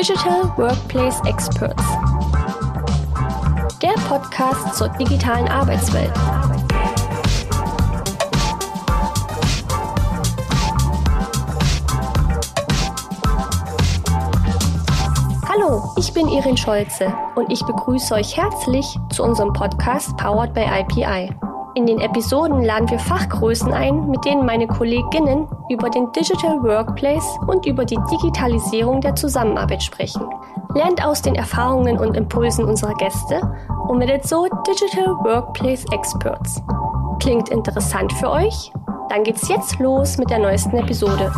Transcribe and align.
Digital 0.00 0.50
Workplace 0.56 1.20
Experts. 1.26 1.84
Der 3.82 3.92
Podcast 4.08 4.74
zur 4.78 4.88
digitalen 4.88 5.46
Arbeitswelt. 5.46 6.10
Hallo, 15.46 15.82
ich 15.98 16.10
bin 16.14 16.28
Irin 16.28 16.56
Scholze 16.56 17.12
und 17.34 17.52
ich 17.52 17.62
begrüße 17.66 18.14
euch 18.14 18.38
herzlich 18.38 18.86
zu 19.10 19.22
unserem 19.22 19.52
Podcast 19.52 20.16
Powered 20.16 20.54
by 20.54 20.62
IPI. 20.62 21.49
In 21.80 21.86
den 21.86 22.00
Episoden 22.02 22.62
laden 22.62 22.90
wir 22.90 22.98
Fachgrößen 22.98 23.72
ein, 23.72 24.10
mit 24.10 24.22
denen 24.26 24.44
meine 24.44 24.66
Kolleginnen 24.66 25.48
über 25.70 25.88
den 25.88 26.12
Digital 26.12 26.62
Workplace 26.62 27.38
und 27.46 27.64
über 27.64 27.86
die 27.86 27.98
Digitalisierung 28.10 29.00
der 29.00 29.16
Zusammenarbeit 29.16 29.82
sprechen. 29.82 30.22
Lernt 30.74 31.02
aus 31.02 31.22
den 31.22 31.36
Erfahrungen 31.36 31.96
und 31.96 32.18
Impulsen 32.18 32.66
unserer 32.66 32.92
Gäste 32.96 33.40
und 33.88 33.98
werdet 33.98 34.28
so 34.28 34.46
Digital 34.68 35.14
Workplace 35.24 35.86
Experts. 35.90 36.62
Klingt 37.18 37.48
interessant 37.48 38.12
für 38.12 38.28
euch? 38.28 38.70
Dann 39.08 39.24
geht's 39.24 39.48
jetzt 39.48 39.78
los 39.78 40.18
mit 40.18 40.28
der 40.28 40.40
neuesten 40.40 40.76
Episode. 40.76 41.32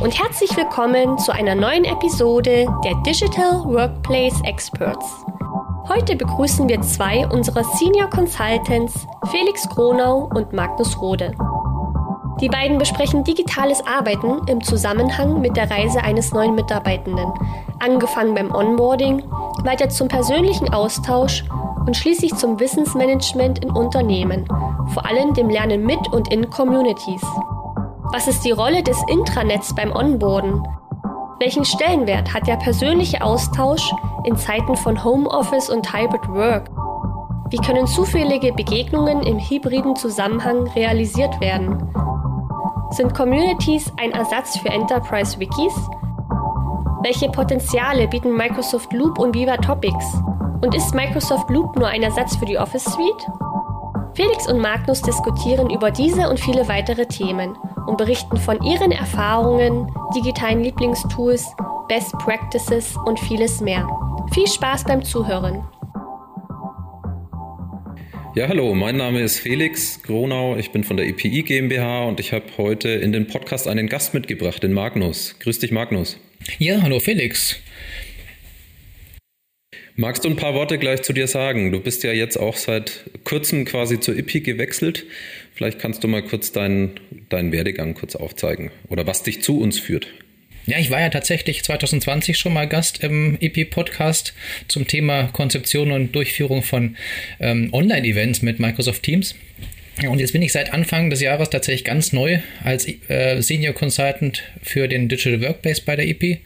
Und 0.00 0.18
herzlich 0.18 0.56
willkommen 0.56 1.18
zu 1.18 1.30
einer 1.30 1.54
neuen 1.54 1.84
Episode 1.84 2.66
der 2.82 2.94
Digital 3.06 3.64
Workplace 3.66 4.40
Experts. 4.44 5.26
Heute 5.88 6.16
begrüßen 6.16 6.66
wir 6.70 6.80
zwei 6.80 7.28
unserer 7.28 7.64
Senior 7.64 8.08
Consultants, 8.08 9.06
Felix 9.30 9.68
Gronau 9.68 10.30
und 10.34 10.54
Magnus 10.54 10.98
Rode. 11.02 11.32
Die 12.40 12.48
beiden 12.48 12.78
besprechen 12.78 13.24
digitales 13.24 13.82
Arbeiten 13.86 14.40
im 14.48 14.62
Zusammenhang 14.64 15.42
mit 15.42 15.54
der 15.58 15.70
Reise 15.70 16.02
eines 16.02 16.32
neuen 16.32 16.54
Mitarbeitenden, 16.54 17.30
angefangen 17.78 18.34
beim 18.34 18.54
Onboarding, 18.54 19.22
weiter 19.64 19.90
zum 19.90 20.08
persönlichen 20.08 20.72
Austausch 20.72 21.44
und 21.86 21.94
schließlich 21.94 22.34
zum 22.36 22.58
Wissensmanagement 22.58 23.62
in 23.62 23.70
Unternehmen, 23.70 24.46
vor 24.94 25.04
allem 25.04 25.34
dem 25.34 25.50
Lernen 25.50 25.84
mit 25.84 26.08
und 26.10 26.32
in 26.32 26.48
Communities. 26.48 27.22
Was 28.12 28.26
ist 28.26 28.44
die 28.44 28.50
Rolle 28.50 28.82
des 28.82 29.00
Intranets 29.06 29.72
beim 29.72 29.94
Onboarden? 29.94 30.66
Welchen 31.38 31.64
Stellenwert 31.64 32.34
hat 32.34 32.48
der 32.48 32.56
persönliche 32.56 33.22
Austausch 33.22 33.88
in 34.24 34.36
Zeiten 34.36 34.74
von 34.74 35.04
Homeoffice 35.04 35.70
und 35.70 35.92
Hybrid 35.92 36.28
Work? 36.28 36.70
Wie 37.50 37.58
können 37.58 37.86
zufällige 37.86 38.52
Begegnungen 38.52 39.22
im 39.22 39.38
hybriden 39.38 39.94
Zusammenhang 39.94 40.66
realisiert 40.70 41.40
werden? 41.40 41.88
Sind 42.90 43.14
Communities 43.14 43.92
ein 43.96 44.10
Ersatz 44.10 44.58
für 44.58 44.70
Enterprise 44.70 45.38
Wikis? 45.38 45.74
Welche 47.04 47.30
Potenziale 47.30 48.08
bieten 48.08 48.36
Microsoft 48.36 48.92
Loop 48.92 49.20
und 49.20 49.36
Viva 49.36 49.56
Topics? 49.56 50.20
Und 50.62 50.74
ist 50.74 50.96
Microsoft 50.96 51.48
Loop 51.48 51.76
nur 51.76 51.86
ein 51.86 52.02
Ersatz 52.02 52.34
für 52.34 52.44
die 52.44 52.58
Office 52.58 52.86
Suite? 52.86 53.26
Felix 54.14 54.48
und 54.48 54.58
Magnus 54.58 55.00
diskutieren 55.00 55.70
über 55.70 55.92
diese 55.92 56.28
und 56.28 56.40
viele 56.40 56.66
weitere 56.66 57.06
Themen 57.06 57.56
und 57.86 57.96
berichten 57.96 58.36
von 58.36 58.62
ihren 58.62 58.92
Erfahrungen, 58.92 59.86
digitalen 60.14 60.62
Lieblingstools, 60.62 61.46
Best 61.88 62.12
Practices 62.18 62.96
und 63.06 63.18
vieles 63.20 63.60
mehr. 63.60 63.88
Viel 64.32 64.46
Spaß 64.46 64.84
beim 64.84 65.02
Zuhören. 65.02 65.62
Ja, 68.36 68.46
hallo, 68.46 68.74
mein 68.74 68.96
Name 68.96 69.22
ist 69.22 69.40
Felix 69.40 70.00
Gronau, 70.04 70.56
ich 70.56 70.70
bin 70.70 70.84
von 70.84 70.96
der 70.96 71.08
EPI 71.08 71.42
GmbH 71.42 72.04
und 72.04 72.20
ich 72.20 72.32
habe 72.32 72.44
heute 72.58 72.88
in 72.88 73.12
den 73.12 73.26
Podcast 73.26 73.66
einen 73.66 73.88
Gast 73.88 74.14
mitgebracht, 74.14 74.62
den 74.62 74.72
Magnus. 74.72 75.34
Grüß 75.40 75.58
dich, 75.58 75.72
Magnus. 75.72 76.16
Ja, 76.58 76.80
hallo 76.80 77.00
Felix. 77.00 77.60
Magst 79.96 80.24
du 80.24 80.30
ein 80.30 80.36
paar 80.36 80.54
Worte 80.54 80.78
gleich 80.78 81.02
zu 81.02 81.12
dir 81.12 81.26
sagen? 81.26 81.72
Du 81.72 81.80
bist 81.80 82.04
ja 82.04 82.12
jetzt 82.12 82.38
auch 82.38 82.56
seit 82.56 83.04
kurzem 83.24 83.64
quasi 83.64 84.00
zur 84.00 84.16
IPI 84.16 84.40
gewechselt. 84.40 85.04
Vielleicht 85.60 85.78
kannst 85.78 86.02
du 86.02 86.08
mal 86.08 86.22
kurz 86.22 86.52
deinen, 86.52 86.92
deinen 87.28 87.52
Werdegang 87.52 87.92
kurz 87.92 88.16
aufzeigen 88.16 88.70
oder 88.88 89.06
was 89.06 89.24
dich 89.24 89.42
zu 89.42 89.60
uns 89.60 89.78
führt. 89.78 90.06
Ja, 90.64 90.78
ich 90.78 90.90
war 90.90 91.02
ja 91.02 91.10
tatsächlich 91.10 91.62
2020 91.62 92.38
schon 92.38 92.54
mal 92.54 92.66
Gast 92.66 93.04
im 93.04 93.36
EP-Podcast 93.42 94.32
zum 94.68 94.88
Thema 94.88 95.24
Konzeption 95.24 95.92
und 95.92 96.14
Durchführung 96.14 96.62
von 96.62 96.96
ähm, 97.40 97.68
Online-Events 97.74 98.40
mit 98.40 98.58
Microsoft 98.58 99.02
Teams. 99.02 99.34
Und 100.08 100.18
jetzt 100.18 100.32
bin 100.32 100.40
ich 100.40 100.52
seit 100.52 100.72
Anfang 100.72 101.10
des 101.10 101.20
Jahres 101.20 101.50
tatsächlich 101.50 101.84
ganz 101.84 102.14
neu 102.14 102.38
als 102.64 102.88
äh, 103.10 103.42
Senior 103.42 103.74
Consultant 103.74 104.42
für 104.62 104.88
den 104.88 105.10
Digital 105.10 105.42
Workplace 105.42 105.82
bei 105.82 105.94
der 105.94 106.08
EP. 106.08 106.38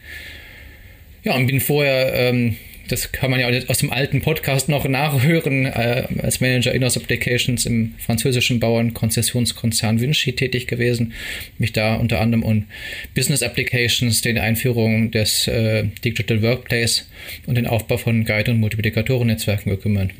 Ja, 1.22 1.36
und 1.36 1.46
bin 1.46 1.60
vorher 1.60 2.14
ähm, 2.14 2.56
das 2.88 3.12
kann 3.12 3.30
man 3.30 3.40
ja 3.40 3.48
aus 3.68 3.78
dem 3.78 3.90
alten 3.90 4.20
Podcast 4.20 4.68
noch 4.68 4.86
nachhören, 4.86 5.66
äh, 5.66 6.06
als 6.22 6.40
Manager 6.40 6.74
Inhouse 6.74 6.96
Applications 6.96 7.66
im 7.66 7.94
französischen 7.98 8.60
Bauernkonzessionskonzern 8.60 10.00
Vinci 10.00 10.32
tätig 10.32 10.66
gewesen. 10.66 11.12
Mich 11.58 11.72
da 11.72 11.96
unter 11.96 12.20
anderem 12.20 12.42
um 12.42 12.66
Business 13.14 13.42
Applications, 13.42 14.20
den 14.20 14.38
Einführung 14.38 15.10
des 15.10 15.48
äh, 15.48 15.84
Digital 16.04 16.42
Workplace 16.42 17.08
und 17.46 17.56
den 17.56 17.66
Aufbau 17.66 17.96
von 17.96 18.24
Guide- 18.24 18.50
und 18.50 18.60
Multiplikatoren-Netzwerken 18.60 19.70
gekümmert. 19.70 20.10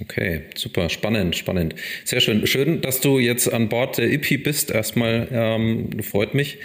Okay, 0.00 0.40
super, 0.56 0.90
spannend, 0.90 1.36
spannend. 1.36 1.74
Sehr 2.04 2.20
schön. 2.20 2.46
Schön, 2.46 2.80
dass 2.80 3.00
du 3.00 3.18
jetzt 3.18 3.52
an 3.52 3.68
Bord 3.68 3.98
der 3.98 4.10
IPI 4.10 4.38
bist. 4.38 4.70
Erstmal 4.70 5.28
ähm, 5.30 6.02
freut 6.02 6.34
mich. 6.34 6.58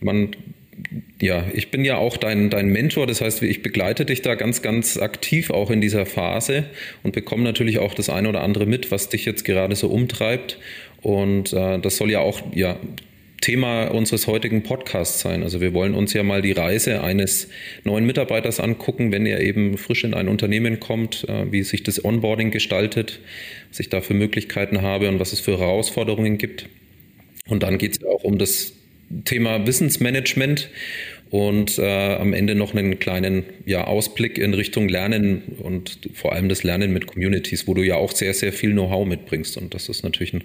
Man 0.00 0.36
ja, 1.20 1.44
ich 1.52 1.70
bin 1.70 1.84
ja 1.84 1.96
auch 1.96 2.16
dein, 2.16 2.50
dein 2.50 2.68
Mentor, 2.68 3.06
das 3.06 3.20
heißt, 3.20 3.42
ich 3.42 3.62
begleite 3.62 4.04
dich 4.04 4.22
da 4.22 4.34
ganz, 4.34 4.62
ganz 4.62 4.98
aktiv 4.98 5.50
auch 5.50 5.70
in 5.70 5.80
dieser 5.80 6.06
Phase 6.06 6.64
und 7.02 7.12
bekomme 7.12 7.42
natürlich 7.42 7.78
auch 7.78 7.94
das 7.94 8.10
eine 8.10 8.28
oder 8.28 8.42
andere 8.42 8.66
mit, 8.66 8.90
was 8.90 9.08
dich 9.08 9.24
jetzt 9.24 9.44
gerade 9.44 9.74
so 9.76 9.88
umtreibt. 9.88 10.58
Und 11.02 11.52
äh, 11.52 11.78
das 11.78 11.96
soll 11.96 12.10
ja 12.10 12.20
auch 12.20 12.42
ja, 12.54 12.78
Thema 13.40 13.84
unseres 13.84 14.26
heutigen 14.26 14.62
Podcasts 14.62 15.20
sein. 15.20 15.42
Also 15.42 15.60
wir 15.60 15.72
wollen 15.72 15.94
uns 15.94 16.12
ja 16.12 16.22
mal 16.22 16.42
die 16.42 16.52
Reise 16.52 17.02
eines 17.02 17.48
neuen 17.84 18.04
Mitarbeiters 18.04 18.60
angucken, 18.60 19.12
wenn 19.12 19.24
er 19.24 19.40
eben 19.40 19.78
frisch 19.78 20.04
in 20.04 20.14
ein 20.14 20.28
Unternehmen 20.28 20.80
kommt, 20.80 21.28
äh, 21.28 21.50
wie 21.50 21.62
sich 21.62 21.82
das 21.82 22.04
Onboarding 22.04 22.50
gestaltet, 22.50 23.20
was 23.70 23.80
ich 23.80 23.88
da 23.88 24.00
für 24.00 24.14
Möglichkeiten 24.14 24.82
habe 24.82 25.08
und 25.08 25.20
was 25.20 25.32
es 25.32 25.40
für 25.40 25.58
Herausforderungen 25.58 26.38
gibt. 26.38 26.68
Und 27.48 27.62
dann 27.62 27.78
geht 27.78 27.92
es 27.92 28.04
auch 28.04 28.24
um 28.24 28.38
das 28.38 28.72
Thema 29.24 29.66
Wissensmanagement 29.66 30.68
und 31.30 31.78
äh, 31.78 32.14
am 32.14 32.32
Ende 32.32 32.54
noch 32.54 32.74
einen 32.74 32.98
kleinen 32.98 33.44
ja, 33.64 33.84
Ausblick 33.84 34.38
in 34.38 34.54
Richtung 34.54 34.88
Lernen 34.88 35.42
und 35.58 35.98
vor 36.14 36.32
allem 36.32 36.48
das 36.48 36.62
Lernen 36.62 36.92
mit 36.92 37.06
Communities, 37.06 37.66
wo 37.66 37.74
du 37.74 37.82
ja 37.82 37.96
auch 37.96 38.12
sehr, 38.12 38.32
sehr 38.32 38.52
viel 38.52 38.72
Know-how 38.72 39.06
mitbringst. 39.06 39.56
Und 39.56 39.74
das 39.74 39.88
ist 39.88 40.04
natürlich 40.04 40.34
ein, 40.34 40.44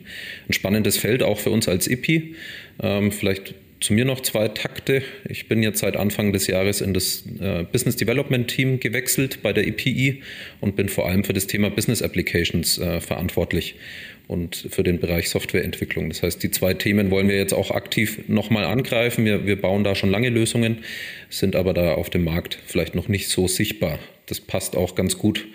ein, 0.49 0.53
spannendes 0.53 0.97
Feld, 0.97 1.21
auch 1.21 1.39
für 1.39 1.51
uns 1.51 1.67
als 1.67 1.87
IPI. 1.87 2.35
Ähm, 2.81 3.11
vielleicht 3.11 3.53
zu 3.79 3.93
mir 3.93 4.05
noch 4.05 4.21
zwei 4.21 4.47
Takte. 4.47 5.01
Ich 5.27 5.47
bin 5.47 5.63
jetzt 5.63 5.79
seit 5.79 5.97
Anfang 5.97 6.33
des 6.33 6.47
Jahres 6.47 6.81
in 6.81 6.93
das 6.93 7.23
äh, 7.39 7.63
Business 7.63 7.95
Development 7.95 8.47
Team 8.47 8.79
gewechselt 8.79 9.39
bei 9.41 9.53
der 9.53 9.67
EPI 9.67 10.21
und 10.61 10.75
bin 10.75 10.87
vor 10.87 11.07
allem 11.07 11.23
für 11.23 11.33
das 11.33 11.47
Thema 11.47 11.69
Business 11.69 12.01
Applications 12.01 12.77
äh, 12.77 13.01
verantwortlich 13.01 13.75
und 14.31 14.67
für 14.69 14.81
den 14.81 14.99
Bereich 14.99 15.29
Softwareentwicklung. 15.29 16.07
Das 16.07 16.23
heißt, 16.23 16.41
die 16.41 16.51
zwei 16.51 16.73
Themen 16.73 17.11
wollen 17.11 17.27
wir 17.27 17.35
jetzt 17.35 17.53
auch 17.53 17.69
aktiv 17.69 18.29
nochmal 18.29 18.63
angreifen. 18.63 19.25
Wir, 19.25 19.45
wir 19.45 19.59
bauen 19.59 19.83
da 19.83 19.93
schon 19.93 20.09
lange 20.09 20.29
Lösungen, 20.29 20.77
sind 21.29 21.57
aber 21.57 21.73
da 21.73 21.95
auf 21.95 22.09
dem 22.09 22.23
Markt 22.23 22.57
vielleicht 22.65 22.95
noch 22.95 23.09
nicht 23.09 23.27
so 23.27 23.49
sichtbar. 23.49 23.99
Das 24.27 24.39
passt 24.39 24.77
auch 24.77 24.95
ganz 24.95 25.17
gut 25.17 25.45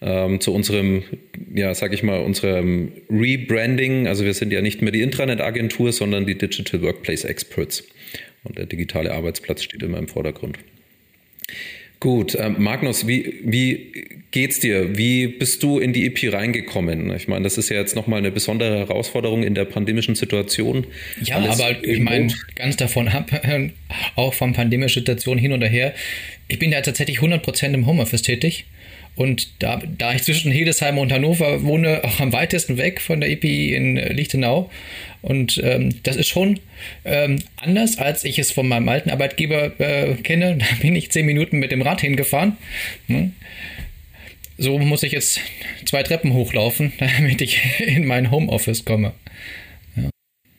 ähm, 0.00 0.40
zu 0.40 0.54
unserem, 0.54 1.02
ja, 1.54 1.74
sag 1.74 1.92
ich 1.92 2.02
mal, 2.02 2.20
unserem 2.20 2.92
Rebranding. 3.10 4.08
Also 4.08 4.24
wir 4.24 4.32
sind 4.32 4.54
ja 4.54 4.62
nicht 4.62 4.80
mehr 4.80 4.92
die 4.92 5.02
Intranet-Agentur, 5.02 5.92
sondern 5.92 6.24
die 6.24 6.38
Digital 6.38 6.80
Workplace 6.80 7.24
Experts. 7.24 7.84
Und 8.42 8.56
der 8.56 8.64
digitale 8.64 9.12
Arbeitsplatz 9.12 9.62
steht 9.62 9.82
immer 9.82 9.98
im 9.98 10.08
Vordergrund. 10.08 10.58
Gut, 12.00 12.34
äh, 12.34 12.50
Magnus, 12.50 13.06
wie, 13.06 13.40
wie 13.44 14.08
geht's 14.30 14.60
dir? 14.60 14.98
Wie 14.98 15.28
bist 15.28 15.62
du 15.62 15.78
in 15.78 15.92
die 15.92 16.06
EP 16.06 16.32
reingekommen? 16.32 17.14
Ich 17.14 17.28
meine, 17.28 17.44
das 17.44 17.56
ist 17.56 17.70
ja 17.70 17.76
jetzt 17.76 17.96
nochmal 17.96 18.18
eine 18.18 18.30
besondere 18.30 18.78
Herausforderung 18.78 19.42
in 19.42 19.54
der 19.54 19.64
pandemischen 19.64 20.14
Situation. 20.14 20.86
Ja, 21.22 21.36
Alles 21.36 21.60
aber 21.60 21.82
ich 21.84 22.00
meine, 22.00 22.34
ganz 22.56 22.76
davon 22.76 23.08
ab, 23.08 23.30
auch 24.16 24.34
von 24.34 24.52
pandemischer 24.52 25.00
Situation 25.00 25.38
hin 25.38 25.52
und 25.52 25.62
her. 25.62 25.94
Ich 26.48 26.58
bin 26.58 26.72
ja 26.72 26.80
tatsächlich 26.80 27.20
100% 27.20 27.72
im 27.72 27.86
Homeoffice 27.86 28.22
tätig 28.22 28.66
Und 29.16 29.62
da, 29.62 29.80
da 29.98 30.12
ich 30.12 30.22
zwischen 30.22 30.50
Hildesheim 30.50 30.98
und 30.98 31.12
Hannover 31.12 31.62
wohne, 31.62 32.02
auch 32.02 32.20
am 32.20 32.32
weitesten 32.32 32.78
weg 32.78 33.00
von 33.00 33.20
der 33.20 33.30
EPI 33.30 33.74
in 33.74 33.96
Lichtenau. 33.96 34.70
Und 35.22 35.60
ähm, 35.64 36.02
das 36.02 36.16
ist 36.16 36.28
schon 36.28 36.60
ähm, 37.04 37.38
anders, 37.56 37.98
als 37.98 38.24
ich 38.24 38.38
es 38.38 38.50
von 38.50 38.68
meinem 38.68 38.88
alten 38.88 39.10
Arbeitgeber 39.10 39.78
äh, 39.80 40.14
kenne. 40.16 40.58
Da 40.58 40.66
bin 40.82 40.96
ich 40.96 41.10
zehn 41.10 41.26
Minuten 41.26 41.58
mit 41.58 41.72
dem 41.72 41.82
Rad 41.82 42.00
hingefahren. 42.00 42.56
Hm. 43.06 43.32
So 44.58 44.78
muss 44.78 45.02
ich 45.02 45.12
jetzt 45.12 45.40
zwei 45.84 46.02
Treppen 46.02 46.32
hochlaufen, 46.32 46.92
damit 46.98 47.40
ich 47.40 47.60
in 47.78 48.06
mein 48.06 48.30
Homeoffice 48.30 48.84
komme. 48.84 49.12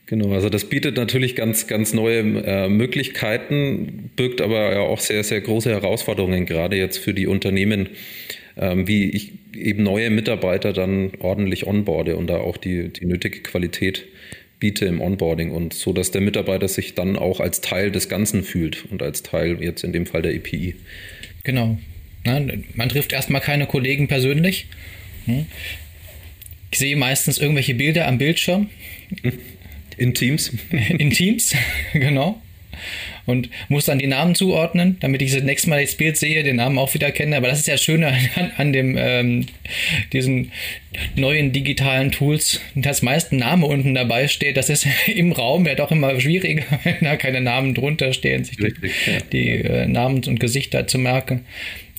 Genau, 0.07 0.33
also 0.33 0.49
das 0.49 0.65
bietet 0.65 0.97
natürlich 0.97 1.35
ganz, 1.35 1.65
ganz 1.65 1.93
neue 1.93 2.19
äh, 2.19 2.69
Möglichkeiten, 2.69 4.11
birgt 4.15 4.39
aber 4.39 4.73
ja 4.73 4.81
auch 4.81 4.99
sehr, 4.99 5.23
sehr 5.23 5.41
große 5.41 5.71
Herausforderungen, 5.71 6.45
gerade 6.45 6.77
jetzt 6.77 6.99
für 6.99 7.15
die 7.15 7.25
Unternehmen, 7.25 7.89
ähm, 8.57 8.87
wie 8.87 9.09
ich 9.09 9.33
eben 9.55 9.83
neue 9.83 10.09
Mitarbeiter 10.09 10.73
dann 10.73 11.11
ordentlich 11.19 11.67
onboarde 11.67 12.15
und 12.15 12.27
da 12.27 12.37
auch 12.37 12.57
die, 12.57 12.89
die 12.89 13.05
nötige 13.05 13.41
Qualität 13.41 14.05
biete 14.59 14.85
im 14.85 15.01
Onboarding 15.01 15.51
und 15.51 15.73
so, 15.73 15.93
dass 15.93 16.11
der 16.11 16.21
Mitarbeiter 16.21 16.67
sich 16.67 16.95
dann 16.95 17.17
auch 17.17 17.39
als 17.39 17.61
Teil 17.61 17.91
des 17.91 18.09
Ganzen 18.09 18.43
fühlt 18.43 18.85
und 18.89 19.01
als 19.01 19.23
Teil 19.23 19.61
jetzt 19.61 19.83
in 19.83 19.93
dem 19.93 20.05
Fall 20.05 20.21
der 20.21 20.33
EPI. 20.33 20.75
Genau. 21.43 21.77
man 22.23 22.89
trifft 22.89 23.13
erstmal 23.13 23.41
keine 23.41 23.67
Kollegen 23.67 24.07
persönlich. 24.07 24.67
Hm. 25.25 25.45
Ich 26.71 26.79
sehe 26.79 26.95
meistens 26.95 27.37
irgendwelche 27.37 27.75
Bilder 27.75 28.07
am 28.07 28.17
Bildschirm. 28.17 28.69
In 29.97 30.13
Teams. 30.13 30.51
In 30.97 31.11
Teams, 31.11 31.55
genau. 31.93 32.41
Und 33.25 33.49
muss 33.69 33.85
dann 33.85 33.99
die 33.99 34.07
Namen 34.07 34.35
zuordnen, 34.35 34.97
damit 34.99 35.21
ich 35.21 35.33
das 35.33 35.43
nächste 35.43 35.69
Mal 35.69 35.81
das 35.81 35.95
Bild 35.95 36.17
sehe, 36.17 36.43
den 36.43 36.57
Namen 36.57 36.77
auch 36.77 36.93
wieder 36.93 37.11
kenne. 37.11 37.37
Aber 37.37 37.47
das 37.47 37.59
ist 37.59 37.67
ja 37.67 37.77
schöner 37.77 38.13
an, 38.35 38.51
an 38.57 38.73
dem, 38.73 38.97
ähm, 38.97 39.45
diesen 40.13 40.51
neuen 41.15 41.51
digitalen 41.51 42.11
Tools, 42.11 42.61
dass 42.75 43.01
meist 43.01 43.31
ein 43.31 43.39
Name 43.39 43.65
unten 43.65 43.95
dabei 43.95 44.27
steht. 44.27 44.57
Das 44.57 44.69
ist 44.69 44.87
im 45.07 45.31
Raum 45.31 45.65
ja 45.65 45.75
doch 45.75 45.91
immer 45.91 46.19
schwieriger, 46.19 46.63
wenn 46.83 46.97
da 47.01 47.15
keine 47.15 47.41
Namen 47.41 47.73
drunter 47.73 48.13
stehen, 48.13 48.43
sich 48.43 48.59
Richtig, 48.61 48.93
die, 49.05 49.11
ja. 49.11 49.17
die 49.31 49.49
äh, 49.67 49.87
Namen 49.87 50.23
und 50.25 50.39
Gesichter 50.39 50.87
zu 50.87 50.97
merken. 50.97 51.45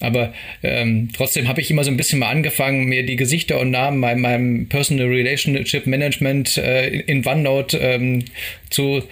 Aber 0.00 0.34
ähm, 0.62 1.08
trotzdem 1.14 1.48
habe 1.48 1.62
ich 1.62 1.70
immer 1.70 1.82
so 1.82 1.90
ein 1.90 1.96
bisschen 1.96 2.18
mal 2.18 2.28
angefangen, 2.28 2.84
mir 2.84 3.06
die 3.06 3.16
Gesichter 3.16 3.58
und 3.58 3.70
Namen 3.70 4.00
bei 4.02 4.14
meinem 4.14 4.68
Personal 4.68 5.06
Relationship 5.06 5.86
Management 5.86 6.58
äh, 6.58 6.88
in 6.88 7.26
OneNote 7.26 7.78
ähm, 7.78 8.24
zu, 8.68 9.02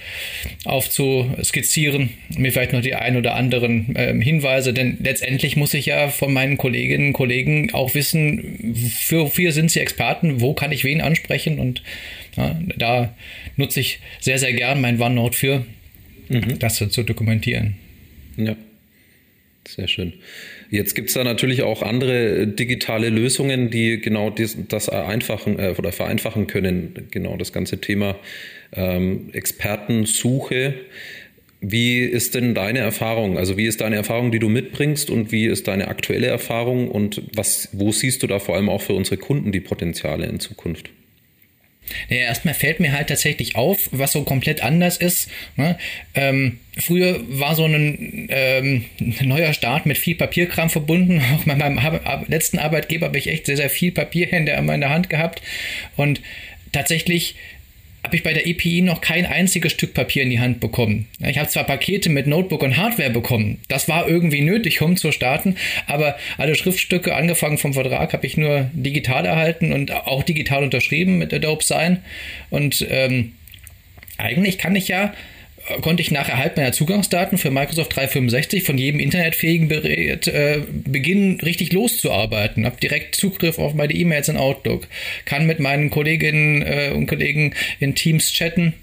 aufzuskizzieren, 0.65 2.11
mir 2.37 2.53
vielleicht 2.53 2.75
noch 2.75 2.83
die 2.83 2.95
ein 2.95 3.17
oder 3.17 3.35
anderen 3.35 3.95
ähm, 3.97 4.21
Hinweise, 4.21 4.75
denn 4.75 4.99
letztendlich 5.03 5.57
muss 5.57 5.73
ich 5.73 5.87
ja 5.87 6.09
von 6.09 6.35
meinen 6.35 6.59
Kolleginnen 6.59 7.09
und 7.09 7.13
Kollegen 7.15 7.73
auch 7.73 7.95
wissen, 7.95 8.75
für 8.99 9.23
wofür 9.23 9.53
sind 9.53 9.71
sie 9.71 9.81
Experten, 9.81 10.43
wo 10.43 10.53
kann 10.53 10.71
ich 10.71 10.85
wen 10.85 11.01
ansprechen 11.01 11.61
und 11.61 11.83
ja, 12.37 12.61
da 12.77 13.15
nutze 13.57 13.81
ich 13.81 14.01
sehr, 14.21 14.39
sehr 14.39 14.53
gern 14.53 14.83
mein 14.83 15.01
OneNote 15.01 15.37
für, 15.37 15.67
mhm. 16.29 16.59
das 16.59 16.77
zu 16.77 17.03
dokumentieren. 17.03 17.77
Ja, 18.37 18.57
sehr 19.67 19.89
schön. 19.89 20.13
Jetzt 20.75 20.97
gibt 20.97 21.11
es 21.11 21.15
da 21.15 21.23
natürlich 21.23 21.63
auch 21.63 21.83
andere 21.83 22.49
digitale 22.49 23.09
Lösungen, 23.09 23.71
die 23.71 24.01
genau 24.01 24.31
das 24.31 24.87
vereinfachen, 24.87 25.61
äh, 25.61 25.73
oder 25.79 25.93
vereinfachen 25.93 26.49
können, 26.49 27.07
genau 27.13 27.37
das 27.37 27.53
ganze 27.53 27.81
Thema 27.81 28.17
ähm, 28.73 29.31
Expertensuche. 29.33 30.75
Wie 31.61 32.01
ist 32.01 32.35
denn 32.35 32.57
deine 32.57 32.81
Erfahrung? 32.81 33.39
Also 33.39 33.57
wie 33.57 33.67
ist 33.67 33.83
deine 33.83 33.95
Erfahrung, 33.95 34.33
die 34.33 34.41
du 34.41 34.49
mitbringst 34.49 35.11
und 35.11 35.31
wie 35.31 35.47
ist 35.47 35.69
deine 35.69 35.87
aktuelle 35.87 36.27
Erfahrung 36.27 36.91
und 36.91 37.23
was, 37.37 37.69
wo 37.71 37.93
siehst 37.93 38.25
du 38.25 38.27
da 38.27 38.41
vor 38.41 38.57
allem 38.57 38.69
auch 38.69 38.83
für 38.83 38.95
unsere 38.95 39.17
Kunden 39.17 39.53
die 39.53 39.61
Potenziale 39.61 40.27
in 40.27 40.41
Zukunft? 40.41 40.91
Ja, 42.09 42.17
erstmal 42.17 42.55
fällt 42.55 42.81
mir 42.81 42.93
halt 42.93 43.09
tatsächlich 43.09 43.57
auf, 43.57 43.89
was 43.93 44.13
so 44.13 44.25
komplett 44.25 44.63
anders 44.63 44.97
ist. 44.97 45.29
Ne? 45.57 45.79
Ähm, 46.15 46.59
früher 46.79 47.21
war 47.29 47.55
so 47.55 47.65
ein 47.65 48.29
ähm, 48.31 48.85
neuer 49.21 49.53
Start 49.53 49.87
mit 49.87 49.99
viel 49.99 50.15
Papierkram 50.15 50.71
verbunden. 50.71 51.23
Auch 51.35 51.45
bei 51.45 51.55
meinem 51.55 51.81
letzten 52.29 52.59
Arbeitgeber 52.59 53.07
habe 53.07 53.19
ich 53.19 53.29
echt 53.29 53.47
sehr, 53.47 53.57
sehr 53.57 53.71
viel 53.71 53.93
Papier 53.93 54.33
in 54.33 54.47
der, 54.47 54.59
in 54.59 54.81
der 54.81 54.91
Hand 54.91 55.11
gehabt. 55.11 55.43
Und 55.97 56.21
tatsächlich 56.73 57.37
habe 58.05 58.17
ich 58.17 58.23
bei 58.23 58.35
der 58.35 58.47
EPI 58.47 58.83
noch 58.83 59.01
kein 59.01 59.25
einziges 59.25 59.73
Stück 59.73 59.95
Papier 59.95 60.23
in 60.23 60.31
die 60.31 60.39
Hand 60.39 60.61
bekommen. 60.61 61.09
Ich 61.27 61.39
habe 61.39 61.49
zwar 61.49 61.65
Pakete 61.65 62.11
mit 62.11 62.27
Notebook 62.27 62.63
und 62.63 62.77
Hardware 62.77 63.11
bekommen. 63.11 63.59
Das 63.69 63.89
war 63.89 64.07
irgendwie 64.07 64.43
nötig, 64.43 64.83
um 64.83 64.97
zu 64.97 65.11
starten, 65.11 65.57
aber 65.87 66.17
alle 66.37 66.55
Schriftstücke, 66.55 67.15
angefangen 67.15 67.57
vom 67.57 67.73
Vertrag, 67.73 68.13
habe 68.13 68.27
ich 68.27 68.37
nur 68.37 68.71
digital 68.75 69.25
erhalten 69.25 69.73
und 69.73 69.91
auch 69.91 70.23
digital 70.23 70.63
unterschrieben 70.63 71.17
mit 71.17 71.33
Adobe 71.33 71.65
Sign. 71.65 72.03
Und 72.51 72.87
ähm, 72.91 73.33
eigentlich 74.19 74.59
kann 74.59 74.77
ich 74.77 74.89
ja 74.89 75.15
konnte 75.81 76.03
ich 76.03 76.11
nach 76.11 76.29
Erhalt 76.29 76.57
meiner 76.57 76.73
Zugangsdaten 76.73 77.39
für 77.39 77.51
Microsoft 77.51 77.97
365 77.97 78.65
von 78.65 78.77
jedem 78.79 79.01
internetfähigen 79.01 79.69
Gerät 79.69 80.27
äh, 80.27 80.61
beginnen, 80.69 81.41
richtig 81.41 81.73
loszuarbeiten. 81.73 82.67
Habe 82.67 82.77
direkt 82.81 83.15
Zugriff 83.15 83.59
auf 83.59 83.75
meine 83.75 83.95
E-Mails 83.95 84.29
in 84.29 84.37
Outlook, 84.37 84.87
kann 85.25 85.47
mit 85.47 85.61
meinen 85.61 85.91
Kolleginnen 85.91 86.63
äh, 86.63 86.91
und 86.95 87.07
Kollegen 87.07 87.55
in 87.81 87.95
Teams 87.95 88.33
chatten 88.33 88.75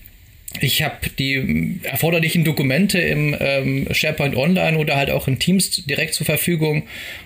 ich 0.59 0.83
habe 0.83 0.97
die 1.17 1.79
erforderlichen 1.83 2.43
Dokumente 2.43 2.99
im 2.99 3.35
ähm, 3.39 3.87
SharePoint 3.91 4.35
Online 4.35 4.77
oder 4.77 4.97
halt 4.97 5.09
auch 5.09 5.27
in 5.27 5.39
Teams 5.39 5.85
direkt 5.85 6.13
zur 6.13 6.25
Verfügung. 6.25 6.83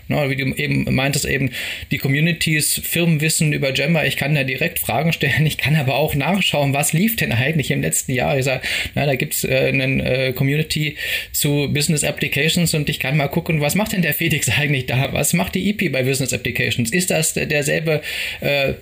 Na, 0.07 0.29
wie 0.29 0.35
du 0.35 0.53
eben 0.53 0.93
meintest, 0.93 1.25
eben 1.25 1.49
die 1.89 1.97
Communities, 1.97 2.79
Firmenwissen 2.83 3.51
über 3.51 3.71
Gemma. 3.71 4.05
Ich 4.05 4.17
kann 4.17 4.35
da 4.35 4.43
direkt 4.43 4.77
Fragen 4.77 5.11
stellen. 5.11 5.45
Ich 5.47 5.57
kann 5.57 5.75
aber 5.75 5.95
auch 5.95 6.13
nachschauen, 6.13 6.73
was 6.73 6.93
lief 6.93 7.15
denn 7.15 7.31
eigentlich 7.31 7.71
im 7.71 7.81
letzten 7.81 8.13
Jahr. 8.13 8.37
Ich 8.37 8.45
sage, 8.45 8.61
na, 8.93 9.07
da 9.07 9.15
gibt's 9.15 9.43
äh, 9.43 9.69
eine 9.73 10.27
äh, 10.27 10.33
Community 10.33 10.95
zu 11.31 11.69
Business 11.73 12.03
Applications 12.03 12.75
und 12.75 12.89
ich 12.89 12.99
kann 12.99 13.17
mal 13.17 13.27
gucken, 13.27 13.59
was 13.59 13.73
macht 13.73 13.93
denn 13.93 14.03
der 14.03 14.13
Felix 14.13 14.49
eigentlich 14.49 14.85
da? 14.85 15.11
Was 15.13 15.33
macht 15.33 15.55
die 15.55 15.67
EP 15.71 15.91
bei 15.91 16.03
Business 16.03 16.31
Applications? 16.31 16.91
Ist 16.91 17.09
das 17.09 17.33
derselbe 17.33 18.01
äh, 18.41 18.73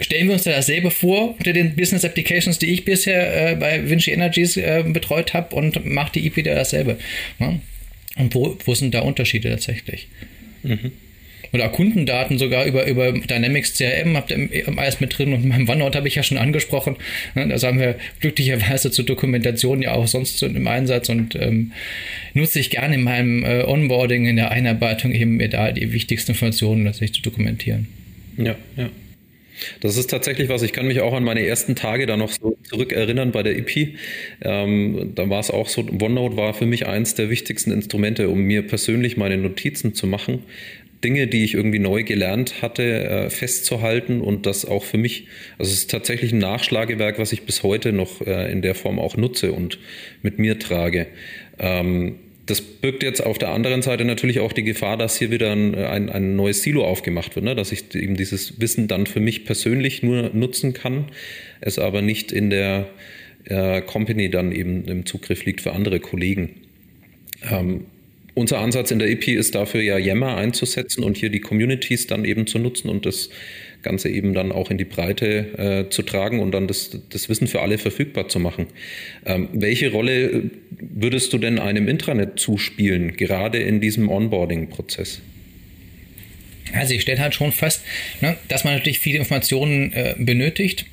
stellen 0.00 0.26
wir 0.28 0.34
uns 0.34 0.44
da 0.44 0.52
dasselbe 0.52 0.90
vor 0.90 1.36
unter 1.38 1.52
den 1.52 1.76
Business 1.76 2.04
Applications, 2.04 2.58
die 2.58 2.72
ich 2.72 2.84
bisher 2.84 3.52
äh, 3.52 3.56
bei 3.56 3.88
Vinci 3.88 4.10
Energies 4.10 4.56
äh, 4.56 4.84
betreut 4.86 5.34
habe 5.34 5.54
und 5.54 5.84
macht 5.84 6.14
die 6.14 6.26
IP 6.26 6.36
wieder 6.36 6.54
dasselbe. 6.54 6.98
Ja? 7.38 7.58
Und 8.16 8.34
wo, 8.34 8.56
wo 8.64 8.74
sind 8.74 8.94
da 8.94 9.00
Unterschiede 9.00 9.50
tatsächlich? 9.50 10.08
Mhm. 10.62 10.92
Oder 11.52 11.68
Kundendaten 11.70 12.36
sogar 12.38 12.66
über, 12.66 12.86
über 12.86 13.12
Dynamics 13.12 13.74
CRM 13.74 14.16
habt 14.16 14.30
ihr 14.30 14.48
alles 14.76 15.00
mit 15.00 15.16
drin 15.16 15.32
und 15.32 15.48
beim 15.48 15.68
OneNote 15.68 15.96
habe 15.96 16.08
ich 16.08 16.14
ja 16.14 16.22
schon 16.22 16.36
angesprochen. 16.36 16.96
Ne? 17.34 17.48
Das 17.48 17.62
haben 17.62 17.78
wir 17.78 17.96
glücklicherweise 18.20 18.90
zur 18.90 19.06
Dokumentation 19.06 19.80
ja 19.80 19.92
auch 19.92 20.06
sonst 20.06 20.42
im 20.42 20.66
Einsatz 20.66 21.08
und 21.08 21.36
ähm, 21.36 21.72
nutze 22.34 22.60
ich 22.60 22.70
gerne 22.70 22.96
in 22.96 23.02
meinem 23.02 23.44
äh, 23.44 23.62
Onboarding, 23.62 24.26
in 24.26 24.36
der 24.36 24.50
Einarbeitung 24.50 25.12
eben 25.12 25.36
mir 25.36 25.48
da 25.48 25.72
die 25.72 25.92
wichtigsten 25.92 26.32
Informationen 26.32 26.84
tatsächlich 26.84 27.14
zu 27.14 27.22
dokumentieren. 27.22 27.88
Ja, 28.36 28.54
ja. 28.76 28.90
Das 29.80 29.96
ist 29.96 30.10
tatsächlich 30.10 30.48
was, 30.48 30.62
ich 30.62 30.72
kann 30.72 30.86
mich 30.86 31.00
auch 31.00 31.12
an 31.12 31.24
meine 31.24 31.44
ersten 31.46 31.74
Tage 31.74 32.06
da 32.06 32.16
noch 32.16 32.30
so 32.30 32.56
zurückerinnern 32.64 33.32
bei 33.32 33.42
der 33.42 33.56
EP. 33.56 33.94
Ähm, 34.42 35.12
da 35.14 35.28
war 35.28 35.40
es 35.40 35.50
auch 35.50 35.68
so, 35.68 35.82
OneNote 35.82 36.36
war 36.36 36.54
für 36.54 36.66
mich 36.66 36.86
eins 36.86 37.14
der 37.14 37.30
wichtigsten 37.30 37.70
Instrumente, 37.70 38.28
um 38.28 38.40
mir 38.40 38.66
persönlich 38.66 39.16
meine 39.16 39.36
Notizen 39.36 39.94
zu 39.94 40.06
machen. 40.06 40.44
Dinge, 41.04 41.28
die 41.28 41.44
ich 41.44 41.54
irgendwie 41.54 41.78
neu 41.78 42.02
gelernt 42.02 42.60
hatte, 42.60 42.82
äh, 42.82 43.30
festzuhalten 43.30 44.20
und 44.20 44.46
das 44.46 44.64
auch 44.64 44.82
für 44.82 44.98
mich, 44.98 45.28
also 45.56 45.70
es 45.70 45.78
ist 45.78 45.90
tatsächlich 45.90 46.32
ein 46.32 46.38
Nachschlagewerk, 46.38 47.18
was 47.18 47.32
ich 47.32 47.42
bis 47.42 47.62
heute 47.62 47.92
noch 47.92 48.20
äh, 48.26 48.50
in 48.50 48.62
der 48.62 48.74
Form 48.74 48.98
auch 48.98 49.16
nutze 49.16 49.52
und 49.52 49.78
mit 50.22 50.38
mir 50.38 50.58
trage. 50.58 51.06
Ähm, 51.58 52.16
das 52.48 52.62
birgt 52.62 53.02
jetzt 53.02 53.24
auf 53.24 53.38
der 53.38 53.50
anderen 53.50 53.82
Seite 53.82 54.04
natürlich 54.04 54.40
auch 54.40 54.52
die 54.52 54.64
Gefahr, 54.64 54.96
dass 54.96 55.18
hier 55.18 55.30
wieder 55.30 55.52
ein, 55.52 55.74
ein, 55.74 56.08
ein 56.08 56.34
neues 56.34 56.62
Silo 56.62 56.84
aufgemacht 56.84 57.36
wird, 57.36 57.44
ne? 57.44 57.54
dass 57.54 57.72
ich 57.72 57.94
eben 57.94 58.16
dieses 58.16 58.60
Wissen 58.60 58.88
dann 58.88 59.06
für 59.06 59.20
mich 59.20 59.44
persönlich 59.44 60.02
nur 60.02 60.30
nutzen 60.32 60.72
kann, 60.72 61.06
es 61.60 61.78
aber 61.78 62.00
nicht 62.00 62.32
in 62.32 62.48
der 62.48 62.88
äh, 63.44 63.82
Company 63.82 64.30
dann 64.30 64.52
eben 64.52 64.86
im 64.86 65.04
Zugriff 65.04 65.44
liegt 65.44 65.60
für 65.60 65.72
andere 65.72 66.00
Kollegen. 66.00 66.54
Ähm, 67.50 67.84
unser 68.34 68.60
Ansatz 68.60 68.90
in 68.90 68.98
der 68.98 69.10
EP 69.10 69.28
ist 69.28 69.54
dafür 69.54 69.82
ja 69.82 69.98
Yammer 69.98 70.36
einzusetzen 70.36 71.04
und 71.04 71.16
hier 71.16 71.28
die 71.28 71.40
Communities 71.40 72.06
dann 72.06 72.24
eben 72.24 72.46
zu 72.46 72.58
nutzen 72.58 72.88
und 72.88 73.04
das 73.04 73.30
Ganze 73.82 74.08
eben 74.08 74.34
dann 74.34 74.52
auch 74.52 74.70
in 74.70 74.78
die 74.78 74.84
Breite 74.84 75.86
äh, 75.86 75.90
zu 75.90 76.02
tragen 76.02 76.40
und 76.40 76.52
dann 76.52 76.66
das, 76.66 76.90
das 77.10 77.28
Wissen 77.28 77.46
für 77.46 77.60
alle 77.60 77.78
verfügbar 77.78 78.28
zu 78.28 78.38
machen. 78.38 78.66
Ähm, 79.24 79.48
welche 79.52 79.92
Rolle 79.92 80.50
würdest 80.70 81.32
du 81.32 81.38
denn 81.38 81.58
einem 81.58 81.88
Intranet 81.88 82.38
zuspielen, 82.38 83.16
gerade 83.16 83.58
in 83.58 83.80
diesem 83.80 84.08
Onboarding-Prozess? 84.08 85.20
Also 86.74 86.94
ich 86.94 87.02
stelle 87.02 87.20
halt 87.20 87.34
schon 87.34 87.52
fest, 87.52 87.82
ne, 88.20 88.36
dass 88.48 88.64
man 88.64 88.74
natürlich 88.74 88.98
viele 88.98 89.18
Informationen 89.18 89.92
äh, 89.92 90.14
benötigt. 90.18 90.86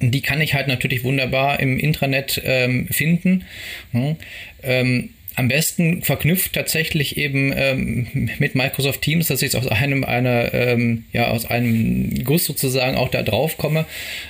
Die 0.00 0.20
kann 0.20 0.40
ich 0.40 0.54
halt 0.54 0.68
natürlich 0.68 1.04
wunderbar 1.04 1.60
im 1.60 1.78
Intranet 1.78 2.42
ähm, 2.44 2.86
finden. 2.88 3.44
Hm. 3.92 4.16
Ähm, 4.62 5.10
am 5.36 5.48
besten 5.48 6.02
verknüpft 6.02 6.54
tatsächlich 6.54 7.18
eben 7.18 7.52
ähm, 7.54 8.30
mit 8.38 8.54
Microsoft 8.54 9.02
Teams, 9.02 9.28
dass 9.28 9.42
ich 9.42 9.54
aus 9.54 9.68
einem 9.68 10.02
einer 10.02 10.52
ähm, 10.54 11.04
ja 11.12 11.28
aus 11.28 11.44
einem 11.44 12.24
Guss 12.24 12.46
sozusagen 12.46 12.96
auch 12.96 13.10
da 13.10 13.22
drauf 13.22 13.58
komme. 13.58 13.84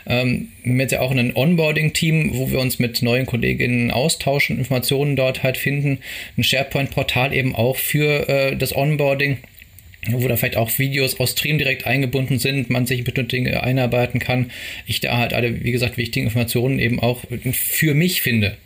Ähm, 0.06 0.48
mit 0.64 0.90
ja 0.90 1.00
auch 1.00 1.12
ein 1.12 1.34
Onboarding-Team, 1.34 2.32
wo 2.34 2.50
wir 2.50 2.58
uns 2.58 2.80
mit 2.80 3.02
neuen 3.02 3.24
Kolleginnen 3.24 3.92
austauschen, 3.92 4.58
Informationen 4.58 5.14
dort 5.14 5.44
halt 5.44 5.56
finden, 5.56 5.98
ein 6.36 6.42
SharePoint-Portal 6.42 7.32
eben 7.32 7.54
auch 7.54 7.76
für 7.76 8.28
äh, 8.28 8.56
das 8.56 8.74
Onboarding 8.74 9.38
wo 10.10 10.26
da 10.28 10.36
vielleicht 10.36 10.56
auch 10.56 10.78
Videos 10.78 11.18
aus 11.20 11.32
Stream 11.32 11.58
direkt 11.58 11.86
eingebunden 11.86 12.38
sind, 12.38 12.70
man 12.70 12.86
sich 12.86 13.04
bestimmte 13.04 13.36
Dinge 13.36 13.62
einarbeiten 13.62 14.20
kann. 14.20 14.50
Ich 14.86 15.00
da 15.00 15.18
halt 15.18 15.32
alle, 15.32 15.64
wie 15.64 15.72
gesagt, 15.72 15.96
wichtigen 15.96 16.26
Informationen 16.26 16.78
eben 16.78 17.00
auch 17.00 17.24
für 17.52 17.94
mich 17.94 18.22
finde. 18.22 18.56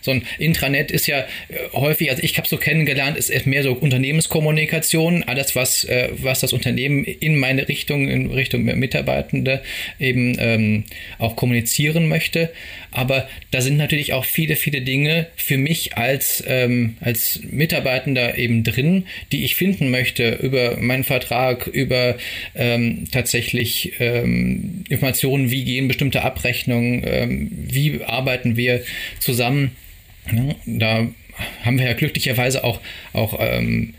So 0.00 0.12
ein 0.12 0.22
Intranet 0.38 0.90
ist 0.90 1.06
ja 1.06 1.18
äh, 1.18 1.24
häufig, 1.72 2.10
also 2.10 2.22
ich 2.22 2.36
habe 2.38 2.46
so 2.46 2.56
kennengelernt, 2.56 3.16
ist 3.16 3.46
mehr 3.46 3.62
so 3.62 3.72
Unternehmenskommunikation, 3.72 5.24
alles 5.24 5.56
was, 5.56 5.84
äh, 5.84 6.10
was 6.12 6.40
das 6.40 6.52
Unternehmen 6.52 7.04
in 7.04 7.38
meine 7.38 7.68
Richtung, 7.68 8.08
in 8.08 8.30
Richtung 8.30 8.64
Mitarbeitende 8.64 9.62
eben 9.98 10.36
ähm, 10.38 10.84
auch 11.18 11.36
kommunizieren 11.36 12.08
möchte. 12.08 12.50
Aber 12.92 13.28
da 13.50 13.60
sind 13.60 13.76
natürlich 13.76 14.12
auch 14.12 14.24
viele, 14.24 14.56
viele 14.56 14.80
Dinge 14.80 15.26
für 15.36 15.56
mich 15.56 15.96
als, 15.96 16.42
ähm, 16.46 16.96
als 17.00 17.40
Mitarbeitender 17.42 18.36
eben 18.36 18.64
drin, 18.64 19.06
die 19.32 19.44
ich 19.44 19.54
finden 19.54 19.90
möchte 19.90 20.34
über 20.42 20.69
meinen 20.78 21.04
Vertrag, 21.04 21.66
über 21.66 22.16
ähm, 22.54 23.04
tatsächlich 23.10 23.92
ähm, 24.00 24.84
Informationen, 24.88 25.50
wie 25.50 25.64
gehen 25.64 25.88
bestimmte 25.88 26.22
Abrechnungen, 26.22 27.02
ähm, 27.06 27.50
wie 27.52 28.02
arbeiten 28.04 28.56
wir 28.56 28.82
zusammen. 29.18 29.72
Ja, 30.32 30.54
da 30.66 31.08
haben 31.64 31.78
wir 31.78 31.86
ja 31.86 31.94
glücklicherweise 31.94 32.64
auch, 32.64 32.80
auch 33.12 33.38
ähm, 33.40 33.94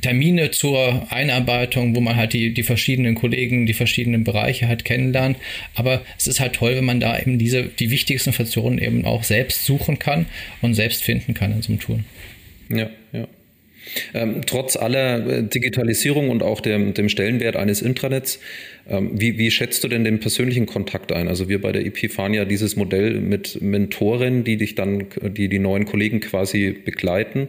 Termine 0.00 0.50
zur 0.50 1.06
Einarbeitung, 1.12 1.94
wo 1.94 2.00
man 2.00 2.16
halt 2.16 2.32
die, 2.32 2.52
die 2.52 2.62
verschiedenen 2.62 3.14
Kollegen, 3.14 3.66
die 3.66 3.74
verschiedenen 3.74 4.24
Bereiche 4.24 4.66
halt 4.66 4.84
kennenlernt. 4.84 5.36
Aber 5.74 6.02
es 6.18 6.26
ist 6.26 6.40
halt 6.40 6.54
toll, 6.54 6.76
wenn 6.76 6.84
man 6.84 7.00
da 7.00 7.18
eben 7.18 7.38
diese, 7.38 7.64
die 7.64 7.90
wichtigsten 7.90 8.32
Funktionen 8.32 8.78
eben 8.78 9.04
auch 9.04 9.24
selbst 9.24 9.64
suchen 9.64 9.98
kann 9.98 10.26
und 10.62 10.74
selbst 10.74 11.04
finden 11.04 11.34
kann 11.34 11.52
in 11.52 11.62
so 11.62 11.72
einem 11.72 11.80
Tool. 11.80 12.04
Ja, 12.68 12.90
ja. 13.12 13.28
Ähm, 14.14 14.42
trotz 14.46 14.76
aller 14.76 15.26
äh, 15.26 15.42
Digitalisierung 15.42 16.30
und 16.30 16.42
auch 16.42 16.60
dem, 16.60 16.94
dem 16.94 17.08
Stellenwert 17.08 17.56
eines 17.56 17.82
Intranets, 17.82 18.40
ähm, 18.88 19.10
wie, 19.14 19.38
wie, 19.38 19.50
schätzt 19.50 19.82
du 19.84 19.88
denn 19.88 20.04
den 20.04 20.20
persönlichen 20.20 20.66
Kontakt 20.66 21.12
ein? 21.12 21.28
Also 21.28 21.48
wir 21.48 21.60
bei 21.60 21.72
der 21.72 21.84
IP 21.84 22.10
fahren 22.10 22.34
ja 22.34 22.44
dieses 22.44 22.76
Modell 22.76 23.20
mit 23.20 23.60
Mentoren, 23.60 24.44
die 24.44 24.56
dich 24.56 24.74
dann, 24.74 25.06
die 25.22 25.48
die 25.48 25.58
neuen 25.58 25.86
Kollegen 25.86 26.20
quasi 26.20 26.70
begleiten. 26.72 27.48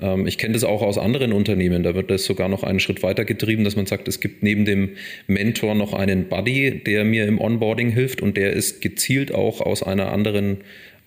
Ähm, 0.00 0.26
ich 0.26 0.38
kenne 0.38 0.54
das 0.54 0.64
auch 0.64 0.82
aus 0.82 0.98
anderen 0.98 1.32
Unternehmen. 1.32 1.82
Da 1.82 1.94
wird 1.94 2.10
das 2.10 2.24
sogar 2.24 2.48
noch 2.48 2.62
einen 2.62 2.80
Schritt 2.80 3.02
weiter 3.02 3.24
getrieben, 3.24 3.64
dass 3.64 3.76
man 3.76 3.86
sagt, 3.86 4.08
es 4.08 4.20
gibt 4.20 4.42
neben 4.42 4.64
dem 4.64 4.90
Mentor 5.26 5.74
noch 5.74 5.92
einen 5.92 6.28
Buddy, 6.28 6.82
der 6.84 7.04
mir 7.04 7.26
im 7.26 7.40
Onboarding 7.40 7.90
hilft 7.90 8.22
und 8.22 8.36
der 8.36 8.52
ist 8.52 8.80
gezielt 8.80 9.34
auch 9.34 9.60
aus 9.60 9.82
einer 9.82 10.12
anderen, 10.12 10.58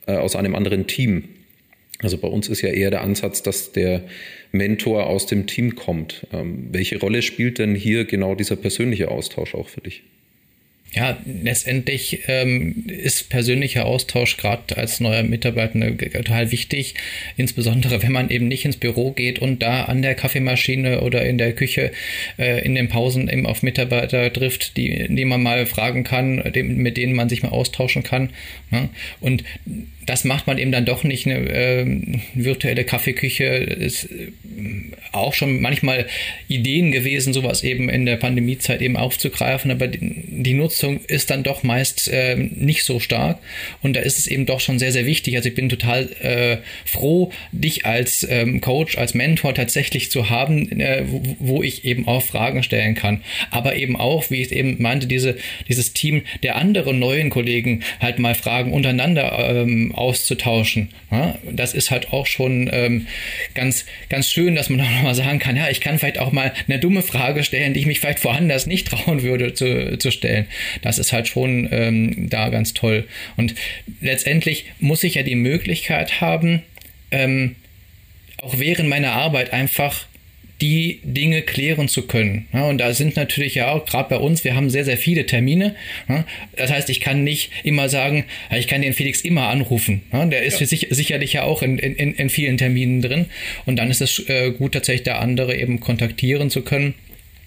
äh, 0.06 0.14
aus 0.14 0.36
einem 0.36 0.56
anderen 0.56 0.88
Team. 0.88 1.24
Also 2.04 2.18
bei 2.18 2.28
uns 2.28 2.50
ist 2.50 2.62
ja 2.62 2.70
eher 2.70 2.92
der 2.92 3.02
Ansatz, 3.02 3.42
dass 3.42 3.72
der 3.72 4.04
Mentor 4.52 5.08
aus 5.08 5.26
dem 5.26 5.48
Team 5.48 5.76
kommt. 5.76 6.28
Ähm, 6.32 6.68
welche 6.72 7.00
Rolle 7.00 7.22
spielt 7.22 7.60
denn 7.60 7.76
hier 7.76 8.06
genau 8.06 8.36
dieser 8.36 8.56
persönliche 8.56 9.10
Austausch 9.10 9.56
auch 9.56 9.70
für 9.70 9.82
dich? 9.82 10.04
ja, 10.96 11.18
letztendlich 11.26 12.20
ähm, 12.28 12.86
ist 12.88 13.30
persönlicher 13.30 13.86
Austausch 13.86 14.38
gerade 14.38 14.78
als 14.78 15.00
neuer 15.00 15.24
Mitarbeiter 15.24 15.98
total 15.98 16.52
wichtig, 16.52 16.94
insbesondere 17.36 18.04
wenn 18.04 18.12
man 18.12 18.30
eben 18.30 18.48
nicht 18.48 18.66
ins 18.66 18.78
Büro 18.78 19.12
geht 19.12 19.40
und 19.40 19.64
da 19.64 19.86
an 19.86 20.04
der 20.04 20.14
Kaffeemaschine 20.14 21.02
oder 21.02 21.26
in 21.26 21.40
der 21.40 21.54
Küche 21.54 21.92
äh, 22.38 22.64
in 22.64 22.76
den 22.76 22.90
Pausen 22.90 23.28
eben 23.28 23.48
auf 23.48 23.64
Mitarbeiter 23.64 24.32
trifft, 24.32 24.78
die, 24.78 25.08
die 25.10 25.26
man 25.26 25.42
mal 25.42 25.66
fragen 25.66 26.04
kann, 26.04 26.52
dem, 26.54 26.78
mit 26.78 26.98
denen 26.98 27.16
man 27.16 27.28
sich 27.28 27.42
mal 27.42 27.50
austauschen 27.50 28.04
kann. 28.04 28.30
Und 29.20 29.44
das 30.06 30.24
macht 30.24 30.48
man 30.48 30.58
eben 30.58 30.72
dann 30.72 30.86
doch 30.86 31.04
nicht. 31.04 31.28
Eine 31.28 31.50
äh, 31.50 31.86
virtuelle 32.34 32.84
Kaffeeküche 32.84 33.46
ist 33.46 34.06
äh, 34.06 34.32
auch 35.12 35.34
schon 35.34 35.62
manchmal 35.62 36.08
Ideen 36.48 36.92
gewesen, 36.92 37.34
sowas 37.34 37.64
eben 37.64 37.90
in 37.90 38.06
der 38.06 38.18
Pandemiezeit 38.18 38.82
eben 38.82 38.98
aufzugreifen, 38.98 39.72
aber 39.72 39.88
die, 39.88 40.00
die 40.02 40.54
Nutzung 40.54 41.02
ist 41.06 41.30
dann 41.30 41.44
doch 41.44 41.64
meist 41.64 42.08
äh, 42.08 42.36
nicht 42.36 42.84
so 42.84 43.00
stark 43.00 43.40
und 43.82 43.96
da 43.96 44.02
ist 44.02 44.20
es 44.20 44.28
eben 44.28 44.46
doch 44.46 44.60
schon 44.60 44.80
sehr, 44.80 44.92
sehr 44.92 45.06
wichtig. 45.06 45.36
Also 45.36 45.50
ich 45.50 45.56
bin 45.56 45.70
total 45.70 46.10
äh, 46.22 46.58
froh, 46.86 47.32
dich 47.52 47.86
als 47.86 48.26
ähm, 48.30 48.62
Coach, 48.62 48.98
als 48.98 49.14
Mentor 49.14 49.54
tatsächlich 49.54 50.10
zu 50.10 50.30
haben, 50.30 50.80
äh, 50.80 51.04
wo, 51.06 51.22
wo, 51.40 51.64
ich 51.64 51.86
eben 51.86 52.08
auch 52.08 52.24
Fragen 52.24 52.64
stellen 52.64 52.96
kann. 52.96 53.22
Aber 53.52 53.76
eben 53.76 53.96
auch, 53.96 54.30
wie 54.32 54.42
ich 54.42 54.52
eben 54.52 54.82
meinte, 54.82 55.08
diese, 55.08 55.38
dieses 55.70 55.94
Team 55.94 56.24
der 56.42 56.56
anderen 56.56 57.00
neuen 57.00 57.30
Kollegen 57.30 57.84
halt 58.00 58.20
mal 58.20 58.36
Fragen 58.36 58.63
untereinander 58.72 59.50
ähm, 59.50 59.94
auszutauschen. 59.94 60.90
Ja, 61.12 61.38
das 61.52 61.74
ist 61.74 61.92
halt 61.92 62.14
auch 62.14 62.26
schon 62.26 62.70
ähm, 62.72 63.08
ganz, 63.56 63.86
ganz 64.10 64.30
schön, 64.30 64.56
dass 64.56 64.70
man 64.70 64.82
auch 64.82 65.04
mal 65.04 65.16
sagen 65.16 65.40
kann, 65.40 65.58
ja, 65.58 65.70
ich 65.70 65.82
kann 65.82 66.00
vielleicht 66.00 66.20
auch 66.20 66.32
mal 66.32 66.54
eine 66.68 66.80
dumme 66.80 67.02
Frage 67.02 67.44
stellen, 67.44 67.74
die 67.74 67.82
ich 67.82 67.86
mich 67.86 68.00
vielleicht 68.00 68.24
woanders 68.24 68.66
nicht 68.68 68.88
trauen 68.90 69.24
würde 69.24 69.54
zu, 69.54 69.98
zu 69.98 70.12
stellen. 70.12 70.48
Das 70.82 71.00
ist 71.00 71.12
halt 71.12 71.28
schon 71.28 71.68
ähm, 71.72 72.30
da 72.30 72.50
ganz 72.50 72.74
toll. 72.74 73.06
Und 73.36 73.56
letztendlich 74.00 74.66
muss 74.80 75.04
ich 75.04 75.16
ja 75.16 75.24
die 75.24 75.36
Möglichkeit 75.36 76.22
haben, 76.22 76.62
ähm, 77.12 77.56
auch 78.38 78.60
während 78.60 78.90
meiner 78.90 79.14
Arbeit 79.14 79.54
einfach 79.54 80.06
die 80.62 81.00
Dinge 81.04 81.42
klären 81.42 81.88
zu 81.88 82.04
können. 82.04 82.48
Ja, 82.54 82.68
und 82.70 82.78
da 82.78 82.94
sind 82.94 83.16
natürlich 83.16 83.56
ja 83.56 83.72
auch, 83.72 83.86
gerade 83.86 84.10
bei 84.10 84.18
uns, 84.18 84.44
wir 84.44 84.56
haben 84.56 84.70
sehr, 84.70 84.86
sehr 84.86 84.98
viele 84.98 85.26
Termine. 85.26 85.76
Ja, 86.08 86.26
das 86.56 86.72
heißt, 86.72 86.90
ich 86.90 87.02
kann 87.02 87.24
nicht 87.24 87.52
immer 87.64 87.90
sagen, 87.90 88.26
ich 88.56 88.68
kann 88.68 88.82
den 88.82 88.94
Felix 88.94 89.22
immer 89.22 89.48
anrufen. 89.50 90.04
Ja, 90.12 90.26
der 90.26 90.44
ist 90.44 90.58
sich, 90.60 90.88
sicherlich 90.90 91.34
ja 91.34 91.44
auch 91.44 91.64
in, 91.64 91.78
in, 91.80 92.14
in 92.14 92.30
vielen 92.30 92.58
Terminen 92.58 93.02
drin. 93.02 93.26
Und 93.66 93.78
dann 93.78 93.92
ist 93.92 94.02
es 94.02 94.20
äh, 94.30 94.52
gut, 94.52 94.74
tatsächlich 94.74 95.04
da 95.04 95.20
andere 95.20 95.58
eben 95.58 95.80
kontaktieren 95.80 96.50
zu 96.50 96.62
können. 96.62 96.94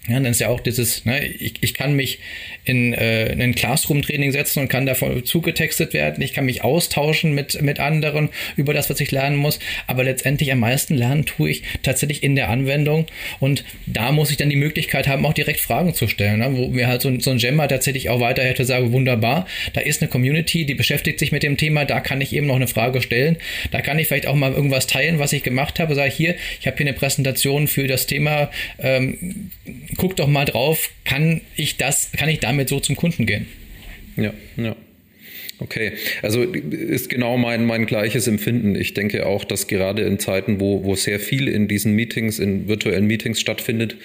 Ja, 0.07 0.15
dann 0.15 0.25
ist 0.25 0.39
ja 0.39 0.47
auch 0.47 0.61
dieses, 0.61 1.03
ne, 1.05 1.25
ich, 1.25 1.55
ich 1.61 1.73
kann 1.73 1.93
mich 1.93 2.19
in, 2.63 2.93
äh, 2.93 3.31
in 3.31 3.41
ein 3.41 3.55
Classroom-Training 3.55 4.31
setzen 4.31 4.59
und 4.59 4.67
kann 4.67 4.85
davon 4.85 5.25
zugetextet 5.25 5.93
werden. 5.93 6.21
Ich 6.21 6.33
kann 6.33 6.45
mich 6.45 6.63
austauschen 6.63 7.33
mit, 7.33 7.61
mit 7.61 7.79
anderen 7.79 8.29
über 8.55 8.73
das, 8.73 8.89
was 8.89 8.99
ich 8.99 9.11
lernen 9.11 9.35
muss. 9.35 9.59
Aber 9.85 10.03
letztendlich 10.03 10.51
am 10.51 10.59
meisten 10.59 10.95
lernen 10.95 11.25
tue 11.25 11.49
ich 11.49 11.63
tatsächlich 11.83 12.23
in 12.23 12.35
der 12.35 12.49
Anwendung. 12.49 13.05
Und 13.39 13.63
da 13.85 14.11
muss 14.11 14.31
ich 14.31 14.37
dann 14.37 14.49
die 14.49 14.55
Möglichkeit 14.55 15.07
haben, 15.07 15.25
auch 15.25 15.33
direkt 15.33 15.59
Fragen 15.59 15.93
zu 15.93 16.07
stellen. 16.07 16.39
Ne? 16.39 16.55
Wo 16.55 16.67
mir 16.67 16.87
halt 16.87 17.01
so, 17.01 17.19
so 17.19 17.31
ein 17.31 17.37
Gemma 17.37 17.67
tatsächlich 17.67 18.09
auch 18.09 18.19
weiter 18.19 18.43
hätte 18.43 18.65
sagen, 18.65 18.91
wunderbar, 18.91 19.47
da 19.73 19.81
ist 19.81 20.01
eine 20.01 20.09
Community, 20.09 20.65
die 20.65 20.75
beschäftigt 20.75 21.19
sich 21.19 21.31
mit 21.31 21.43
dem 21.43 21.57
Thema, 21.57 21.85
da 21.85 21.99
kann 21.99 22.21
ich 22.21 22.33
eben 22.33 22.47
noch 22.47 22.55
eine 22.55 22.67
Frage 22.67 23.01
stellen. 23.01 23.37
Da 23.71 23.81
kann 23.81 23.99
ich 23.99 24.07
vielleicht 24.07 24.27
auch 24.27 24.35
mal 24.35 24.53
irgendwas 24.53 24.87
teilen, 24.87 25.19
was 25.19 25.33
ich 25.33 25.43
gemacht 25.43 25.79
habe. 25.79 25.95
Sage 25.95 26.09
ich 26.09 26.15
hier, 26.15 26.35
ich 26.59 26.67
habe 26.67 26.77
hier 26.77 26.85
eine 26.85 26.93
Präsentation 26.93 27.67
für 27.67 27.87
das 27.87 28.07
Thema. 28.07 28.51
Ähm, 28.79 29.51
guck 29.97 30.15
doch 30.15 30.27
mal 30.27 30.45
drauf, 30.45 30.89
kann 31.03 31.41
ich 31.55 31.77
das, 31.77 32.11
kann 32.13 32.29
ich 32.29 32.39
damit 32.39 32.69
so 32.69 32.79
zum 32.79 32.95
Kunden 32.95 33.25
gehen? 33.25 33.47
Ja, 34.15 34.33
ja. 34.55 34.75
Okay, 35.59 35.93
also 36.21 36.43
ist 36.43 37.09
genau 37.09 37.35
mein, 37.35 37.65
mein 37.65 37.87
gleiches 37.87 38.27
Empfinden. 38.27 38.75
Ich 38.75 38.93
denke 38.93 39.25
auch, 39.25 39.43
dass 39.43 39.65
gerade 39.65 40.03
in 40.03 40.19
Zeiten, 40.19 40.59
wo, 40.59 40.83
wo 40.83 40.93
sehr 40.93 41.19
viel 41.19 41.47
in 41.47 41.67
diesen 41.67 41.93
Meetings, 41.93 42.37
in 42.37 42.67
virtuellen 42.67 43.07
Meetings 43.07 43.41
stattfindet, 43.41 43.97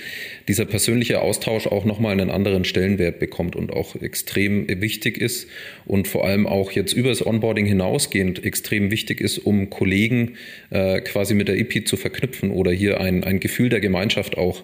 dieser 0.49 0.64
persönliche 0.64 1.20
Austausch 1.20 1.66
auch 1.66 1.84
nochmal 1.84 2.12
einen 2.12 2.30
anderen 2.30 2.64
Stellenwert 2.64 3.18
bekommt 3.18 3.54
und 3.54 3.70
auch 3.70 4.00
extrem 4.00 4.66
wichtig 4.80 5.18
ist 5.18 5.46
und 5.84 6.08
vor 6.08 6.25
allem 6.25 6.46
auch 6.46 6.72
jetzt 6.72 6.94
über 6.94 7.11
das 7.11 7.25
Onboarding 7.25 7.66
hinausgehend 7.66 8.42
extrem 8.46 8.90
wichtig 8.90 9.20
ist, 9.20 9.37
um 9.37 9.68
Kollegen 9.68 10.37
äh, 10.70 11.02
quasi 11.02 11.34
mit 11.34 11.49
der 11.49 11.58
IP 11.58 11.87
zu 11.87 11.99
verknüpfen 11.99 12.50
oder 12.50 12.72
hier 12.72 12.99
ein, 12.99 13.25
ein 13.25 13.40
Gefühl 13.40 13.68
der 13.68 13.80
Gemeinschaft 13.80 14.38
auch 14.38 14.62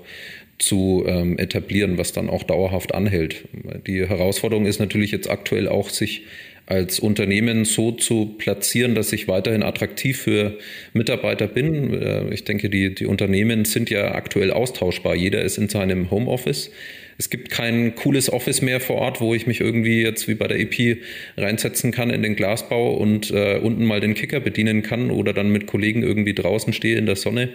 zu 0.59 1.05
ähm, 1.07 1.39
etablieren, 1.39 1.99
was 1.99 2.13
dann 2.13 2.29
auch 2.29 2.43
dauerhaft 2.43 2.95
anhält. 2.95 3.45
Die 3.87 4.07
Herausforderung 4.07 4.67
ist 4.67 4.81
natürlich 4.81 5.13
jetzt 5.13 5.31
aktuell 5.31 5.69
auch, 5.69 5.91
sich 5.91 6.23
als 6.69 7.01
Unternehmen 7.01 7.65
so 7.65 7.93
zu 7.93 8.35
platzieren, 8.37 8.95
dass 8.95 9.13
ich 9.15 9.27
weiterhin 9.27 9.63
attraktiv 9.63 10.19
für 10.19 10.59
Mitarbeiter 10.93 11.47
bin. 11.47 11.95
Äh, 11.95 12.35
ich 12.35 12.45
denke, 12.45 12.69
die, 12.69 12.95
die 12.95 13.07
Unternehmen 13.07 13.65
sind 13.65 13.89
ja 13.89 14.15
aktuell 14.15 14.53
austauschbar. 14.53 15.15
Jeder 15.15 15.43
ist 15.43 15.57
in 15.57 15.69
seinem 15.71 16.11
Homeoffice. 16.11 16.71
Es 17.17 17.31
gibt 17.31 17.51
kein 17.51 17.95
cooles 17.97 18.31
Office 18.31 18.61
mehr 18.63 18.81
vor 18.81 18.97
Ort, 18.97 19.21
wo 19.21 19.35
ich 19.35 19.47
mich 19.47 19.61
irgendwie 19.61 20.03
jetzt 20.03 20.29
wie 20.29 20.35
bei 20.35 20.47
der 20.47 20.61
EP 20.61 20.99
reinsetzen 21.37 21.91
kann 21.91 22.11
in 22.11 22.23
den 22.23 22.37
Glasbau 22.37 22.95
und 22.95 23.31
äh, 23.31 23.59
unten 23.61 23.87
mal 23.87 24.01
den 24.01 24.15
Kicker 24.15 24.39
bedienen 24.39 24.83
kann 24.83 25.11
oder 25.11 25.33
dann 25.33 25.51
mit 25.51 25.67
Kollegen 25.67 26.03
irgendwie 26.03 26.35
draußen 26.35 26.73
stehe 26.73 26.97
in 26.97 27.07
der 27.07 27.17
Sonne 27.17 27.49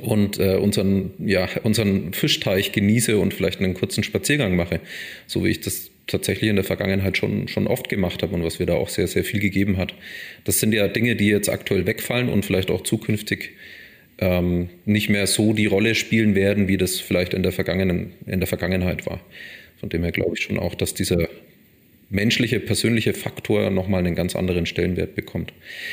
und 0.00 0.38
äh, 0.38 0.56
unseren, 0.56 1.10
ja, 1.18 1.48
unseren 1.62 2.12
Fischteich 2.12 2.72
genieße 2.72 3.18
und 3.18 3.34
vielleicht 3.34 3.60
einen 3.60 3.74
kurzen 3.74 4.04
Spaziergang 4.04 4.56
mache, 4.56 4.80
so 5.26 5.44
wie 5.44 5.50
ich 5.50 5.60
das 5.60 5.90
tatsächlich 6.06 6.50
in 6.50 6.56
der 6.56 6.64
Vergangenheit 6.64 7.16
schon, 7.16 7.48
schon 7.48 7.66
oft 7.66 7.88
gemacht 7.88 8.22
habe 8.22 8.34
und 8.34 8.44
was 8.44 8.58
wir 8.58 8.66
da 8.66 8.74
auch 8.74 8.88
sehr, 8.88 9.06
sehr 9.06 9.24
viel 9.24 9.40
gegeben 9.40 9.76
hat. 9.76 9.94
Das 10.44 10.60
sind 10.60 10.72
ja 10.72 10.88
Dinge, 10.88 11.16
die 11.16 11.28
jetzt 11.28 11.48
aktuell 11.48 11.86
wegfallen 11.86 12.28
und 12.28 12.44
vielleicht 12.44 12.70
auch 12.70 12.82
zukünftig 12.82 13.50
ähm, 14.18 14.68
nicht 14.84 15.08
mehr 15.08 15.26
so 15.26 15.52
die 15.52 15.66
Rolle 15.66 15.94
spielen 15.94 16.34
werden, 16.34 16.68
wie 16.68 16.76
das 16.76 17.00
vielleicht 17.00 17.34
in 17.34 17.42
der, 17.42 17.52
Vergangenen, 17.52 18.12
in 18.26 18.40
der 18.40 18.46
Vergangenheit 18.46 19.06
war. 19.06 19.20
Von 19.78 19.88
dem 19.88 20.02
her 20.02 20.12
glaube 20.12 20.36
ich 20.36 20.42
schon 20.42 20.58
auch, 20.58 20.74
dass 20.74 20.94
dieser 20.94 21.28
menschliche, 22.10 22.58
persönliche 22.60 23.14
Faktor 23.14 23.70
nochmal 23.70 24.00
einen 24.00 24.16
ganz 24.16 24.34
anderen 24.34 24.66
Stellenwert 24.66 25.14
bekommt. 25.14 25.52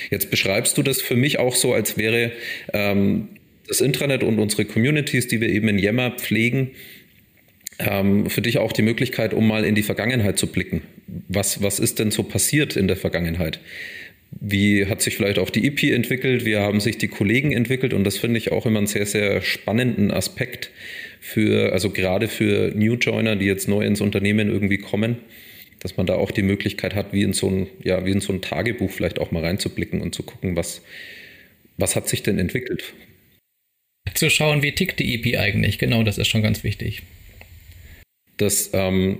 Jetzt 0.09 0.31
beschreibst 0.31 0.77
du 0.77 0.83
das 0.83 0.99
für 0.99 1.15
mich 1.15 1.37
auch 1.37 1.55
so, 1.55 1.73
als 1.73 1.95
wäre 1.95 2.31
ähm, 2.73 3.29
das 3.67 3.81
Intranet 3.81 4.23
und 4.23 4.39
unsere 4.39 4.65
Communities, 4.65 5.27
die 5.27 5.41
wir 5.41 5.49
eben 5.49 5.67
in 5.67 5.79
Yammer 5.79 6.11
pflegen, 6.11 6.71
ähm, 7.79 8.29
für 8.29 8.41
dich 8.41 8.57
auch 8.57 8.71
die 8.71 8.81
Möglichkeit, 8.81 9.33
um 9.33 9.47
mal 9.47 9.63
in 9.65 9.75
die 9.75 9.83
Vergangenheit 9.83 10.39
zu 10.39 10.47
blicken. 10.47 10.81
Was, 11.27 11.61
was 11.61 11.79
ist 11.79 11.99
denn 11.99 12.11
so 12.11 12.23
passiert 12.23 12.75
in 12.75 12.87
der 12.87 12.97
Vergangenheit? 12.97 13.59
Wie 14.31 14.87
hat 14.87 15.01
sich 15.01 15.15
vielleicht 15.15 15.39
auch 15.39 15.49
die 15.49 15.65
EP 15.67 15.83
entwickelt? 15.83 16.45
Wie 16.45 16.57
haben 16.57 16.79
sich 16.79 16.97
die 16.97 17.07
Kollegen 17.07 17.51
entwickelt? 17.51 17.93
Und 17.93 18.03
das 18.03 18.17
finde 18.17 18.37
ich 18.37 18.51
auch 18.51 18.65
immer 18.65 18.79
einen 18.79 18.87
sehr, 18.87 19.05
sehr 19.05 19.41
spannenden 19.41 20.11
Aspekt 20.11 20.71
für, 21.21 21.71
also 21.71 21.91
gerade 21.91 22.27
für 22.27 22.71
New 22.75 22.95
Joiner, 22.95 23.35
die 23.35 23.45
jetzt 23.45 23.67
neu 23.67 23.85
ins 23.85 24.01
Unternehmen 24.01 24.49
irgendwie 24.49 24.77
kommen, 24.77 25.17
dass 25.79 25.97
man 25.97 26.05
da 26.05 26.15
auch 26.15 26.31
die 26.31 26.41
Möglichkeit 26.41 26.95
hat, 26.95 27.13
wie 27.13 27.23
in 27.23 27.33
so 27.33 27.49
ein, 27.49 27.67
ja, 27.83 28.05
wie 28.05 28.11
in 28.11 28.21
so 28.21 28.33
ein 28.33 28.41
Tagebuch 28.41 28.91
vielleicht 28.91 29.19
auch 29.19 29.31
mal 29.31 29.43
reinzublicken 29.43 30.01
und 30.01 30.13
zu 30.13 30.23
gucken, 30.23 30.55
was, 30.55 30.81
was 31.77 31.95
hat 31.95 32.09
sich 32.09 32.23
denn 32.23 32.39
entwickelt? 32.39 32.93
Zu 34.13 34.29
schauen, 34.29 34.61
wie 34.63 34.71
tickt 34.71 34.99
die 34.99 35.15
EP 35.15 35.39
eigentlich, 35.39 35.77
genau, 35.77 36.03
das 36.03 36.17
ist 36.17 36.27
schon 36.27 36.41
ganz 36.41 36.63
wichtig. 36.63 37.03
Das 38.37 38.71
ähm, 38.73 39.19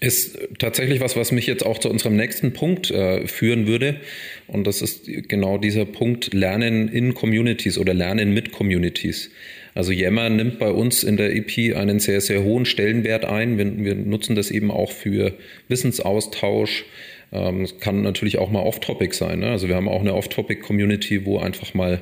ist 0.00 0.38
tatsächlich 0.58 1.00
was, 1.00 1.16
was 1.16 1.32
mich 1.32 1.46
jetzt 1.46 1.66
auch 1.66 1.78
zu 1.78 1.90
unserem 1.90 2.16
nächsten 2.16 2.52
Punkt 2.52 2.90
äh, 2.90 3.26
führen 3.26 3.66
würde. 3.66 4.00
Und 4.46 4.66
das 4.66 4.80
ist 4.80 5.06
genau 5.28 5.58
dieser 5.58 5.84
Punkt 5.84 6.32
Lernen 6.32 6.88
in 6.88 7.14
Communities 7.14 7.78
oder 7.78 7.94
Lernen 7.94 8.32
mit 8.32 8.52
Communities. 8.52 9.30
Also 9.74 9.92
Yammer 9.92 10.30
nimmt 10.30 10.58
bei 10.58 10.70
uns 10.70 11.04
in 11.04 11.16
der 11.16 11.34
EP 11.34 11.76
einen 11.76 12.00
sehr, 12.00 12.20
sehr 12.20 12.42
hohen 12.42 12.64
Stellenwert 12.64 13.24
ein. 13.24 13.58
Wir, 13.58 13.84
wir 13.84 13.94
nutzen 13.94 14.36
das 14.36 14.50
eben 14.50 14.70
auch 14.70 14.90
für 14.90 15.34
Wissensaustausch. 15.68 16.84
Ähm, 17.32 17.62
es 17.62 17.78
kann 17.80 18.02
natürlich 18.02 18.38
auch 18.38 18.50
mal 18.50 18.62
off-topic 18.62 19.14
sein. 19.14 19.40
Ne? 19.40 19.50
Also 19.50 19.68
wir 19.68 19.74
haben 19.74 19.88
auch 19.88 20.00
eine 20.00 20.14
off-topic-Community, 20.14 21.24
wo 21.24 21.38
einfach 21.38 21.74
mal 21.74 22.00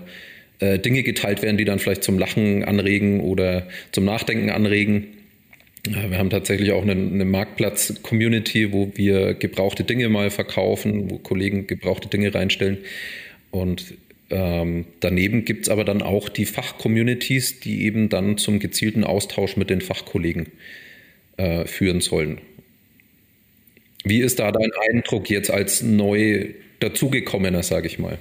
äh, 0.60 0.78
Dinge 0.78 1.02
geteilt 1.02 1.42
werden, 1.42 1.56
die 1.56 1.64
dann 1.64 1.78
vielleicht 1.78 2.04
zum 2.04 2.18
Lachen 2.18 2.64
anregen 2.64 3.20
oder 3.20 3.66
zum 3.92 4.04
Nachdenken 4.04 4.50
anregen. 4.50 5.08
Wir 5.84 6.18
haben 6.18 6.30
tatsächlich 6.30 6.72
auch 6.72 6.82
eine, 6.82 6.92
eine 6.92 7.24
Marktplatz-Community, 7.24 8.72
wo 8.72 8.90
wir 8.96 9.34
gebrauchte 9.34 9.84
Dinge 9.84 10.08
mal 10.08 10.30
verkaufen, 10.30 11.10
wo 11.10 11.18
Kollegen 11.18 11.68
gebrauchte 11.68 12.08
Dinge 12.08 12.34
reinstellen. 12.34 12.78
Und 13.52 13.94
ähm, 14.30 14.86
daneben 15.00 15.44
gibt 15.44 15.64
es 15.66 15.68
aber 15.68 15.84
dann 15.84 16.02
auch 16.02 16.28
die 16.28 16.46
Fachcommunities, 16.46 17.60
die 17.60 17.84
eben 17.84 18.08
dann 18.08 18.38
zum 18.38 18.58
gezielten 18.58 19.04
Austausch 19.04 19.56
mit 19.56 19.70
den 19.70 19.80
Fachkollegen 19.80 20.48
äh, 21.36 21.66
führen 21.66 22.00
sollen. 22.00 22.38
Wie 24.04 24.20
ist 24.20 24.38
da 24.38 24.50
dein 24.52 24.70
Eindruck 24.90 25.30
jetzt 25.30 25.50
als 25.50 25.82
neu 25.82 26.48
dazugekommener, 26.80 27.62
sage 27.62 27.86
ich 27.86 27.98
mal? 27.98 28.18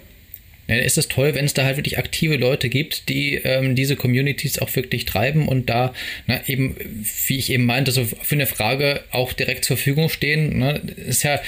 Ja, 0.68 0.76
ist 0.78 0.98
es 0.98 1.08
toll, 1.08 1.36
wenn 1.36 1.46
es 1.46 1.54
da 1.54 1.64
halt 1.64 1.78
wirklich 1.78 2.00
aktive 2.00 2.38
Leute 2.38 2.70
gibt, 2.70 3.08
die 3.10 3.36
ähm, 3.36 3.76
diese 3.76 3.96
Communities 3.96 4.58
auch 4.60 4.76
wirklich 4.76 5.06
treiben 5.06 5.48
und 5.48 5.70
da 5.70 5.94
na, 6.26 6.42
eben, 6.48 6.76
wie 7.28 7.38
ich 7.38 7.52
eben 7.52 7.66
meinte, 7.66 7.92
so 7.92 8.04
für 8.06 8.36
eine 8.36 8.48
Frage 8.48 9.04
auch 9.12 9.34
direkt 9.34 9.66
zur 9.66 9.78
Verfügung 9.78 10.10
stehen. 10.10 10.58
Ne? 10.58 10.82
Ist 11.08 11.24
ja 11.24 11.40